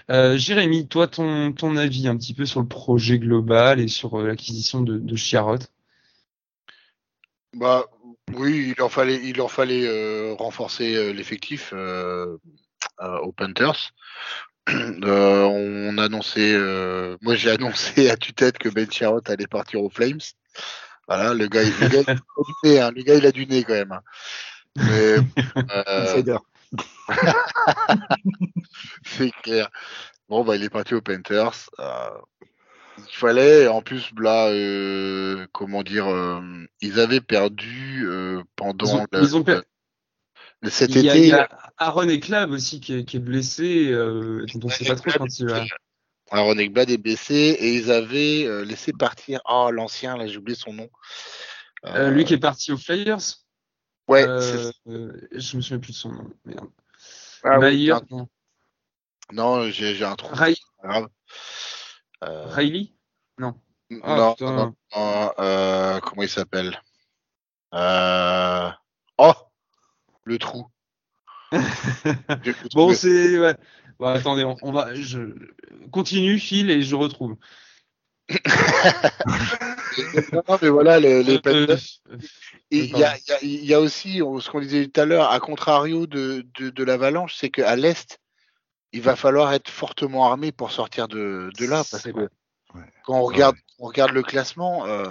Euh, 0.09 0.37
Jérémy, 0.37 0.87
toi 0.87 1.07
ton 1.07 1.53
ton 1.53 1.77
avis 1.77 2.07
un 2.07 2.17
petit 2.17 2.33
peu 2.33 2.45
sur 2.45 2.59
le 2.59 2.67
projet 2.67 3.19
global 3.19 3.79
et 3.79 3.87
sur 3.87 4.21
l'acquisition 4.21 4.81
de, 4.81 4.97
de. 4.97 5.15
Bah 7.53 7.85
oui, 8.35 8.73
il 8.75 8.81
en 8.81 8.89
fallait 8.89 9.19
il 9.23 9.39
en 9.41 9.47
fallait 9.47 10.33
renforcer 10.37 11.13
l'effectif. 11.13 11.73
Euh, 13.01 13.17
aux 13.19 13.31
Panthers. 13.31 13.93
Euh, 14.69 15.43
on 15.45 15.97
annonçait, 15.97 16.53
euh, 16.53 17.15
moi 17.21 17.35
j'ai 17.35 17.51
annoncé 17.51 18.09
à 18.09 18.17
tue-tête 18.17 18.57
que 18.57 18.67
Ben 18.67 18.91
Charrot 18.91 19.21
allait 19.27 19.47
partir 19.47 19.81
aux 19.81 19.89
Flames. 19.89 20.19
Voilà, 21.07 21.33
le 21.33 21.47
gars, 21.47 21.63
le 21.63 21.87
gars, 21.87 22.01
il 22.01 22.09
a 22.09 22.15
du 22.15 22.21
nez, 22.65 22.79
hein, 22.81 22.91
le 22.93 23.01
gars, 23.03 23.15
il 23.15 23.25
a 23.25 23.31
du 23.31 23.47
nez 23.47 23.63
quand 23.63 23.71
même. 23.71 23.97
Mais, 24.75 25.15
c'est 29.05 29.31
clair. 29.41 29.69
Bon, 30.27 30.43
bah, 30.43 30.57
il 30.57 30.63
est 30.65 30.69
parti 30.69 30.95
aux 30.95 31.01
Panthers. 31.01 31.69
il 31.79 33.15
fallait, 33.15 33.69
en 33.69 33.81
plus, 33.81 34.11
là, 34.19 34.51
comment 35.53 35.83
dire, 35.83 36.07
ils 36.81 36.99
avaient 36.99 37.21
perdu 37.21 38.05
pendant. 38.57 39.05
Ils 39.13 39.37
ont, 39.37 39.43
perdu. 39.45 39.65
Cet 40.63 40.95
il 40.95 41.03
y 41.03 41.09
a, 41.09 41.15
été. 41.15 41.27
Il 41.27 41.29
y 41.29 41.33
a 41.33 41.47
Aaron 41.77 42.09
Eklab 42.09 42.51
aussi 42.51 42.79
qui 42.79 42.95
est, 42.95 43.05
qui 43.05 43.17
est 43.17 43.21
blessé, 43.21 43.91
euh, 43.91 44.45
dont 44.55 44.67
on 44.67 44.69
sait 44.69 44.85
pas 44.85 44.95
trop 44.95 45.11
quand 45.17 45.39
il 45.39 45.47
va. 45.47 45.63
Aaron 46.31 46.57
Eklab 46.57 46.89
est 46.89 46.97
blessé 46.97 47.35
et 47.59 47.75
ils 47.75 47.91
avaient 47.91 48.45
euh, 48.45 48.65
laissé 48.65 48.91
partir. 48.91 49.39
Oh, 49.47 49.69
l'ancien, 49.71 50.17
là, 50.17 50.27
j'ai 50.27 50.37
oublié 50.37 50.57
son 50.57 50.73
nom. 50.73 50.89
Euh, 51.85 52.09
lui 52.09 52.25
qui 52.25 52.33
est 52.33 52.39
parti 52.39 52.71
aux 52.71 52.77
Flyers? 52.77 53.19
Ouais. 54.07 54.25
Je 54.25 55.57
me 55.57 55.61
souviens 55.61 55.79
plus 55.79 55.91
de 55.91 55.97
son 55.97 56.11
nom. 56.11 56.29
Merde. 56.45 56.69
Ah, 57.43 57.59
non. 58.09 58.27
Non, 59.31 59.69
j'ai 59.69 60.03
un 60.03 60.15
trou. 60.15 60.33
Ray... 60.33 60.55
Riley? 62.21 62.93
Non. 63.37 63.53
Ah, 64.03 64.15
non, 64.17 64.35
non, 64.41 64.75
non 64.95 66.01
comment 66.01 66.23
il 66.23 66.29
s'appelle? 66.29 66.81
Le 70.27 70.37
trou. 70.37 70.67
bon, 72.73 72.93
c'est. 72.93 73.39
Ouais. 73.39 73.55
Bon, 73.99 74.07
attendez, 74.07 74.43
on, 74.61 74.71
va. 74.71 74.93
Je 74.93 75.33
continue, 75.91 76.37
Phil, 76.39 76.69
et 76.69 76.81
je 76.83 76.95
retrouve. 76.95 77.37
non, 80.33 80.43
mais 80.61 80.67
voilà, 80.67 80.99
les, 80.99 81.23
les 81.23 81.39
euh, 81.45 81.77
il, 82.69 82.97
y 82.97 83.03
a, 83.05 83.15
il, 83.41 83.63
y 83.63 83.73
a, 83.73 83.79
aussi 83.79 84.17
ce 84.17 84.49
qu'on 84.49 84.59
disait 84.59 84.87
tout 84.87 84.99
à 84.99 85.05
l'heure, 85.05 85.31
à 85.31 85.39
contrario 85.39 86.07
de, 86.07 86.45
de, 86.59 86.69
de 86.69 86.83
l'avalanche, 86.83 87.35
c'est 87.37 87.49
qu'à 87.49 87.77
l'Est, 87.77 88.19
il 88.91 89.01
va 89.01 89.15
falloir 89.15 89.53
être 89.53 89.69
fortement 89.69 90.25
armé 90.25 90.51
pour 90.51 90.71
sortir 90.71 91.07
de, 91.07 91.49
de 91.57 91.65
là. 91.65 91.83
Parce 91.89 92.03
que 92.03 92.29
quand 93.05 93.17
on 93.17 93.23
regarde, 93.23 93.55
on 93.79 93.87
regarde 93.87 94.11
le 94.11 94.23
classement, 94.23 94.85
euh, 94.85 95.05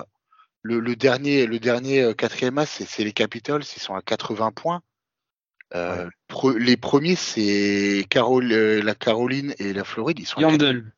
le, 0.63 0.79
le, 0.81 0.95
dernier, 0.95 1.47
le 1.47 1.59
dernier 1.59 2.03
euh, 2.03 2.13
quatrième 2.13 2.59
as, 2.59 2.67
c'est 2.67 3.05
les 3.05 3.13
Capitals, 3.13 3.63
ils 3.63 3.81
sont 3.81 3.95
à 3.95 4.03
80 4.03 4.53
points. 4.53 4.83
Euh, 5.75 6.09
les 6.59 6.77
premiers, 6.77 7.17
c'est 7.17 8.07
Carole, 8.09 8.53
euh, 8.53 8.83
la 8.83 8.95
Caroline 8.95 9.55
et 9.59 9.73
la 9.73 9.85
Floride. 9.85 10.19
Ils 10.21 10.27
sont 10.27 10.41
Yandel. 10.41 10.93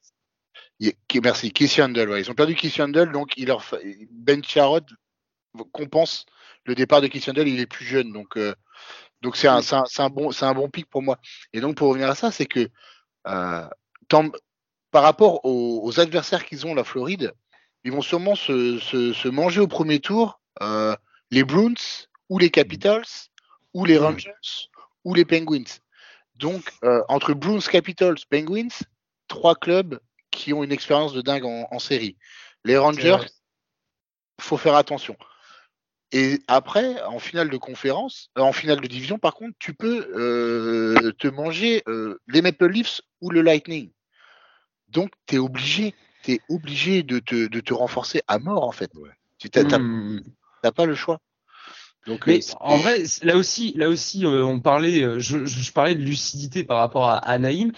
Merci, 1.22 1.52
Yandel. 1.76 2.08
Ouais. 2.08 2.20
Ils 2.20 2.30
ont 2.30 2.34
perdu 2.34 2.54
Keith 2.54 2.76
Yandel, 2.76 3.10
donc 3.10 3.32
il 3.36 3.46
leur 3.46 3.64
Ben 4.10 4.44
Charod 4.44 4.84
compense 5.72 6.26
le 6.66 6.74
départ 6.74 7.00
de 7.00 7.06
Keith 7.06 7.26
Yandel. 7.26 7.48
Il 7.48 7.60
est 7.60 7.66
plus 7.66 7.86
jeune, 7.86 8.12
donc 8.12 8.36
euh, 8.36 8.54
donc 9.22 9.36
c'est 9.36 9.48
un, 9.48 9.60
un, 9.72 9.84
un, 9.98 10.10
bon 10.10 10.30
c'est 10.30 10.44
un 10.44 10.54
bon 10.54 10.68
pic 10.68 10.86
pour 10.86 11.02
moi. 11.02 11.18
Et 11.52 11.60
donc 11.60 11.76
pour 11.76 11.88
revenir 11.88 12.10
à 12.10 12.14
ça, 12.14 12.30
c'est 12.30 12.46
que 12.46 12.68
tant, 14.08 14.30
par 14.90 15.02
rapport 15.02 15.44
aux, 15.44 15.80
aux 15.82 15.98
adversaires 15.98 16.44
qu'ils 16.44 16.66
ont 16.66 16.74
la 16.74 16.84
Floride, 16.84 17.32
ils 17.84 17.92
vont 17.92 18.02
sûrement 18.02 18.34
se, 18.34 18.78
se, 18.78 19.12
se 19.12 19.28
manger 19.28 19.60
au 19.60 19.66
premier 19.66 19.98
tour 19.98 20.40
les 21.30 21.44
Bruins 21.44 21.74
ou 22.28 22.38
les 22.38 22.50
Capitals 22.50 23.04
ou 23.74 23.84
les 23.84 23.98
Rangers 23.98 24.32
ou 25.04 25.14
les 25.14 25.24
Penguins. 25.24 25.64
Donc, 26.36 26.72
euh, 26.84 27.02
entre 27.08 27.34
Bruins, 27.34 27.60
Capitals, 27.60 28.16
Penguins, 28.30 28.68
trois 29.26 29.54
clubs 29.54 29.98
qui 30.30 30.52
ont 30.52 30.62
une 30.62 30.72
expérience 30.72 31.12
de 31.12 31.20
dingue 31.20 31.44
en, 31.44 31.78
série. 31.78 32.16
Les 32.64 32.76
Rangers, 32.76 33.18
faut 34.40 34.56
faire 34.56 34.76
attention. 34.76 35.16
Et 36.12 36.40
après, 36.46 37.02
en 37.02 37.18
finale 37.18 37.50
de 37.50 37.56
conférence, 37.56 38.30
euh, 38.38 38.42
en 38.42 38.52
finale 38.52 38.80
de 38.80 38.86
division, 38.86 39.18
par 39.18 39.34
contre, 39.34 39.56
tu 39.58 39.74
peux 39.74 40.06
euh, 40.14 41.12
te 41.18 41.28
manger 41.28 41.82
les 42.28 42.42
Maple 42.42 42.66
Leafs 42.66 43.00
ou 43.20 43.30
le 43.30 43.42
Lightning. 43.42 43.90
Donc, 44.88 45.10
tu 45.26 45.36
es 45.36 45.38
obligé, 45.38 45.94
es 46.26 46.40
obligé 46.48 47.02
de 47.02 47.18
te, 47.18 47.46
de 47.46 47.60
te 47.60 47.74
renforcer 47.74 48.22
à 48.26 48.38
mort, 48.38 48.64
en 48.64 48.72
fait. 48.72 48.90
Tu 49.38 49.48
n'as 49.54 49.78
hmm. 49.78 50.22
pas 50.74 50.86
le 50.86 50.94
choix. 50.94 51.20
Mais 52.26 52.38
euh, 52.38 52.54
en 52.60 52.76
vrai, 52.78 53.02
là 53.22 53.36
aussi, 53.36 53.72
là 53.76 53.88
aussi, 53.88 54.24
euh, 54.24 54.44
on 54.44 54.60
parlait, 54.60 55.02
euh, 55.02 55.18
je, 55.18 55.44
je, 55.44 55.72
parlais 55.72 55.94
de 55.94 56.02
lucidité 56.02 56.64
par 56.64 56.78
rapport 56.78 57.08
à, 57.08 57.18
à 57.18 57.38
Naïm. 57.38 57.72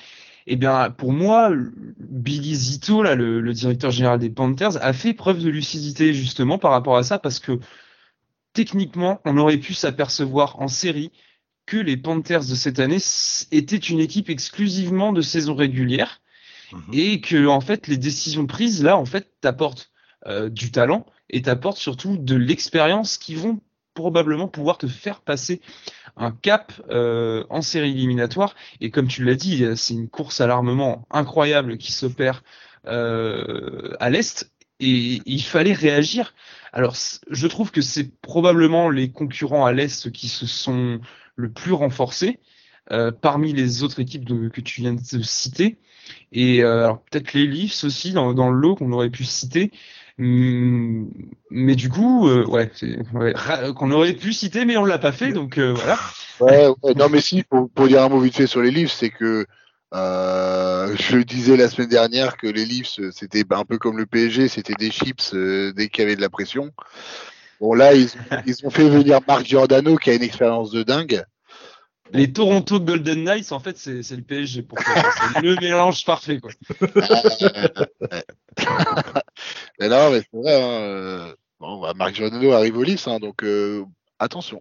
eh 0.46 0.56
bien, 0.56 0.90
pour 0.90 1.12
moi, 1.12 1.52
Billy 1.98 2.54
Zito, 2.54 3.02
là, 3.02 3.14
le, 3.14 3.40
le, 3.40 3.52
directeur 3.52 3.90
général 3.90 4.18
des 4.18 4.30
Panthers, 4.30 4.82
a 4.82 4.92
fait 4.92 5.14
preuve 5.14 5.42
de 5.42 5.48
lucidité 5.48 6.14
justement 6.14 6.58
par 6.58 6.70
rapport 6.70 6.96
à 6.96 7.02
ça, 7.02 7.18
parce 7.18 7.40
que 7.40 7.58
techniquement, 8.52 9.20
on 9.24 9.36
aurait 9.38 9.58
pu 9.58 9.74
s'apercevoir 9.74 10.60
en 10.60 10.68
série 10.68 11.12
que 11.66 11.76
les 11.76 11.96
Panthers 11.96 12.40
de 12.40 12.54
cette 12.54 12.80
année 12.80 12.98
étaient 13.52 13.76
une 13.76 14.00
équipe 14.00 14.28
exclusivement 14.28 15.12
de 15.12 15.22
saison 15.22 15.54
régulière 15.54 16.20
mhm. 16.72 16.82
et 16.92 17.20
que 17.20 17.46
en 17.46 17.60
fait 17.60 17.86
les 17.86 17.96
décisions 17.96 18.46
prises 18.46 18.82
là 18.82 18.96
en 18.96 19.04
fait 19.04 19.30
t'apportent 19.40 19.92
euh, 20.26 20.48
du 20.48 20.72
talent 20.72 21.06
et 21.28 21.42
t'apportent 21.42 21.78
surtout 21.78 22.16
de 22.16 22.34
l'expérience 22.34 23.18
qui 23.18 23.36
vont 23.36 23.60
probablement 23.94 24.48
pouvoir 24.48 24.78
te 24.78 24.86
faire 24.86 25.20
passer 25.20 25.60
un 26.16 26.30
cap 26.30 26.72
euh, 26.90 27.44
en 27.50 27.62
série 27.62 27.90
éliminatoire 27.90 28.54
et 28.80 28.90
comme 28.90 29.08
tu 29.08 29.24
l'as 29.24 29.34
dit 29.34 29.64
c'est 29.76 29.94
une 29.94 30.08
course 30.08 30.40
à 30.40 30.46
l'armement 30.46 31.06
incroyable 31.10 31.78
qui 31.78 31.92
s'opère 31.92 32.42
euh, 32.86 33.94
à 34.00 34.10
l'est 34.10 34.50
et 34.80 35.20
il 35.26 35.42
fallait 35.42 35.74
réagir. 35.74 36.34
Alors, 36.72 36.96
je 37.30 37.46
trouve 37.46 37.70
que 37.70 37.82
c'est 37.82 38.18
probablement 38.20 38.88
les 38.88 39.10
concurrents 39.10 39.66
à 39.66 39.72
l'Est 39.72 40.10
qui 40.10 40.28
se 40.28 40.46
sont 40.46 41.00
le 41.36 41.52
plus 41.52 41.72
renforcés 41.72 42.40
euh, 42.90 43.12
parmi 43.12 43.52
les 43.52 43.82
autres 43.82 44.00
équipes 44.00 44.26
que 44.52 44.60
tu 44.60 44.80
viens 44.80 44.94
de 44.94 45.22
citer. 45.22 45.78
Et 46.32 46.62
euh, 46.64 46.84
alors 46.84 47.02
peut-être 47.02 47.34
les 47.34 47.46
Leafs 47.46 47.84
aussi 47.84 48.12
dans, 48.12 48.32
dans 48.32 48.50
le 48.50 48.58
lot 48.58 48.74
qu'on 48.74 48.92
aurait 48.92 49.10
pu 49.10 49.24
citer. 49.24 49.70
Hum, 50.20 51.10
mais 51.50 51.74
du 51.74 51.88
coup, 51.88 52.28
euh, 52.28 52.44
ouais, 52.44 52.70
qu'on 53.74 53.90
aurait 53.90 54.12
pu 54.12 54.34
citer, 54.34 54.66
mais 54.66 54.76
on 54.76 54.84
l'a 54.84 54.98
pas 54.98 55.12
fait, 55.12 55.32
donc 55.32 55.58
voilà. 55.58 55.98
Ouais, 56.40 56.68
ouais, 56.82 56.94
non, 56.94 57.10
mais 57.10 57.20
si, 57.20 57.42
pour, 57.42 57.68
pour 57.70 57.86
dire 57.86 58.02
un 58.02 58.08
mot 58.08 58.18
vite 58.18 58.34
fait 58.34 58.46
sur 58.46 58.62
les 58.62 58.70
Leafs, 58.70 58.92
c'est 58.92 59.10
que 59.10 59.44
euh, 59.92 60.96
je 60.98 61.18
disais 61.18 61.56
la 61.56 61.68
semaine 61.68 61.88
dernière 61.88 62.36
que 62.36 62.46
les 62.46 62.64
Leafs, 62.64 62.98
c'était 63.12 63.44
un 63.50 63.64
peu 63.64 63.76
comme 63.76 63.98
le 63.98 64.06
PSG, 64.06 64.48
c'était 64.48 64.74
des 64.78 64.90
chips 64.90 65.34
euh, 65.34 65.72
dès 65.74 65.88
qu'il 65.88 66.02
y 66.02 66.06
avait 66.06 66.16
de 66.16 66.20
la 66.20 66.30
pression. 66.30 66.70
Bon, 67.60 67.74
là, 67.74 67.94
ils, 67.94 68.08
ils, 68.46 68.64
ont 68.64 68.70
fait 68.70 68.88
venir 68.88 69.20
Marc 69.28 69.44
Giordano 69.44 69.96
qui 69.96 70.08
a 70.08 70.14
une 70.14 70.22
expérience 70.22 70.70
de 70.70 70.82
dingue. 70.82 71.24
Les 72.12 72.32
Toronto 72.32 72.80
Golden 72.80 73.24
Knights, 73.24 73.52
en 73.52 73.60
fait, 73.60 73.76
c'est 73.76 74.10
le 74.10 74.22
PSG 74.22 74.62
pour 74.62 74.78
C'est 75.34 75.42
le 75.42 75.56
mélange 75.56 76.04
parfait, 76.04 76.40
quoi. 76.40 76.50
mais 79.78 79.88
non, 79.88 80.10
mais 80.10 80.20
c'est 80.20 80.36
vrai. 80.36 80.62
Hein, 80.62 80.82
euh, 80.82 81.34
bon, 81.58 81.80
bah, 81.80 81.92
Marc 81.94 82.14
Giordano 82.14 82.52
arrive 82.52 82.76
aux 82.76 82.82
Leafs, 82.82 83.08
hein, 83.08 83.18
donc 83.18 83.42
euh, 83.42 83.84
attention 84.18 84.60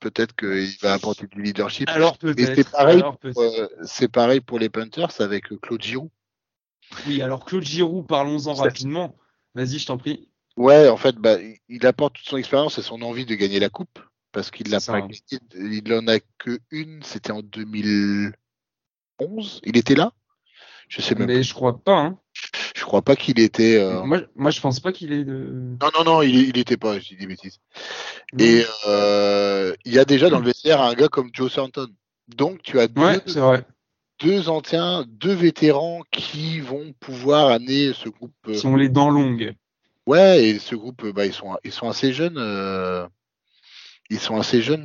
peut-être 0.00 0.34
qu'il 0.34 0.76
va 0.80 0.94
apporter 0.94 1.26
du 1.26 1.42
leadership. 1.42 1.88
Alors 1.90 2.18
peut-être. 2.18 2.54
C'est 2.54 2.70
pareil, 2.70 3.02
euh, 3.36 3.68
c'est 3.84 4.08
pareil 4.08 4.40
pour 4.40 4.58
les 4.58 4.70
Panthers 4.70 5.20
avec 5.20 5.48
Claude 5.60 5.82
Giroux. 5.82 6.10
Oui, 7.06 7.22
alors 7.22 7.44
Claude 7.44 7.62
Giroux, 7.62 8.02
parlons-en 8.02 8.54
rapidement. 8.54 9.14
Vas-y, 9.54 9.78
je 9.78 9.86
t'en 9.86 9.98
prie. 9.98 10.28
Ouais, 10.56 10.88
en 10.88 10.96
fait, 10.96 11.16
bah, 11.16 11.36
il 11.68 11.86
apporte 11.86 12.14
toute 12.14 12.26
son 12.26 12.36
expérience 12.36 12.78
et 12.78 12.82
son 12.82 13.02
envie 13.02 13.26
de 13.26 13.34
gagner 13.34 13.60
la 13.60 13.68
coupe 13.68 14.00
parce 14.32 14.50
qu'il 14.50 14.70
l'a 14.70 14.80
pas 14.80 15.00
Il 15.54 15.92
en 15.92 16.06
a 16.08 16.18
que 16.38 16.58
une, 16.70 17.02
c'était 17.02 17.32
en 17.32 17.42
2011. 17.42 18.32
Il 19.64 19.76
était 19.76 19.94
là? 19.94 20.12
Je 20.88 21.00
sais 21.00 21.14
même. 21.14 21.28
Mais 21.28 21.42
je 21.42 21.54
crois 21.54 21.78
pas. 21.78 21.98
Hein. 21.98 22.18
Je 22.74 22.82
crois 22.84 23.02
pas 23.02 23.14
qu'il 23.14 23.38
était. 23.38 23.78
Euh, 23.78 24.02
moi, 24.02 24.22
moi, 24.34 24.50
je 24.50 24.60
pense 24.60 24.80
pas 24.80 24.92
qu'il 24.92 25.12
est 25.12 25.24
de. 25.24 25.76
Non, 25.80 25.88
non, 25.96 26.04
non, 26.04 26.22
il, 26.22 26.48
il 26.48 26.58
était 26.58 26.76
pas. 26.76 26.98
Je 26.98 27.08
dis 27.08 27.16
des 27.16 27.26
bêtises. 27.26 27.60
Et 28.38 28.64
euh, 28.86 29.74
il 29.84 29.92
y 29.92 29.98
a 29.98 30.04
déjà 30.04 30.28
dans 30.30 30.40
le 30.40 30.46
vestiaire 30.46 30.80
un 30.80 30.94
gars 30.94 31.08
comme 31.08 31.30
Joe 31.32 31.52
Thornton. 31.52 31.88
Donc, 32.28 32.62
tu 32.62 32.80
as 32.80 32.88
deux, 32.88 34.48
anciens, 34.48 35.04
deux 35.08 35.32
vétérans 35.32 36.02
qui 36.10 36.60
vont 36.60 36.92
pouvoir 36.98 37.48
amener 37.48 37.92
ce 37.92 38.08
groupe. 38.08 38.34
Qui 38.44 38.58
sont 38.58 38.76
les 38.76 38.88
dents 38.88 39.10
longues. 39.10 39.54
Ouais, 40.06 40.44
et 40.44 40.58
ce 40.58 40.74
groupe, 40.74 41.06
bah, 41.12 41.26
ils 41.26 41.32
sont, 41.32 41.56
ils 41.62 41.72
sont 41.72 41.88
assez 41.88 42.12
jeunes. 42.12 42.38
Ils 44.10 44.18
sont 44.18 44.36
assez 44.36 44.60
jeunes. 44.60 44.84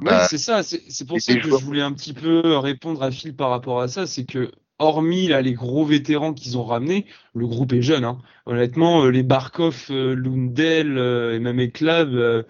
Bah, 0.00 0.26
c'est 0.28 0.38
ça. 0.38 0.62
C'est 0.62 1.06
pour 1.06 1.20
ça 1.20 1.34
que 1.34 1.42
je 1.42 1.64
voulais 1.64 1.82
un 1.82 1.92
petit 1.92 2.12
peu 2.12 2.56
répondre 2.56 3.02
à 3.02 3.10
Phil 3.10 3.34
par 3.34 3.50
rapport 3.50 3.80
à 3.80 3.88
ça. 3.88 4.06
C'est 4.06 4.24
que 4.24 4.50
hormis 4.78 5.28
là 5.28 5.40
les 5.42 5.54
gros 5.54 5.84
vétérans 5.84 6.34
qu'ils 6.34 6.58
ont 6.58 6.64
ramenés, 6.64 7.06
le 7.34 7.46
groupe 7.46 7.72
est 7.72 7.82
jeune. 7.82 8.04
Hein. 8.04 8.18
Honnêtement, 8.46 9.04
euh, 9.04 9.10
les 9.10 9.22
Barkov, 9.22 9.86
euh, 9.90 10.14
Lundell 10.14 10.98
euh, 10.98 11.34
et 11.34 11.38
même 11.38 11.60
Eklav, 11.60 12.44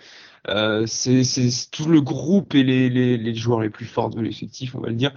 c'est 0.86 1.22
tout 1.70 1.88
le 1.88 2.01
groupe 2.01 2.55
et 2.55 2.62
les, 2.62 2.88
les, 2.88 3.16
les, 3.16 3.34
joueurs 3.34 3.61
les 3.61 3.70
plus 3.70 3.84
forts 3.86 4.11
de 4.11 4.20
l'effectif, 4.20 4.74
on 4.74 4.80
va 4.80 4.88
le 4.88 4.94
dire. 4.94 5.12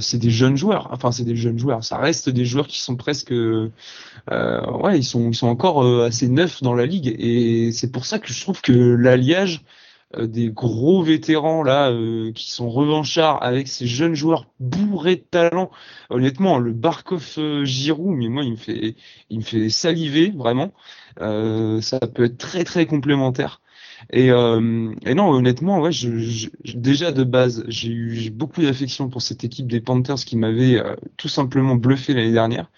c'est 0.00 0.18
des 0.18 0.30
jeunes 0.30 0.56
joueurs. 0.56 0.88
Enfin, 0.92 1.12
c'est 1.12 1.24
des 1.24 1.36
jeunes 1.36 1.58
joueurs. 1.58 1.84
Ça 1.84 1.98
reste 1.98 2.30
des 2.30 2.46
joueurs 2.46 2.66
qui 2.66 2.80
sont 2.80 2.96
presque, 2.96 3.32
ouais, 3.32 4.98
ils 4.98 5.04
sont 5.04 5.28
ils 5.28 5.34
sont 5.34 5.48
encore 5.48 5.84
assez 6.02 6.26
neufs 6.28 6.62
dans 6.62 6.74
la 6.74 6.86
ligue. 6.86 7.14
Et 7.18 7.70
c'est 7.72 7.92
pour 7.92 8.06
ça 8.06 8.18
que 8.18 8.32
je 8.32 8.40
trouve 8.40 8.62
que 8.62 8.72
l'alliage 8.72 9.60
euh, 9.60 9.81
des 10.18 10.50
gros 10.50 11.02
vétérans 11.02 11.62
là 11.62 11.90
euh, 11.90 12.32
qui 12.32 12.50
sont 12.50 12.68
revanchards 12.70 13.42
avec 13.42 13.68
ces 13.68 13.86
jeunes 13.86 14.14
joueurs 14.14 14.46
bourrés 14.60 15.16
de 15.16 15.24
talent. 15.30 15.70
Honnêtement, 16.10 16.58
le 16.58 16.72
Barkov 16.72 17.34
euh, 17.38 17.64
Giroud, 17.64 18.16
mais 18.16 18.28
moi 18.28 18.44
il 18.44 18.52
me 18.52 18.56
fait 18.56 18.96
il 19.30 19.38
me 19.38 19.44
fait 19.44 19.68
saliver 19.70 20.30
vraiment. 20.30 20.72
ça 21.18 22.00
peut 22.14 22.24
être 22.24 22.38
très 22.38 22.64
très 22.64 22.86
complémentaire. 22.86 23.60
Et, 24.10 24.28
et 24.28 25.14
non, 25.14 25.30
honnêtement, 25.30 25.80
ouais, 25.80 25.92
je, 25.92 26.48
déjà 26.74 27.12
de 27.12 27.24
base, 27.24 27.64
j'ai 27.68 27.90
eu 27.90 28.30
beaucoup 28.30 28.62
d'affection 28.62 29.08
pour 29.08 29.22
cette 29.22 29.44
équipe 29.44 29.66
des 29.66 29.80
Panthers 29.80 30.16
qui 30.16 30.36
m'avait 30.36 30.82
tout 31.16 31.28
simplement 31.28 31.76
bluffé 31.76 32.14
l'année 32.14 32.32
dernière. 32.32 32.68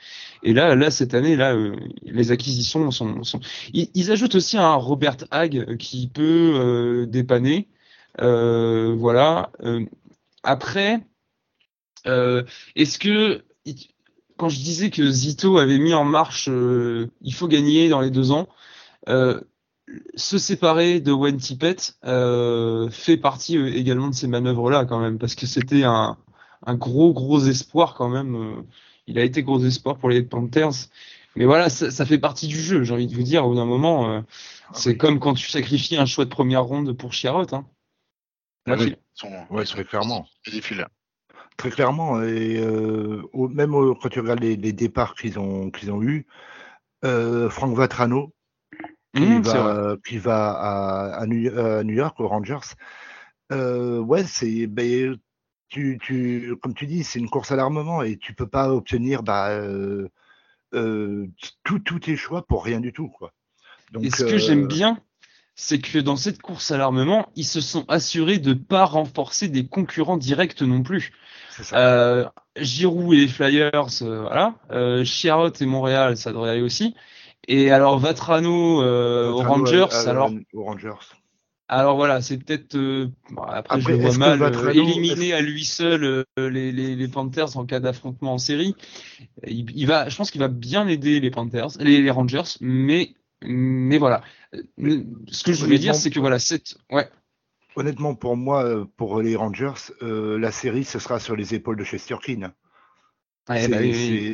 Et 0.45 0.53
là, 0.53 0.75
là 0.75 0.91
cette 0.91 1.15
année, 1.15 1.37
là, 1.37 1.55
euh, 1.55 1.75
les 2.03 2.31
acquisitions 2.31 2.91
sont. 2.91 3.25
sont... 3.25 3.41
Ils, 3.73 4.11
ajoutent 4.13 4.35
aussi 4.35 4.59
un 4.59 4.75
Robert 4.75 5.17
Hag 5.31 5.77
qui 5.79 6.07
peut 6.07 6.53
euh, 6.55 7.07
dépanner. 7.07 7.69
Euh, 8.21 8.95
voilà. 8.97 9.51
après, 10.43 11.01
est-ce 12.05 12.99
que 12.99 13.43
quand 14.37 14.49
je 14.49 14.59
disais 14.59 14.91
que 14.91 15.11
Zito 15.11 15.59
avait 15.59 15.79
mis 15.79 15.95
en 15.95 16.05
marche, 16.05 16.49
il 16.49 17.35
faut 17.35 17.49
gagner 17.49 17.89
dans 17.89 18.01
les 18.01 18.11
deux 18.11 18.31
ans. 18.31 18.49
Se 20.15 20.39
séparer 20.39 21.01
de 21.01 21.13
Wayne 21.13 21.39
Tippett 21.39 21.99
fait 22.03 23.17
partie 23.17 23.57
également 23.57 24.09
de 24.09 24.15
ces 24.15 24.27
manœuvres-là 24.27 24.85
quand 24.85 25.01
même, 25.01 25.19
parce 25.19 25.35
que 25.35 25.47
c'était 25.47 25.85
un, 25.85 26.17
un, 26.67 26.75
gros 26.75 27.13
gros 27.13 27.41
espoir 27.41 27.95
quand 27.95 28.09
même 28.09 28.65
il 29.07 29.19
a 29.19 29.23
été 29.23 29.43
gros 29.43 29.63
espoir 29.65 29.99
pour 29.99 30.09
les 30.09 30.23
Panthers. 30.23 30.89
Mais 31.37 31.47
voilà, 31.47 31.69
ça, 31.69 32.07
fait 32.07 32.19
partie 32.19 32.47
du 32.47 32.59
jeu. 32.59 32.85
J'ai 32.85 32.95
envie 32.95 33.09
de 33.09 33.15
vous 33.15 33.23
dire, 33.23 33.45
au 33.45 33.51
bout 33.51 33.57
d'un 33.57 33.65
moment, 33.65 34.09
euh, 34.09 34.21
ah 34.69 34.73
c'est 34.75 34.97
comme 34.97 35.19
quand 35.19 35.35
tu 35.35 35.49
sacrifies 35.49 35.97
un 35.97 36.07
choix 36.07 36.25
de 36.25 36.31
première 36.31 36.63
ronde 36.63 36.97
pour 36.97 37.13
Chiarot. 37.13 37.53
Hein. 37.53 37.67
Ah 38.67 38.77
oui, 38.79 39.65
très 39.65 39.85
clairement. 39.85 40.27
Très 41.57 41.71
clairement. 41.71 42.23
Et 42.23 42.59
euh, 42.59 43.23
même 43.35 43.73
quand 44.01 44.09
tu 44.09 44.21
regardes 44.21 44.41
les, 44.41 44.57
départs 44.57 45.15
qu'ils 45.15 45.39
ont, 45.39 45.71
qu'ils 45.71 45.91
ont 45.91 46.03
eus, 46.03 46.27
euh, 47.05 47.51
Frank 47.51 47.77
Vatrano, 47.77 48.33
qui, 49.15 49.23
mmh, 49.23 49.43
va, 49.43 49.97
qui 50.07 50.19
va 50.19 50.51
à, 51.13 51.27
New, 51.27 51.93
York, 51.95 52.19
aux 52.21 52.29
Rangers, 52.29 52.75
ouais, 53.51 54.25
c'est. 54.25 54.67
Ben, 54.67 55.17
tu, 55.75 55.99
tu, 56.01 56.55
comme 56.63 56.75
tu 56.75 56.87
dis, 56.87 57.03
c'est 57.03 57.19
une 57.19 57.29
course 57.29 57.51
à 57.51 57.57
l'armement 57.57 58.03
et 58.03 58.17
tu 58.17 58.33
peux 58.33 58.47
pas 58.47 58.73
obtenir 58.73 59.25
bah, 59.25 59.49
euh, 59.51 60.09
euh, 60.73 61.27
tous 61.65 61.99
tes 61.99 62.17
choix 62.17 62.47
pour 62.47 62.65
rien 62.65 62.81
du 62.81 62.93
tout. 62.93 63.09
Quoi. 63.09 63.33
Donc, 63.93 64.05
et 64.05 64.11
ce 64.11 64.25
que 64.25 64.39
j'aime 64.39 64.65
euh, 64.65 64.69
bien, 64.69 64.99
c'est 65.57 65.81
que 65.81 65.99
dans 65.99 66.17
cette 66.17 66.41
course 66.41 66.71
à 66.71 66.79
l'armement, 66.79 67.29
ils 67.35 67.45
se 67.45 67.61
sont 67.61 67.85
assurés 67.89 68.39
de 68.39 68.55
pas 68.55 68.85
renforcer 68.85 69.49
des 69.49 69.67
concurrents 69.67 70.17
directs 70.17 70.63
non 70.63 70.83
plus. 70.83 71.13
Euh, 71.73 72.29
Giroud 72.57 73.15
et 73.15 73.23
les 73.23 73.29
Flyers, 73.29 73.89
voilà. 74.01 74.55
Euh, 74.71 75.05
Chiarot 75.05 75.53
et 75.61 75.67
Montréal, 75.67 76.17
ça 76.17 76.33
devrait 76.33 76.51
aller 76.51 76.63
aussi. 76.63 76.95
Et 77.49 77.71
alors 77.71 77.99
Vatrano, 77.99 78.83
aux 78.83 79.43
Rangers, 79.43 79.87
alors. 80.07 80.31
Aux 80.53 80.65
Rangers. 80.65 81.15
Alors 81.69 81.97
voilà, 81.97 82.21
c'est 82.21 82.37
peut-être 82.37 82.77
euh, 82.77 83.09
après, 83.49 83.81
je 83.81 83.89
le 83.89 83.97
vois 83.97 84.17
mal 84.19 84.43
euh, 84.43 84.71
éliminer 84.71 85.33
à 85.33 85.41
lui 85.41 85.65
seul 85.65 86.05
euh, 86.05 86.25
les, 86.37 86.73
les, 86.73 86.95
les, 86.95 87.09
Panthers 87.09 87.57
en 87.57 87.65
cas 87.65 87.81
d'affrontement 87.81 88.35
en 88.35 88.39
série. 88.39 88.75
Il, 89.47 89.87
va, 89.87 90.11
je 90.11 90.17
pense 90.17 90.31
qu'il 90.31 90.43
va 90.43 90.49
bien 90.49 90.87
aider 90.89 91.21
les 91.21 91.31
Panthers, 91.31 91.69
les, 91.81 92.11
Rangers, 92.11 92.59
mais 92.61 93.15
mais 93.43 93.97
voilà. 93.97 94.23
Ce 95.31 95.43
que 95.43 95.53
je 95.53 95.65
voulais 95.65 95.79
dire, 95.79 95.95
c'est 95.95 96.11
que 96.11 96.21
voilà, 96.21 96.39
cette 96.39 96.77
ouais. 96.91 97.09
Honnêtement, 97.77 98.15
pour 98.15 98.37
moi, 98.37 98.87
pour 98.97 99.21
les 99.21 99.35
Rangers, 99.35 99.93
la 100.01 100.53
série, 100.53 100.85
ce 100.85 100.99
sera 100.99 101.19
sur 101.19 101.35
les 101.35 101.55
épaules 101.55 101.77
de 101.77 101.85
Chesterkin. 101.85 102.53
Ouais, 103.49 103.69
bah 103.69 103.77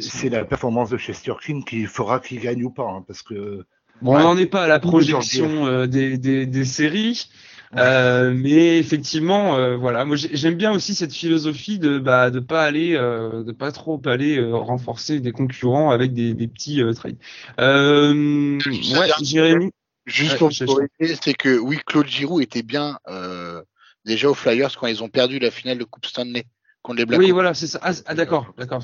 c'est 0.00 0.28
la 0.28 0.44
performance 0.44 0.90
de 0.90 0.96
Chesterkin 0.96 1.62
qui 1.62 1.86
fera 1.86 2.20
qu'il 2.20 2.40
gagne 2.40 2.64
ou 2.64 2.70
pas, 2.70 2.84
hein, 2.88 3.04
parce 3.06 3.22
que 3.22 3.64
Bon, 4.02 4.14
on 4.16 4.20
n'en 4.20 4.36
est 4.38 4.46
pas 4.46 4.64
à 4.64 4.68
la 4.68 4.78
projection 4.78 5.66
euh, 5.66 5.86
des, 5.86 6.16
des, 6.16 6.46
des, 6.46 6.64
séries. 6.64 7.28
Euh, 7.76 8.32
mais 8.34 8.78
effectivement, 8.78 9.56
euh, 9.56 9.76
voilà, 9.76 10.04
moi 10.04 10.16
j'ai- 10.16 10.34
j'aime 10.36 10.54
bien 10.54 10.72
aussi 10.72 10.94
cette 10.94 11.12
philosophie 11.12 11.78
de 11.78 11.98
bah 11.98 12.30
de 12.30 12.40
pas 12.40 12.64
aller, 12.64 12.94
euh, 12.96 13.44
de 13.44 13.52
pas 13.52 13.70
trop 13.70 14.00
aller 14.06 14.38
euh, 14.38 14.56
renforcer 14.56 15.20
des 15.20 15.30
concurrents 15.30 15.90
avec 15.90 16.12
des, 16.12 16.34
des 16.34 16.48
petits 16.48 16.82
euh, 16.82 16.92
trades. 16.92 17.18
Euh, 17.60 18.58
Juste 18.60 18.96
ouais, 18.96 19.06
dire- 19.06 19.16
Jérémy. 19.22 19.70
Juste 20.06 20.32
Ouais, 20.32 20.38
pour 20.38 20.50
corriger, 20.98 21.18
c'est 21.22 21.34
que 21.34 21.58
oui, 21.58 21.78
Claude 21.86 22.08
Giroud 22.08 22.42
était 22.42 22.62
bien 22.62 22.98
euh, 23.08 23.62
déjà 24.04 24.28
aux 24.30 24.34
Flyers 24.34 24.76
quand 24.76 24.86
ils 24.88 25.02
ont 25.04 25.08
perdu 25.08 25.38
la 25.38 25.50
finale 25.50 25.78
de 25.78 25.84
Coupe 25.84 26.06
Stanley 26.06 26.44
contre 26.82 26.98
les 26.98 27.06
Blackhawks. 27.06 27.26
Oui, 27.26 27.32
voilà, 27.32 27.54
c'est 27.54 27.66
ça. 27.66 27.78
Ah, 27.82 27.92
ah, 28.06 28.14
d'accord, 28.14 28.54
d'accord. 28.56 28.82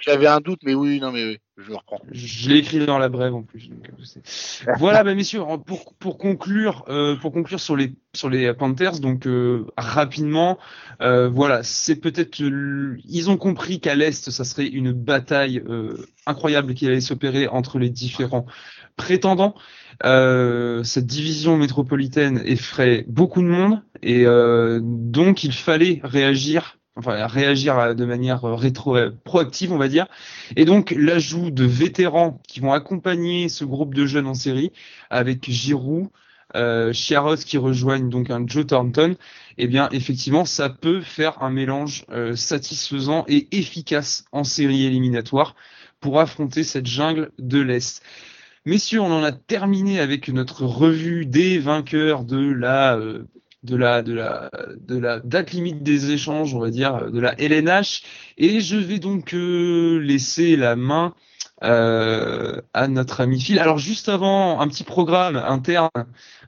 J'avais 0.00 0.26
un 0.26 0.40
doute, 0.40 0.60
mais 0.64 0.74
oui, 0.74 1.00
non, 1.00 1.12
mais 1.12 1.24
oui, 1.24 1.38
je 1.56 1.68
le 1.70 1.76
reprends. 1.76 2.00
Je 2.10 2.48
l'ai 2.48 2.58
écrit 2.58 2.84
dans 2.84 2.98
la 2.98 3.08
brève 3.08 3.34
en 3.34 3.42
plus. 3.42 3.68
donc, 3.68 3.88
voilà, 4.78 5.04
bah, 5.04 5.14
messieurs, 5.14 5.40
pour, 5.66 5.94
pour 5.94 6.18
conclure, 6.18 6.84
euh, 6.88 7.16
pour 7.16 7.32
conclure 7.32 7.60
sur 7.60 7.76
les 7.76 7.94
sur 8.12 8.28
les 8.28 8.52
Panthers, 8.54 9.00
donc 9.00 9.26
euh, 9.26 9.66
rapidement, 9.76 10.58
euh, 11.00 11.28
voilà, 11.28 11.62
c'est 11.62 11.96
peut-être 11.96 12.38
ils 12.40 13.30
ont 13.30 13.36
compris 13.36 13.80
qu'à 13.80 13.94
l'est, 13.94 14.30
ça 14.30 14.44
serait 14.44 14.66
une 14.66 14.92
bataille 14.92 15.62
euh, 15.68 16.06
incroyable 16.26 16.74
qui 16.74 16.86
allait 16.86 17.00
s'opérer 17.00 17.48
entre 17.48 17.78
les 17.78 17.90
différents 17.90 18.46
prétendants. 18.96 19.54
Euh, 20.04 20.82
cette 20.82 21.06
division 21.06 21.56
métropolitaine 21.56 22.42
effraie 22.44 23.04
beaucoup 23.06 23.42
de 23.42 23.46
monde 23.46 23.82
et 24.02 24.26
euh, 24.26 24.80
donc 24.82 25.44
il 25.44 25.52
fallait 25.52 26.00
réagir, 26.02 26.78
enfin 26.96 27.26
réagir 27.26 27.94
de 27.94 28.04
manière 28.04 28.44
euh, 28.44 28.54
rétro 28.54 28.96
euh, 28.96 29.10
proactive, 29.24 29.72
on 29.72 29.78
va 29.78 29.88
dire. 29.88 30.06
Et 30.56 30.64
donc 30.64 30.94
l'ajout 30.96 31.50
de 31.50 31.64
vétérans 31.64 32.40
qui 32.46 32.60
vont 32.60 32.72
accompagner 32.72 33.48
ce 33.48 33.64
groupe 33.64 33.94
de 33.94 34.06
jeunes 34.06 34.26
en 34.26 34.34
série 34.34 34.72
avec 35.10 35.50
Giroud, 35.50 36.08
euh, 36.54 36.92
Chiaros 36.92 37.36
qui 37.36 37.58
rejoignent 37.58 38.08
donc 38.08 38.30
un 38.30 38.46
Joe 38.46 38.66
Thornton, 38.66 39.16
eh 39.58 39.66
bien 39.66 39.88
effectivement 39.90 40.44
ça 40.44 40.68
peut 40.70 41.00
faire 41.00 41.42
un 41.42 41.50
mélange 41.50 42.04
euh, 42.10 42.36
satisfaisant 42.36 43.24
et 43.28 43.48
efficace 43.56 44.24
en 44.30 44.44
série 44.44 44.84
éliminatoire 44.84 45.56
pour 46.00 46.20
affronter 46.20 46.62
cette 46.62 46.86
jungle 46.86 47.32
de 47.38 47.60
l'Est. 47.60 48.02
Messieurs, 48.66 49.00
on 49.00 49.12
en 49.12 49.22
a 49.22 49.32
terminé 49.32 50.00
avec 50.00 50.28
notre 50.28 50.64
revue 50.64 51.26
des 51.26 51.58
vainqueurs 51.58 52.24
de 52.24 52.50
la 52.50 52.98
de 53.64 53.76
la 53.76 54.02
de 54.02 54.12
la 54.12 54.50
de 54.78 54.98
la 54.98 55.20
date 55.20 55.52
limite 55.52 55.82
des 55.82 56.12
échanges, 56.12 56.54
on 56.54 56.60
va 56.60 56.70
dire, 56.70 57.10
de 57.10 57.20
la 57.20 57.34
LNH. 57.40 58.02
Et 58.38 58.60
je 58.60 58.76
vais 58.76 58.98
donc 58.98 59.34
euh, 59.34 59.98
laisser 59.98 60.56
la 60.56 60.76
main 60.76 61.14
euh, 61.62 62.60
à 62.72 62.88
notre 62.88 63.20
ami 63.20 63.40
Phil. 63.40 63.58
Alors 63.58 63.78
juste 63.78 64.08
avant, 64.08 64.60
un 64.60 64.68
petit 64.68 64.84
programme 64.84 65.36
interne 65.36 65.88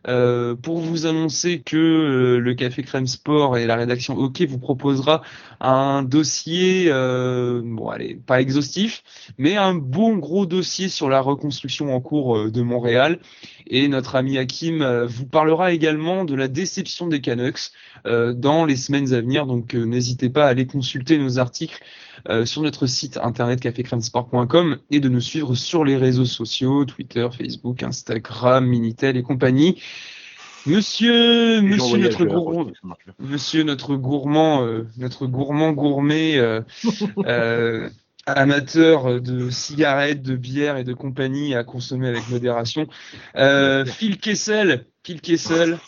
euh, 0.09 0.55
pour 0.55 0.79
vous 0.79 1.07
annoncer 1.07 1.61
que 1.61 1.77
euh, 1.77 2.39
le 2.39 2.55
Café 2.55 2.83
Crème 2.83 3.07
Sport 3.07 3.57
et 3.57 3.67
la 3.67 3.77
rédaction 3.77 4.17
OK 4.17 4.43
vous 4.43 4.59
proposera 4.59 5.23
un 5.61 6.03
dossier, 6.03 6.87
euh, 6.89 7.61
bon 7.65 7.89
allez, 7.89 8.15
pas 8.15 8.41
exhaustif, 8.41 9.03
mais 9.39 9.57
un 9.57 9.75
bon 9.75 10.17
gros 10.19 10.47
dossier 10.47 10.89
sur 10.89 11.09
la 11.09 11.21
reconstruction 11.21 11.95
en 11.95 12.01
cours 12.01 12.37
euh, 12.37 12.51
de 12.51 12.63
Montréal. 12.63 13.19
Et 13.69 13.89
notre 13.89 14.15
ami 14.15 14.39
Hakim 14.39 15.07
vous 15.07 15.27
parlera 15.27 15.73
également 15.73 16.25
de 16.25 16.37
la 16.37 16.47
déception 16.47 17.09
des 17.09 17.21
Canucks 17.21 17.73
dans 18.05 18.65
les 18.65 18.77
semaines 18.77 19.13
à 19.13 19.21
venir. 19.21 19.45
Donc 19.45 19.75
n'hésitez 19.75 20.31
pas 20.31 20.45
à 20.47 20.51
aller 20.51 20.69
consulter 20.69 21.19
nos 21.19 21.41
articles 21.41 21.76
euh, 22.29 22.45
sur 22.45 22.63
notre 22.63 22.87
site 22.87 23.17
internet 23.17 23.61
cafécrèmesport.com 23.61 24.79
et 24.91 25.01
de 25.01 25.09
nous 25.09 25.21
suivre 25.21 25.55
sur 25.55 25.85
les 25.85 25.97
réseaux 25.97 26.25
sociaux, 26.25 26.85
Twitter, 26.85 27.29
Facebook, 27.37 27.83
Instagram, 27.83 28.67
Minitel 28.67 29.17
et 29.17 29.23
compagnie. 29.23 29.81
Monsieur, 30.67 31.61
monsieur 31.61 31.99
notre 31.99 32.25
gourmand, 32.25 32.73
monsieur 33.21 33.63
notre 33.63 33.95
gourmand, 33.95 34.65
euh, 34.65 34.89
notre 34.97 35.27
gourmand 35.27 35.73
gourmet, 35.73 36.39
euh, 36.39 36.61
euh, 37.25 37.89
amateur 38.27 39.21
de 39.21 39.49
cigarettes, 39.51 40.23
de 40.23 40.35
bière 40.35 40.77
et 40.77 40.83
de 40.83 40.93
compagnie 40.93 41.55
à 41.55 41.63
consommer 41.63 42.09
avec 42.09 42.29
modération. 42.29 42.89
Euh, 43.37 43.85
Phil 43.85 44.19
Kessel, 44.19 44.87
Phil 45.05 45.21
Kessel, 45.21 45.79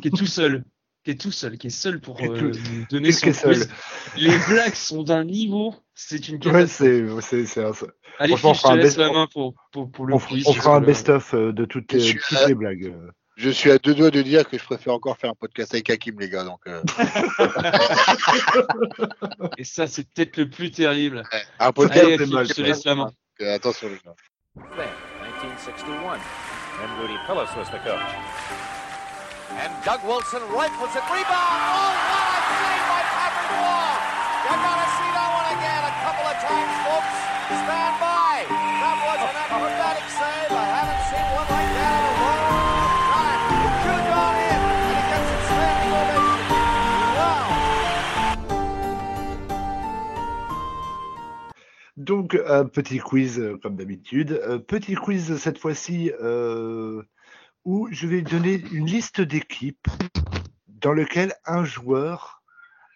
qui 0.00 0.08
est 0.08 0.16
tout 0.16 0.26
seul, 0.26 0.62
qui 1.04 1.10
est 1.10 1.20
tout 1.20 1.32
seul, 1.32 1.58
qui 1.58 1.66
est 1.68 1.70
seul 1.70 2.00
pour 2.00 2.20
euh, 2.22 2.50
tout- 2.52 2.58
donner 2.90 3.12
son 3.12 3.30
quiz. 3.32 3.68
Les 4.16 4.36
blagues 4.48 4.74
sont 4.74 5.02
d'un 5.02 5.24
niveau, 5.24 5.74
c'est 5.94 6.28
une 6.28 6.36
Ouais, 6.36 6.40
catastrophe. 6.66 7.24
c'est, 7.28 7.46
c'est, 7.46 7.64
un- 7.64 7.72
Allez, 8.18 8.36
franchement, 8.36 8.54
je 8.54 8.58
on 8.58 8.62
fera 8.62 8.68
te 8.70 8.74
un 8.74 8.76
laisse 8.82 8.96
best- 8.96 9.06
la 9.06 9.12
main 9.12 9.26
pour, 9.32 9.54
pour, 9.72 9.90
pour 9.90 10.06
le 10.06 10.14
on, 10.14 10.18
quiz. 10.18 10.44
on 10.46 10.52
fera 10.54 10.76
un 10.76 10.80
best-of 10.80 11.34
euh, 11.34 11.52
de 11.52 11.64
toutes, 11.64 11.92
les- 11.92 12.14
toutes 12.14 12.38
à- 12.38 12.46
les 12.48 12.54
blagues. 12.54 12.94
Je 13.36 13.50
suis 13.50 13.68
à 13.72 13.78
deux 13.78 13.94
doigts 13.96 14.12
de 14.12 14.22
dire 14.22 14.48
que 14.48 14.56
je 14.56 14.64
préfère 14.64 14.94
encore 14.94 15.18
faire 15.18 15.30
un 15.30 15.34
podcast 15.34 15.74
avec 15.74 15.90
Hakim, 15.90 16.20
les 16.20 16.28
gars. 16.28 16.44
Donc, 16.44 16.60
euh, 16.68 16.80
Et 19.58 19.64
ça, 19.64 19.88
c'est 19.88 20.04
peut-être 20.08 20.36
le 20.36 20.48
plus 20.48 20.70
terrible. 20.70 21.24
un 21.58 21.72
podcast. 21.72 22.04
Allez, 22.04 22.18
Phil, 22.18 22.32
mal, 22.32 22.46
je 22.46 22.52
te 22.54 22.60
laisse 22.62 22.84
la 22.84 22.94
main. 22.94 23.10
euh, 23.40 23.56
attention, 23.56 23.88
les 23.88 23.98
gars. 24.04 24.14
Then, 24.76 24.86
1961, 25.20 26.14
and 26.14 26.20
Rudy 27.00 27.18
Pillis 27.26 27.50
was 27.56 27.68
the 27.72 27.80
coach. 27.84 28.73
And 29.62 29.72
Doug 29.84 30.02
Wilson 30.02 30.42
rifles 30.50 30.90
it, 30.98 31.04
rebound! 31.06 31.30
Oh, 31.30 31.94
what 32.10 32.26
a 32.26 32.40
save 32.58 32.84
by 32.90 33.02
Patrick 33.14 33.52
Wall! 33.62 33.94
You're 34.44 34.62
gonna 34.66 34.90
see 34.98 35.10
that 35.14 35.30
one 35.30 35.48
again 35.54 35.82
a 35.86 35.94
couple 36.02 36.26
of 36.26 36.36
times, 36.42 36.74
folks. 36.82 37.14
Stand 37.44 37.94
by. 38.02 38.50
That 38.50 38.96
was 39.04 39.20
an 39.24 39.36
acrobatic 39.38 40.06
save. 40.10 40.50
I 40.50 40.66
haven't 40.74 41.02
seen 41.08 41.26
one 41.38 41.48
like 41.54 41.70
that 41.78 42.00
in 42.02 42.04
a 42.04 42.24
long 42.24 42.42
time. 42.50 42.94
Donc, 51.96 52.36
un 52.46 52.66
petit 52.66 52.98
quiz, 52.98 53.38
euh, 53.38 53.56
comme 53.62 53.76
d'habitude. 53.76 54.32
Euh, 54.32 54.58
petit 54.58 54.94
quiz 54.94 55.36
cette 55.36 55.58
fois-ci 55.58 56.10
euh, 56.20 57.02
où 57.64 57.88
je 57.90 58.06
vais 58.06 58.22
donner 58.22 58.62
une 58.72 58.86
liste 58.86 59.20
d'équipes 59.20 59.88
dans 60.68 60.92
lequel 60.92 61.34
un 61.46 61.64
joueur 61.64 62.42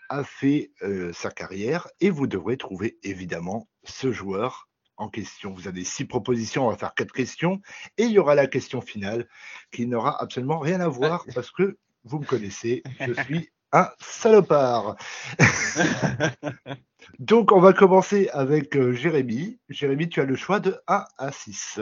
a 0.09 0.25
fait 0.25 0.73
euh, 0.83 1.13
sa 1.13 1.31
carrière 1.31 1.89
et 2.01 2.11
vous 2.11 2.27
devrez 2.27 2.57
trouver 2.57 2.99
évidemment 3.03 3.69
ce 3.85 4.13
joueur 4.13 4.69
en 4.97 5.09
question. 5.09 5.53
Vous 5.53 5.69
avez 5.69 5.85
six 5.85 6.05
propositions, 6.05 6.67
on 6.67 6.71
va 6.71 6.77
faire 6.77 6.95
quatre 6.95 7.13
questions 7.13 7.61
et 7.97 8.05
il 8.05 8.11
y 8.11 8.19
aura 8.19 8.35
la 8.35 8.47
question 8.47 8.81
finale 8.81 9.27
qui 9.71 9.87
n'aura 9.87 10.21
absolument 10.23 10.59
rien 10.59 10.81
à 10.81 10.89
voir 10.89 11.25
parce 11.35 11.51
que 11.51 11.79
vous 12.05 12.19
me 12.19 12.25
connaissez, 12.25 12.83
je 13.01 13.13
suis 13.25 13.51
un 13.73 13.91
salopard. 14.01 14.97
Donc, 17.19 17.53
on 17.53 17.61
va 17.61 17.73
commencer 17.73 18.29
avec 18.33 18.77
euh, 18.77 18.93
Jérémy. 18.93 19.59
Jérémy, 19.69 20.09
tu 20.09 20.21
as 20.21 20.25
le 20.25 20.37
choix 20.37 20.61
de 20.61 20.81
1 20.89 21.05
à 21.19 21.33
6. 21.33 21.81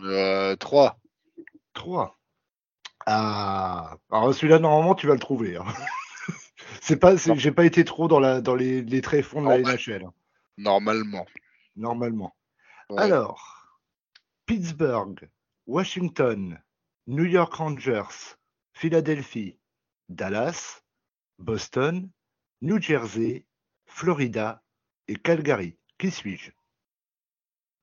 Euh, 0.00 0.56
3. 0.56 1.00
3. 1.78 2.18
Ah, 3.06 3.96
alors 4.10 4.34
celui-là, 4.34 4.58
normalement, 4.58 4.94
tu 4.94 5.06
vas 5.06 5.14
le 5.14 5.20
trouver. 5.20 5.56
hein. 5.56 5.64
C'est 6.82 6.96
pas, 6.98 7.16
j'ai 7.16 7.52
pas 7.52 7.64
été 7.64 7.84
trop 7.84 8.08
dans, 8.08 8.20
la, 8.20 8.40
dans 8.42 8.54
les, 8.54 8.82
les 8.82 9.00
tréfonds 9.00 9.42
de 9.42 9.48
la. 9.48 9.58
NHL, 9.58 10.04
hein, 10.04 10.12
Normalement. 10.58 11.26
normalement. 11.76 12.36
Ouais. 12.90 13.02
Alors, 13.02 13.78
Pittsburgh, 14.46 15.28
Washington, 15.66 16.60
New 17.06 17.24
York 17.24 17.54
Rangers, 17.54 18.36
Philadelphie, 18.72 19.58
Dallas, 20.08 20.82
Boston, 21.38 22.10
New 22.60 22.80
Jersey, 22.80 23.46
Florida 23.86 24.62
et 25.06 25.16
Calgary. 25.16 25.76
Qui 25.98 26.10
suis-je? 26.10 26.50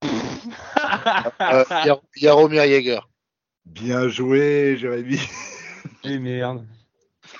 Euh, 1.42 1.66
Yar- 1.84 2.02
Jaromir 2.16 2.64
Jaeger. 2.66 3.10
Bien 3.66 4.08
joué, 4.08 4.78
Jérémy. 4.78 5.20
Eh 6.04 6.20
merde. 6.20 6.66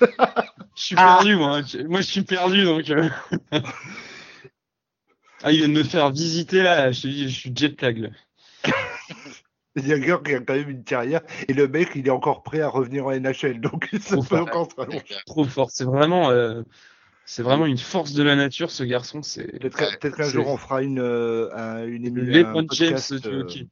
Je 0.76 0.82
suis 0.82 0.94
perdu, 0.96 1.36
moi. 1.36 1.60
Moi, 1.88 2.00
je 2.00 2.06
suis 2.06 2.22
perdu, 2.22 2.64
donc. 2.64 2.90
euh. 2.90 3.08
ah, 5.42 5.52
il 5.52 5.58
vient 5.58 5.68
de 5.68 5.72
me 5.72 5.82
faire 5.84 6.10
visiter, 6.10 6.62
là. 6.62 6.90
Je 6.92 7.02
te 7.02 7.06
dis, 7.06 7.28
je 7.30 7.34
suis 7.38 7.52
jet 7.54 7.80
lag, 7.80 7.98
là. 7.98 8.08
Jagger 9.76 10.16
qui 10.24 10.34
a 10.34 10.40
quand 10.40 10.54
même 10.54 10.70
une 10.70 10.84
carrière 10.84 11.20
et 11.48 11.52
le 11.52 11.68
mec 11.68 11.90
il 11.94 12.06
est 12.06 12.10
encore 12.10 12.42
prêt 12.42 12.60
à 12.62 12.68
revenir 12.68 13.06
en 13.06 13.10
NHL 13.12 13.60
donc 13.60 13.88
ça 14.00 14.16
Trop 14.16 14.22
peut 14.22 14.36
fort. 14.36 14.40
encore 14.46 14.70
se 14.72 14.76
rallonger. 14.76 15.14
Trop 15.26 15.44
fort. 15.44 15.70
C'est 15.70 15.84
vraiment, 15.84 16.30
euh, 16.30 16.62
c'est 17.26 17.42
vraiment 17.42 17.66
une 17.66 17.76
force 17.76 18.14
de 18.14 18.22
la 18.22 18.36
nature, 18.36 18.70
ce 18.70 18.84
garçon. 18.84 19.22
C'est 19.22 19.44
Peut-être 19.58 19.76
qu'un 19.76 19.90
peut-être 20.00 20.16
qu'un 20.16 20.28
jour 20.30 20.48
on 20.48 20.56
fera 20.56 20.82
une, 20.82 20.98
euh, 20.98 21.50
un, 21.54 21.84
une 21.86 22.06
émi- 22.06 22.20
le 22.22 22.32
un 22.32 22.36
LeBron 22.38 22.66
James 22.72 22.88
podcast, 22.92 23.14
du 23.14 23.28
euh, 23.28 23.40
hockey. 23.42 23.66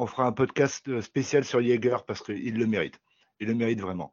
On 0.00 0.06
fera 0.06 0.24
un 0.26 0.32
podcast 0.32 0.88
euh, 0.88 1.02
spécial 1.02 1.44
sur 1.44 1.62
Jaeger 1.62 2.04
parce 2.06 2.22
qu'il 2.22 2.54
le 2.58 2.66
mérite. 2.66 2.98
Il 3.38 3.48
le 3.48 3.54
mérite 3.54 3.80
vraiment. 3.80 4.12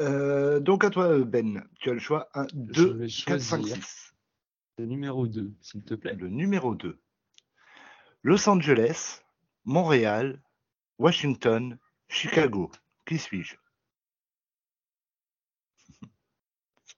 Euh, 0.00 0.58
donc 0.60 0.84
à 0.84 0.90
toi 0.90 1.18
Ben, 1.18 1.64
tu 1.80 1.90
as 1.90 1.92
le 1.92 1.98
choix 1.98 2.28
1, 2.34 2.46
Je 2.70 2.82
2, 2.82 2.92
vais 2.94 3.06
4, 3.08 3.40
5, 3.40 3.56
choisir 3.58 3.76
6. 3.76 4.14
le 4.78 4.86
numéro 4.86 5.26
2, 5.26 5.52
s'il 5.60 5.82
te 5.84 5.94
plaît. 5.94 6.14
Le 6.14 6.28
numéro 6.28 6.74
2. 6.74 6.98
Los 8.22 8.48
Angeles, 8.48 9.20
Montréal, 9.64 10.40
Washington, 10.98 11.78
Chicago. 12.08 12.70
Qui 13.06 13.18
suis-je? 13.18 13.56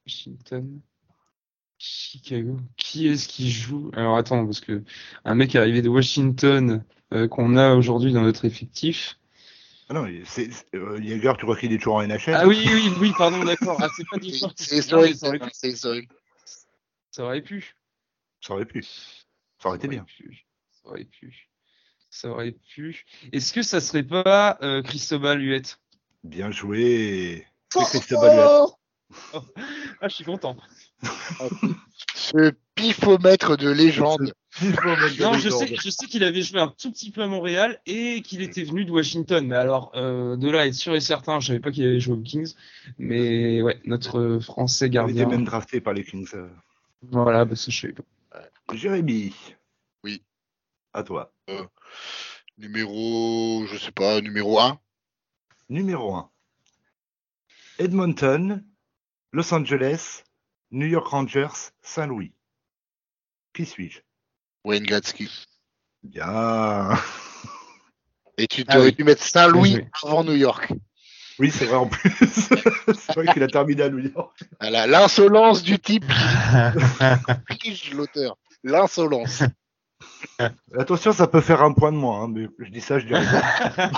Washington. 0.07 0.81
Chicago. 1.79 2.59
Qui 2.77 3.09
est-ce 3.09 3.27
qui 3.27 3.51
joue? 3.51 3.91
Alors 3.95 4.17
attends, 4.17 4.45
parce 4.45 4.61
que 4.61 4.85
un 5.25 5.35
mec 5.35 5.57
arrivé 5.57 5.83
de 5.83 5.89
Washington 5.89 6.85
euh, 7.13 7.29
qu'on 7.29 7.57
a 7.57 7.75
aujourd'hui 7.75 8.13
dans 8.13 8.23
notre 8.23 8.45
effectif. 8.45 9.19
Ah 9.89 9.95
non, 9.95 10.07
c'est, 10.25 10.51
euh, 10.75 11.01
Jaeger, 11.03 11.37
tu 11.37 11.45
crois 11.45 11.57
qu'il 11.57 11.73
est 11.73 11.79
toujours 11.79 11.97
en 11.97 12.03
NHL 12.07 12.35
Ah 12.35 12.47
oui, 12.47 12.63
oui, 12.73 12.93
oui, 13.01 13.13
pardon, 13.19 13.43
d'accord. 13.43 13.77
Ah, 13.83 13.89
c'est 13.97 14.07
pas 14.09 14.19
du 14.19 14.31
C'est 14.55 14.77
historique. 14.77 15.17
ça 15.17 15.29
aurait 15.29 15.41
pu. 15.41 15.49
C'est 15.53 15.69
historique. 15.71 16.11
Ça 17.11 17.25
aurait 17.25 17.43
pu. 17.43 17.75
Ça 18.41 18.55
aurait 18.55 18.67
pu. 18.67 18.85
Ça 18.85 19.69
aurait 19.69 19.79
été 19.79 19.89
bien. 19.89 20.05
pu. 20.05 20.47
Ça 20.71 20.89
aurait 20.91 21.05
pu. 21.05 21.49
Ça 22.09 22.29
aurait 22.31 22.53
pu. 22.53 23.05
Est-ce 23.33 23.53
que 23.53 23.63
ça 23.63 23.81
serait 23.81 24.05
pas 24.05 24.59
euh, 24.63 24.83
Cristobal 24.83 25.43
Huette 25.43 25.81
Bien 26.23 26.53
joué. 26.53 27.47
C'est 27.73 27.85
Cristobal 27.99 28.37
Huet. 28.37 29.41
Ah, 30.01 30.09
je 30.09 30.15
suis 30.15 30.25
content. 30.25 30.57
Ce 32.15 32.53
pifomètre 32.77 33.57
de 33.57 33.71
légende. 33.71 34.33
Non, 34.63 35.35
je 35.35 35.49
sais, 35.49 35.75
je 35.75 35.91
sais 35.91 36.07
qu'il 36.07 36.23
avait 36.25 36.43
joué 36.43 36.61
un 36.61 36.69
tout 36.69 36.91
petit 36.93 37.11
peu 37.11 37.23
à 37.23 37.27
Montréal 37.27 37.81
et 37.87 38.23
qu'il 38.23 38.43
était 38.43 38.63
venu 38.65 38.85
de 38.85 38.91
Washington. 38.91 39.47
Mais 39.47 39.57
alors, 39.57 39.93
euh, 39.95 40.37
de 40.37 40.51
là, 40.51 40.67
être 40.67 40.75
sûr 40.75 40.95
et 40.95 41.01
certain, 41.01 41.41
je 41.41 41.49
savais 41.49 41.61
pas 41.61 41.71
qu'il 41.71 41.85
avait 41.87 42.01
joué 42.01 42.15
aux 42.15 42.21
Kings. 42.21 42.55
Mais 42.99 43.63
ouais, 43.63 43.81
notre 43.85 44.39
Français 44.41 44.89
Il 44.89 44.99
avait 44.99 45.11
été 45.13 45.21
gardien. 45.21 45.37
même 45.39 45.45
drafté 45.47 45.81
par 45.81 45.95
les 45.95 46.05
Kings. 46.05 46.29
euh. 46.35 46.49
Voilà, 47.03 47.45
bah, 47.45 47.57
ça, 47.57 47.71
je 47.71 47.81
savais 47.81 47.93
pas. 47.95 48.03
Jérémy. 48.75 49.35
Oui. 50.05 50.23
À 50.93 51.03
toi. 51.03 51.33
Numéro, 52.59 53.65
je 53.67 53.79
sais 53.79 53.93
pas, 53.93 54.21
numéro 54.21 54.61
1. 54.61 54.79
Numéro 55.71 56.15
1. 56.15 56.31
Edmonton, 57.79 58.63
Los 59.33 59.55
Angeles, 59.55 60.25
New 60.71 60.87
York 60.87 61.07
Rangers, 61.07 61.73
Saint-Louis. 61.81 62.33
Qui 63.55 63.65
suis-je? 63.65 64.01
Wayne 64.65 64.85
Gretzky. 64.85 65.29
Bien. 66.03 66.91
Et 68.39 68.47
tu 68.47 68.65
Ah 68.69 68.73
t'aurais 68.75 68.87
oui. 68.87 68.95
dû 68.95 69.05
mettre 69.05 69.23
Saint-Louis 69.23 69.85
avant 70.03 70.25
New 70.25 70.35
York. 70.35 70.73
Oui, 71.39 71.51
c'est 71.51 71.65
vrai 71.67 71.77
en 71.77 71.87
plus. 71.87 72.11
c'est 72.21 73.15
vrai 73.15 73.27
qu'il 73.33 73.43
a 73.43 73.47
terminé 73.49 73.83
à 73.83 73.89
New 73.91 73.99
York. 73.99 74.39
Voilà, 74.61 74.87
L'insolence 74.87 75.63
du 75.63 75.79
type. 75.79 76.05
L'auteur. 77.95 78.37
L'insolence. 78.65 79.43
Attention, 80.79 81.13
ça 81.13 81.27
peut 81.27 81.41
faire 81.41 81.63
un 81.63 81.73
point 81.73 81.93
de 81.93 81.97
moins, 81.97 82.25
hein, 82.25 82.29
mais 82.29 82.47
je 82.59 82.71
dis 82.71 82.81
ça, 82.81 82.99
je 82.99 83.07
dis 83.07 83.15
rien. 83.15 83.43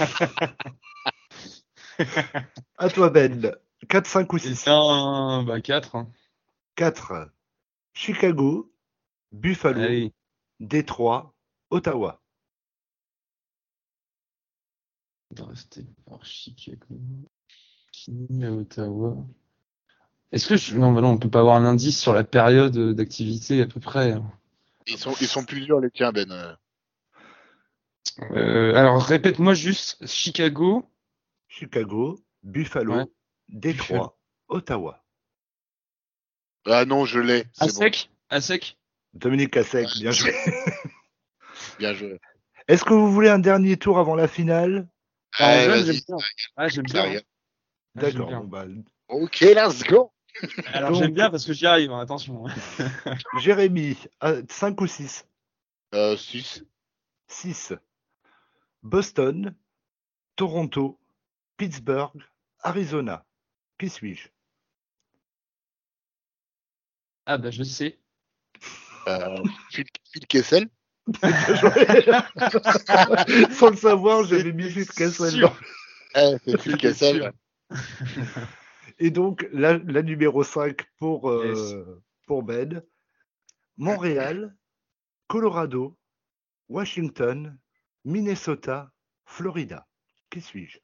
À 2.78 2.88
toi, 2.88 3.10
Ben. 3.10 3.54
4, 3.88 4.06
5 4.06 4.32
ou 4.32 4.38
C'est 4.38 4.54
6 4.54 4.68
un, 4.68 5.42
bah, 5.44 5.60
4. 5.60 6.06
4. 6.76 7.28
Chicago, 7.94 8.72
Buffalo, 9.32 9.80
Allez. 9.82 10.12
Détroit, 10.60 11.34
Ottawa. 11.70 12.20
Drafté 15.30 15.86
par 16.06 16.24
Chicago. 16.24 16.98
À 18.42 18.50
Ottawa? 18.50 19.16
Est-ce 20.32 20.46
que 20.48 20.56
je... 20.56 20.76
non, 20.76 20.92
bah 20.92 21.00
non, 21.00 21.10
on 21.10 21.18
peut 21.18 21.30
pas 21.30 21.40
avoir 21.40 21.56
un 21.56 21.64
indice 21.64 22.00
sur 22.00 22.12
la 22.12 22.24
période 22.24 22.76
d'activité 22.94 23.60
à 23.62 23.66
peu 23.66 23.80
près. 23.80 24.12
hein. 24.12 24.30
Ils 24.86 24.98
sont, 24.98 25.14
ils 25.20 25.28
sont 25.28 25.44
plus 25.44 25.60
durs 25.64 25.80
les 25.80 25.90
tiens, 25.90 26.12
Ben. 26.12 26.30
Euh, 26.30 26.54
Euh, 28.32 28.74
alors 28.74 29.02
répète-moi 29.02 29.54
juste 29.54 30.04
Chicago. 30.06 30.84
Chicago, 31.48 32.18
Buffalo, 32.42 32.94
Ouais. 32.96 33.06
Détroit, 33.48 34.18
Ottawa. 34.48 35.04
Ah 36.66 36.84
non, 36.84 37.04
je 37.04 37.20
l'ai. 37.20 37.44
À 37.58 37.66
bon. 37.66 37.72
sec, 37.72 38.10
à 38.28 38.40
sec? 38.40 38.78
Dominique 39.14 39.50
Cassec, 39.50 39.88
bien 39.98 40.10
joué. 40.10 40.34
Bien 41.78 41.94
joué. 41.94 42.18
Est-ce 42.68 42.84
que 42.84 42.94
vous 42.94 43.10
voulez 43.12 43.28
un 43.28 43.38
dernier 43.38 43.76
tour 43.76 43.98
avant 43.98 44.14
la 44.14 44.28
finale? 44.28 44.88
Ah, 45.38 45.80
j'aime 45.82 46.00
bien. 46.06 46.16
Ah, 46.56 46.68
j'aime 46.68 46.84
bien. 46.84 47.04
Ah, 47.04 47.10
j'aime 47.12 47.24
D'accord. 47.94 48.28
bien. 48.28 48.40
bon, 48.40 48.46
bah, 48.46 48.66
Ok, 49.08 49.40
let's 49.40 49.82
go. 49.84 50.12
Alors 50.66 50.94
j'aime 50.94 51.12
bien 51.12 51.30
parce 51.30 51.44
que 51.44 51.52
j'y 51.52 51.66
arrive. 51.66 51.92
hein, 51.92 52.00
attention. 52.00 52.44
Jérémy, 53.40 53.96
5 54.48 54.80
ou 54.80 54.86
6 54.86 55.26
Euh, 55.94 56.16
6. 56.16 56.64
6. 57.26 57.74
Boston, 58.82 59.54
Toronto, 60.36 60.98
Pittsburgh, 61.56 62.22
Arizona. 62.60 63.24
Qui 63.78 63.88
suis-je? 63.88 64.28
Ah 67.26 67.38
bah 67.38 67.50
je 67.50 67.62
sais. 67.62 67.98
Euh, 69.08 69.36
Phil, 69.70 69.84
Phil 70.12 70.26
Kessel. 70.26 70.68
Sans 73.52 73.70
le 73.70 73.76
savoir, 73.76 74.24
j'avais 74.24 74.52
mis 74.52 74.70
Phil 74.70 74.86
Kessel 74.88 75.40
dans- 75.40 75.52
Eh, 76.14 76.36
c'est 76.44 76.60
Phil 76.60 76.76
Kessel. 76.76 77.32
Et 78.98 79.10
donc, 79.10 79.48
la, 79.52 79.78
la 79.78 80.02
numéro 80.02 80.44
5 80.44 80.82
pour, 80.98 81.30
euh, 81.30 82.02
pour 82.26 82.42
Ben. 82.42 82.82
Montréal, 83.76 84.54
Colorado, 85.26 85.96
Washington, 86.68 87.58
Minnesota, 88.04 88.92
Florida. 89.24 89.86
Qui 90.30 90.40
suis-je? 90.40 90.78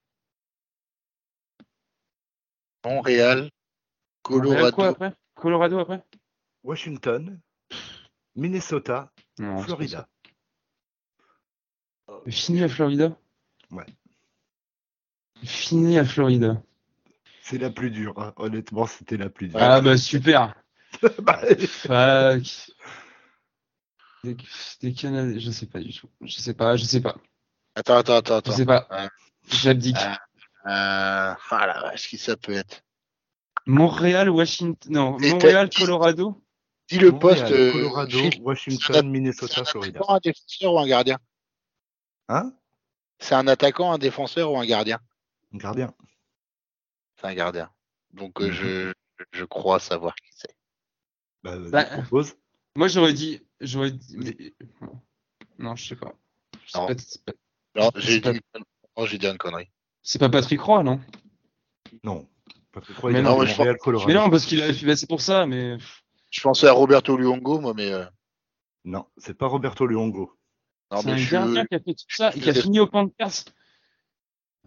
Montréal, 2.84 3.50
Montréal, 4.28 4.72
quoi 4.72 4.84
Colorado. 4.84 4.84
après? 4.84 5.12
Colorado 5.34 5.78
après? 5.78 6.02
Washington, 6.64 7.40
Minnesota, 8.38 9.10
Non. 9.40 9.58
Florida. 9.62 10.08
Fini 12.28 12.62
à 12.62 12.68
Florida. 12.68 13.16
Ouais. 13.72 13.86
Fini 15.42 15.98
à 15.98 16.04
Florida. 16.04 16.62
C'est 17.42 17.58
la 17.58 17.70
plus 17.70 17.90
dure, 17.90 18.18
hein. 18.18 18.32
honnêtement, 18.36 18.86
c'était 18.86 19.16
la 19.16 19.28
plus 19.28 19.48
dure. 19.48 19.58
Ah 19.60 19.80
bah 19.80 19.96
super. 19.96 20.54
Bah, 21.22 21.40
Fuck. 21.66 22.72
Des, 24.24 24.36
des 24.80 24.92
Canadiens, 24.94 25.38
je 25.38 25.50
sais 25.50 25.66
pas 25.66 25.80
du 25.80 25.92
tout. 25.92 26.08
Je 26.22 26.38
sais 26.38 26.54
pas, 26.54 26.76
je 26.76 26.84
sais 26.84 27.00
pas. 27.00 27.16
Attends, 27.74 27.96
attends, 27.98 28.16
attends, 28.16 28.40
Je 28.46 28.52
sais 28.52 28.64
pas. 28.64 28.86
Ah. 28.90 29.08
J'abdique. 29.48 29.96
Ah. 29.98 30.18
Euh, 30.66 31.34
ah 31.50 31.66
la 31.66 31.80
vache, 31.82 32.08
qui 32.08 32.18
ça 32.18 32.36
peut 32.36 32.52
être? 32.52 32.82
Montréal, 33.66 34.30
Washington. 34.30 34.92
Non, 34.92 35.18
Montréal, 35.18 35.68
Colorado. 35.76 36.42
Dis 36.88 36.98
le 36.98 37.12
poste. 37.18 37.42
euh, 37.50 37.72
Colorado, 37.72 38.18
Phil, 38.18 38.40
Washington, 38.42 39.10
Minnesota, 39.10 39.52
c'est 39.54 39.60
un 39.60 39.64
Florida. 39.64 40.00
attaquant, 40.00 40.14
un 40.14 40.20
défenseur 40.20 40.72
ou 40.74 40.78
un 40.78 40.86
gardien? 40.86 41.18
Hein? 42.28 42.52
C'est 43.18 43.34
un 43.34 43.46
attaquant, 43.48 43.92
un 43.92 43.98
défenseur 43.98 44.52
ou 44.52 44.58
un 44.58 44.66
gardien? 44.66 44.98
Gardien. 45.52 45.94
C'est 47.16 47.26
un 47.26 47.34
gardien. 47.34 47.70
Donc 48.12 48.40
euh, 48.40 48.46
Mhm. 48.48 48.52
je, 48.52 48.92
je 49.32 49.44
crois 49.44 49.80
savoir 49.80 50.14
qui 50.14 50.30
c'est. 50.34 50.54
Bah, 51.42 51.56
vas-y, 51.58 51.70
Bah, 51.70 51.84
propose. 51.84 52.36
Moi 52.76 52.88
j'aurais 52.88 53.12
dit. 53.12 53.42
J'aurais 53.60 53.90
dit. 53.90 54.16
mais- 54.16 54.54
Non, 55.58 55.74
je 55.76 55.88
sais 55.88 55.96
pas. 55.96 56.12
C'est 56.66 56.78
Non. 56.78 56.86
pas, 56.86 56.94
c'est 56.98 57.20
Non, 57.74 57.90
C'est 57.94 58.00
j'ai 58.02 58.20
dit, 58.20 58.40
oh, 58.96 59.06
j'ai 59.06 59.18
dit 59.18 59.26
une 59.26 59.36
connerie. 59.38 59.68
c'est 60.02 60.18
pas 60.18 60.28
Patrick 60.28 60.60
Roy, 60.60 60.82
non? 60.82 61.00
Non. 62.04 62.28
Patrick 62.72 62.96
Roy, 62.98 63.10
Mais 63.12 63.18
il 63.18 63.20
est 63.20 63.24
non, 63.24 63.38
mais 63.40 63.46
je 63.46 63.76
Colorado. 63.78 64.08
Mais 64.08 64.14
non, 64.14 64.30
parce 64.30 64.44
qu'il 64.46 64.62
a. 64.62 64.72
bah, 64.72 64.96
c'est 64.96 65.08
pour 65.08 65.20
ça, 65.20 65.46
mais. 65.46 65.76
Je 66.30 66.40
pensais 66.42 66.66
à 66.68 66.72
Roberto 66.72 67.16
Luongo, 67.16 67.58
moi, 67.60 67.72
mais 67.74 67.90
euh, 67.92 68.04
Non, 68.84 69.06
c'est 69.16 69.34
pas 69.36 69.46
Roberto 69.46 69.86
Luongo. 69.86 70.36
non, 70.90 71.00
C'est 71.00 71.06
mais 71.06 71.12
un 71.12 71.16
je 71.16 71.30
gardien 71.32 71.64
qui 71.66 71.74
a 71.74 71.80
fait 71.80 71.94
tout 71.94 72.04
ça 72.08 72.30
et 72.34 72.40
qui 72.40 72.50
a 72.50 72.54
fini 72.54 72.80
au 72.80 72.86
Panthers. 72.86 73.44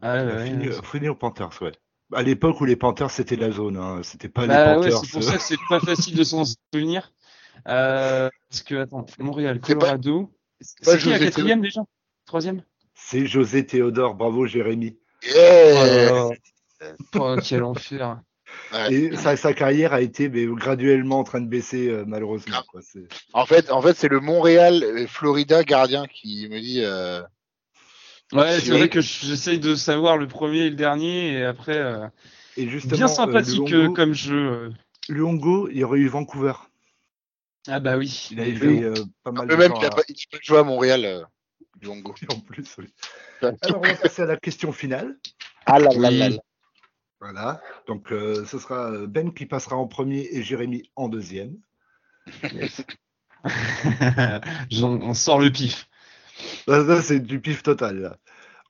Ah, 0.02 0.22
Il 0.22 0.26
ouais, 0.26 0.32
a 0.32 0.36
ouais, 0.38 0.46
fini, 0.46 0.70
ouais. 0.70 0.82
fini 0.84 1.10
aux 1.10 1.16
Panthers, 1.16 1.62
ouais. 1.62 1.72
À 2.14 2.24
l'époque 2.24 2.60
où 2.60 2.66
les 2.66 2.76
Panthers 2.76 3.12
c'était 3.12 3.36
la 3.38 3.52
zone, 3.52 3.78
hein. 3.78 4.02
c'était 4.04 4.28
pas 4.30 4.46
Bah 4.48 4.76
les 4.76 4.82
ouais, 4.82 4.90
Panthers. 4.92 4.98
c'est 5.06 5.12
pour 5.12 5.24
ça 5.24 5.38
que 5.38 5.42
c'est 5.44 5.58
pas 5.70 5.80
facile 5.80 6.16
de 6.18 6.24
s'en 6.24 6.44
souvenir. 6.46 7.14
Euh, 7.68 8.30
parce 8.50 8.64
que, 8.64 8.76
attends, 8.76 9.06
Montréal, 9.20 9.60
Colorado. 9.62 10.32
C'est 10.60 10.84
pas 10.84 10.98
qui 10.98 11.10
la 11.10 11.18
José 11.18 11.26
quatrième 11.26 11.62
déjà? 11.62 11.82
Troisième? 12.26 12.64
C'est 12.96 13.26
José 13.28 13.66
Théodore, 13.66 14.16
bravo 14.16 14.46
Jérémy. 14.46 14.98
Oh 15.24 15.28
Yeah 15.30 15.86
là 15.86 16.06
là. 16.12 16.30
Oh, 17.16 17.36
quel 17.44 17.64
enfer. 17.64 18.22
Ouais. 18.74 18.94
Et 18.94 19.16
sa, 19.16 19.36
sa 19.36 19.54
carrière 19.54 19.94
a 19.94 20.02
été 20.02 20.30
mais, 20.30 20.46
graduellement 20.46 21.20
en 21.20 21.24
train 21.24 21.42
de 21.42 21.48
baisser 21.48 21.90
euh, 21.90 22.04
malheureusement. 22.08 22.56
Ah. 22.60 22.64
quoi. 22.70 22.82
C'est- 22.82 23.08
En 23.34 23.46
fait, 23.46 23.70
en 23.72 23.82
fait, 23.82 23.96
c'est 23.98 24.08
le 24.08 24.20
Montréal 24.20 24.84
euh, 24.84 25.08
Florida 25.08 25.64
gardien 25.64 26.06
qui 26.08 26.48
me 26.50 26.60
dit. 26.60 26.82
euh, 26.84 27.22
Ouais, 28.34 28.60
c'est 28.62 28.72
vrai 28.72 28.88
que 28.88 29.02
j'essaye 29.02 29.60
de 29.60 29.76
savoir 29.76 30.18
le 30.18 30.28
premier 30.28 30.60
et 30.60 30.70
le 30.70 30.78
dernier, 30.78 31.34
et 31.34 31.44
après, 31.44 31.78
euh, 31.78 32.08
Et 32.56 32.70
justement, 32.70 32.96
bien 32.96 33.08
sympathique 33.10 33.94
comme 33.94 34.14
jeu. 34.14 34.72
Luongo, 35.10 35.68
il 35.70 35.84
aurait 35.84 36.00
eu 36.00 36.08
Vancouver. 36.08 36.54
Ah 37.68 37.80
bah 37.80 37.98
oui. 37.98 38.30
Il 38.32 38.40
avait 38.40 38.56
fait 38.56 38.84
euh, 38.84 38.94
pas 39.24 39.32
mal 39.32 39.48
de 39.48 39.54
temps 39.56 39.80
il 39.80 39.86
a 39.86 39.90
pas, 39.90 40.02
il 40.08 40.16
joué 40.42 40.58
à 40.58 40.64
Montréal, 40.64 41.06
euh, 41.06 41.24
Luongo. 41.82 42.16
en 42.30 42.40
plus. 42.40 42.66
oui. 42.78 42.86
Alors 43.42 43.58
on 43.76 43.80
va 43.82 43.96
passer 43.96 44.22
à 44.22 44.26
la 44.26 44.38
question 44.38 44.72
finale. 44.72 45.18
Ah 45.66 45.80
là 45.80 45.90
là 45.94 46.10
là 46.10 46.30
là. 46.30 46.38
Voilà. 47.22 47.62
Donc, 47.86 48.12
euh, 48.12 48.44
ce 48.46 48.58
sera 48.58 49.06
Ben 49.06 49.32
qui 49.32 49.46
passera 49.46 49.76
en 49.76 49.88
premier 49.88 50.28
et 50.32 50.42
Jérémy 50.42 50.90
en 50.96 51.08
deuxième. 51.08 51.56
On 54.82 55.14
sort 55.14 55.40
le 55.40 55.52
pif. 55.52 55.88
Ça, 56.68 56.86
ça, 56.86 57.02
c'est 57.02 57.20
du 57.20 57.40
pif 57.40 57.62
total. 57.62 58.00
là. 58.00 58.18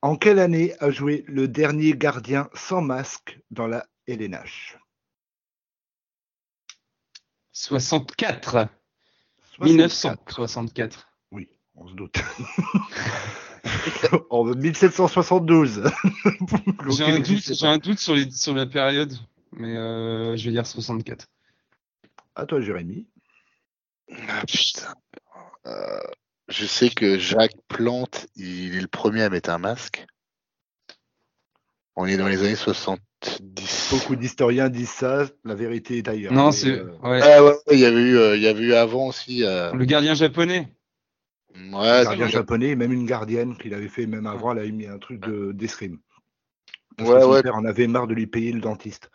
En 0.01 0.17
quelle 0.17 0.39
année 0.39 0.73
a 0.79 0.91
joué 0.91 1.23
le 1.27 1.47
dernier 1.47 1.93
gardien 1.93 2.49
sans 2.53 2.81
masque 2.81 3.39
dans 3.51 3.67
la 3.67 3.85
LNH 4.07 4.77
64. 7.53 8.67
64. 9.55 9.61
1964. 9.61 11.07
Oui, 11.31 11.49
on 11.75 11.87
se 11.87 11.93
doute. 11.93 12.17
en 14.29 14.43
1772. 14.43 15.83
J'ai 16.89 17.03
un, 17.03 17.19
doute, 17.19 17.53
j'ai 17.53 17.67
un 17.67 17.77
doute 17.77 17.99
sur, 17.99 18.15
les, 18.15 18.29
sur 18.31 18.53
la 18.55 18.65
période, 18.65 19.13
mais 19.53 19.75
euh, 19.77 20.35
je 20.35 20.45
vais 20.45 20.51
dire 20.51 20.65
64. 20.65 21.27
À 22.35 22.45
toi, 22.45 22.59
Jérémy. 22.61 23.05
Ah, 24.29 24.43
putain. 24.47 24.93
Euh, 25.67 25.99
je 26.49 26.65
sais 26.65 26.89
que 26.89 27.17
Jacques 27.19 27.55
Plante, 27.67 28.27
il 28.35 28.75
est 28.75 28.81
le 28.81 28.87
premier 28.87 29.21
à 29.23 29.29
mettre 29.29 29.49
un 29.51 29.57
masque. 29.57 30.05
On 31.95 32.05
est 32.05 32.17
dans 32.17 32.27
les 32.27 32.39
années 32.39 32.55
70. 32.55 32.99
Beaucoup 33.91 34.15
d'historiens 34.15 34.69
disent 34.69 34.89
ça. 34.89 35.25
La 35.45 35.53
vérité 35.55 35.97
est 35.97 36.07
ailleurs. 36.07 36.33
Non, 36.33 36.51
c'est. 36.51 36.69
euh, 36.71 36.91
Ouais. 37.03 37.19
Ah 37.21 37.43
ouais, 37.43 37.53
il 37.71 37.79
y 37.79 37.85
avait 37.85 38.01
eu, 38.01 38.17
euh, 38.17 38.35
il 38.35 38.41
y 38.41 38.47
avait 38.47 38.63
eu 38.63 38.73
avant 38.73 39.07
aussi. 39.07 39.43
euh, 39.43 39.71
Le 39.73 39.85
gardien 39.85 40.13
japonais. 40.15 40.67
Un 41.55 41.73
ouais, 41.79 42.03
gardien 42.03 42.27
japonais, 42.27 42.75
même 42.75 42.91
une 42.91 43.05
gardienne 43.05 43.57
qu'il 43.57 43.73
avait 43.73 43.87
fait 43.87 44.05
même 44.05 44.25
avant, 44.27 44.51
elle 44.53 44.59
avait 44.59 44.71
mis 44.71 44.87
un 44.87 44.97
truc 44.99 45.19
de 45.21 45.51
d'escrime. 45.51 45.99
Ouais, 46.99 47.23
ouais. 47.23 47.41
père 47.41 47.55
en 47.55 47.65
avait 47.65 47.87
marre 47.87 48.07
de 48.07 48.13
lui 48.13 48.27
payer 48.27 48.51
le 48.51 48.59
dentiste. 48.61 49.09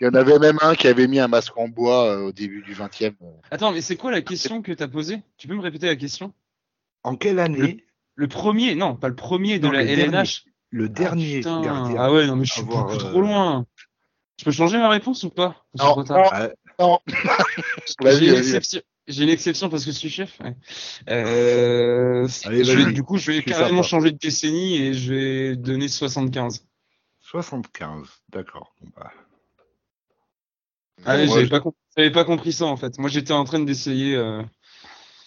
il 0.00 0.04
y 0.04 0.06
en 0.08 0.14
avait 0.14 0.38
même 0.38 0.58
un 0.60 0.74
qui 0.74 0.88
avait 0.88 1.06
mis 1.06 1.18
un 1.20 1.28
masque 1.28 1.56
en 1.56 1.68
bois 1.68 2.06
euh, 2.10 2.26
au 2.26 2.32
début 2.32 2.62
du 2.62 2.74
20e. 2.74 3.14
Attends, 3.50 3.72
mais 3.72 3.80
c'est 3.80 3.96
quoi 3.96 4.10
la 4.10 4.20
question 4.22 4.60
que 4.62 4.72
t'as 4.72 4.88
posée? 4.88 5.22
Tu 5.38 5.46
peux 5.48 5.54
me 5.54 5.62
répéter 5.62 5.86
la 5.86 5.96
question? 5.96 6.32
En 7.04 7.16
quelle 7.16 7.38
année 7.38 7.84
Le 8.16 8.28
premier, 8.28 8.74
non, 8.74 8.96
pas 8.96 9.08
le 9.08 9.14
premier 9.14 9.58
de 9.58 9.66
Non, 9.66 9.72
la 9.72 9.82
le 9.82 9.86
dernier. 9.96 10.02
LNH. 10.04 10.44
le 10.70 10.88
dernier 10.88 11.34
ah, 11.36 11.38
putain. 11.38 11.62
gardien 11.62 11.96
Ah 11.98 12.12
ouais, 12.12 12.26
non, 12.26 12.36
mais 12.36 12.44
je 12.44 12.52
suis 12.52 12.60
avoir, 12.62 12.84
beaucoup 12.86 12.96
euh, 12.96 12.98
trop 13.10 13.20
loin. 13.20 13.66
Je 14.38 14.44
peux 14.44 14.50
changer 14.52 14.78
ma 14.78 14.88
réponse 14.88 15.22
ou 15.22 15.30
pas? 15.30 15.64
Non, 15.78 15.92
trop 15.92 16.02
tard 16.04 16.28
Ah, 16.32 16.48
Non. 16.78 16.98
J'ai 17.06 17.94
Vas-y, 18.02 18.24
une 18.26 18.32
vas-y. 18.32 18.38
exception. 18.38 18.80
J'ai 19.10 19.24
une 19.24 19.28
exception 19.30 19.68
parce 19.68 19.84
que 19.84 19.90
je 19.92 19.96
suis 19.98 20.08
chef. 20.10 20.38
ouais. 20.40 20.56
Euh, 21.08 22.26
Allez, 22.44 22.64
je 22.64 22.72
vais- 22.72 22.84
vas-y. 22.84 22.94
du 22.94 23.02
coup, 23.02 23.16
je 23.18 23.32
vais 23.32 23.42
carrément 23.42 23.82
sympa. 23.82 23.88
changer 23.88 24.12
de 24.12 24.18
décennie 24.18 24.76
et 24.76 24.94
je 24.94 25.12
vais 25.12 25.56
donner 25.56 25.88
75. 25.88 26.64
75, 27.20 28.08
d'accord. 28.28 28.74
Bah, 28.96 29.10
Ah, 31.04 31.26
j'avais 31.26 31.46
je- 31.46 31.50
pas, 31.50 31.60
pas 32.12 32.24
compris 32.24 32.52
ça 32.52 32.66
en 32.66 32.76
fait. 32.76 32.98
Moi, 32.98 33.08
j'étais 33.08 33.32
en 33.32 33.44
train 33.44 33.60
d'essayer. 33.60 34.14
euh, 34.16 34.42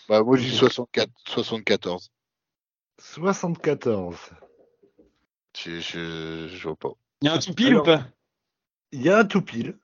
bah, 0.07 0.21
moi, 0.23 0.37
64, 0.37 1.09
74. 1.27 2.11
74. 2.99 4.15
Je, 5.57 5.79
je, 5.79 6.47
je 6.47 6.63
vois 6.63 6.75
pas. 6.75 6.91
Il 7.21 7.25
y 7.27 7.29
a 7.29 7.33
un 7.33 7.39
tout 7.39 7.53
pile 7.53 7.67
Alors- 7.67 7.81
ou 7.81 7.85
pas? 7.85 8.07
Il 8.91 9.01
y 9.01 9.09
a 9.09 9.17
un 9.19 9.25
tout 9.25 9.41
pile. 9.41 9.77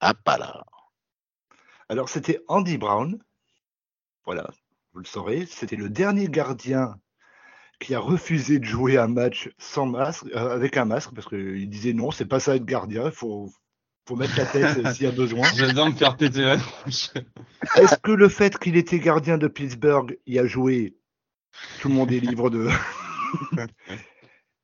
Ah, 0.00 0.14
pas 0.14 0.38
là. 0.38 0.64
Alors, 1.88 2.08
c'était 2.08 2.40
Andy 2.48 2.78
Brown. 2.78 3.18
Voilà, 4.26 4.50
vous 4.92 4.98
le 4.98 5.06
saurez. 5.06 5.46
C'était 5.46 5.76
le 5.76 5.88
dernier 5.88 6.28
gardien 6.28 6.98
qui 7.78 7.94
a 7.94 8.00
refusé 8.00 8.58
de 8.58 8.64
jouer 8.64 8.98
un 8.98 9.06
match 9.06 9.48
sans 9.58 9.86
masque, 9.86 10.26
euh, 10.34 10.54
avec 10.54 10.76
un 10.76 10.84
masque, 10.84 11.12
parce 11.14 11.28
qu'il 11.28 11.70
disait 11.70 11.92
non, 11.92 12.10
c'est 12.10 12.26
pas 12.26 12.40
ça 12.40 12.56
être 12.56 12.64
gardien, 12.64 13.04
il 13.06 13.12
faut, 13.12 13.48
faut 14.08 14.16
mettre 14.16 14.36
la 14.36 14.46
tête 14.46 14.84
euh, 14.84 14.92
s'il 14.92 15.04
y 15.04 15.08
a 15.08 15.12
besoin. 15.12 15.48
J'adore 15.56 15.90
me 15.90 15.94
faire 15.94 16.16
péter 16.16 16.42
la. 16.42 16.56
Est-ce 17.76 17.98
que 17.98 18.10
le 18.10 18.28
fait 18.28 18.58
qu'il 18.58 18.76
était 18.76 18.98
gardien 18.98 19.38
de 19.38 19.46
Pittsburgh 19.46 20.18
y 20.26 20.40
a 20.40 20.46
joué? 20.46 20.96
Tout 21.80 21.88
le 21.88 21.94
monde 21.94 22.10
est 22.10 22.20
libre 22.20 22.50
de. 22.50 22.68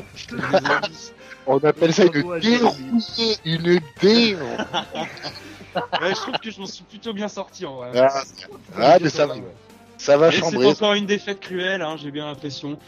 On 1.46 1.58
appelle 1.58 1.92
ça 1.94 2.04
une 2.04 2.10
dérouillée, 2.12 2.58
une 3.44 3.80
dé. 4.02 4.36
Ouais, 4.36 6.10
je 6.10 6.14
trouve 6.14 6.34
que 6.42 6.50
je 6.50 6.60
m'en 6.60 6.66
suis 6.66 6.84
plutôt 6.84 7.12
bien 7.12 7.28
sorti 7.28 7.64
en 7.64 7.76
vrai. 7.76 7.90
Ah, 7.96 8.22
ah, 8.78 8.98
mais 9.00 9.08
ça 9.08 9.26
va, 9.26 9.34
ça 9.96 10.16
va 10.16 10.28
Et 10.28 10.32
c'est 10.32 10.38
chambrer. 10.40 10.66
encore 10.66 10.94
une 10.94 11.06
défaite 11.06 11.40
cruelle, 11.40 11.80
hein, 11.82 11.96
j'ai 11.96 12.10
bien 12.10 12.26
l'impression. 12.26 12.78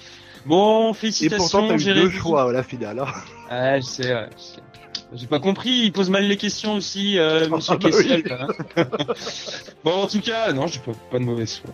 Bon, 0.44 0.90
Et 0.90 0.94
félicitations, 0.94 1.38
pourtant, 1.60 1.68
t'as 1.68 1.74
eu 1.74 1.78
Jérémy. 1.78 2.10
deux 2.10 2.18
choix 2.18 2.48
à 2.50 2.52
la 2.52 2.62
finale. 2.64 2.98
hein. 2.98 3.06
Ah, 3.48 3.78
je 3.78 3.84
sais, 3.84 4.12
ouais, 4.12 4.28
je 4.36 4.42
sais. 4.42 4.60
J'ai 5.14 5.26
pas 5.26 5.40
compris, 5.40 5.70
il 5.70 5.93
pose 5.93 6.09
mal 6.09 6.24
les 6.24 6.36
questions 6.36 6.74
aussi, 6.74 7.18
euh, 7.18 7.49
monsieur 7.49 7.74
Ah 7.76 7.76
bah 7.82 7.90
oui. 7.97 8.22
là, 8.24 8.47
hein. 8.76 8.86
bon, 9.84 10.03
en 10.03 10.07
tout 10.07 10.20
cas, 10.20 10.53
non, 10.53 10.66
j'ai 10.66 10.78
pas, 10.78 10.93
pas 11.11 11.18
de 11.18 11.24
mauvaise 11.24 11.61
foi. 11.62 11.70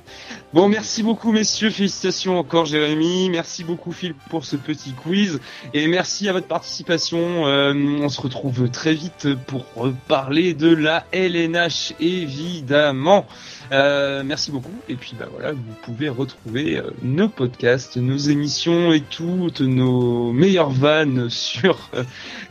Bon, 0.52 0.68
merci 0.68 1.02
beaucoup, 1.02 1.30
messieurs. 1.30 1.70
Félicitations 1.70 2.38
encore, 2.38 2.66
Jérémy. 2.66 3.30
Merci 3.30 3.62
beaucoup, 3.62 3.92
Phil, 3.92 4.14
pour 4.30 4.44
ce 4.44 4.56
petit 4.56 4.92
quiz. 4.92 5.40
Et 5.72 5.86
merci 5.86 6.28
à 6.28 6.32
votre 6.32 6.48
participation. 6.48 7.46
Euh, 7.46 7.74
on 8.00 8.08
se 8.08 8.20
retrouve 8.20 8.70
très 8.70 8.94
vite 8.94 9.28
pour 9.46 9.64
parler 10.08 10.54
de 10.54 10.74
la 10.74 11.04
LNH, 11.12 11.94
évidemment. 12.00 13.26
Euh, 13.72 14.22
merci 14.24 14.50
beaucoup. 14.50 14.74
Et 14.88 14.94
puis, 14.94 15.14
bah 15.18 15.26
voilà, 15.30 15.52
vous 15.52 15.74
pouvez 15.82 16.08
retrouver 16.08 16.78
euh, 16.78 16.90
nos 17.02 17.28
podcasts, 17.28 17.96
nos 17.96 18.16
émissions 18.16 18.92
et 18.92 19.00
toutes 19.00 19.60
nos 19.60 20.32
meilleures 20.32 20.70
vannes 20.70 21.28
sur 21.30 21.90
euh, 21.94 22.04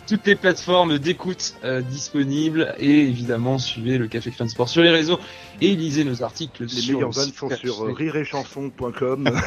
toutes 0.08 0.26
les 0.28 0.36
plateformes 0.36 1.00
d'écoute 1.00 1.56
euh, 1.64 1.82
disponibles. 1.82 2.76
Et 2.80 3.02
évidemment, 3.02 3.58
suivez 3.58 3.98
le 3.98 4.08
Café 4.08 4.32
Crâne 4.32 4.50
Sport 4.50 4.70
sur 4.70 4.84
les 4.84 4.92
réseaux 4.92 5.20
et 5.62 5.76
lisez 5.76 6.04
nos 6.04 6.24
articles 6.24 6.64
Les 6.64 6.70
sur 6.70 6.96
meilleurs 6.96 7.10
le 7.10 7.16
vannes 7.16 7.34
sont 7.34 7.50
sur 7.50 7.84
euh, 7.84 7.94
rireetchanson.com. 7.94 9.30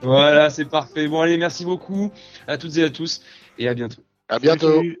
Voilà, 0.00 0.48
c'est 0.50 0.64
parfait. 0.64 1.08
Bon, 1.08 1.20
allez, 1.20 1.36
merci 1.38 1.64
beaucoup 1.64 2.12
à 2.46 2.56
toutes 2.56 2.76
et 2.76 2.84
à 2.84 2.90
tous 2.90 3.20
et 3.58 3.68
à 3.68 3.74
bientôt. 3.74 4.02
À 4.28 4.38
bientôt. 4.38 4.76
Salut. 4.76 5.00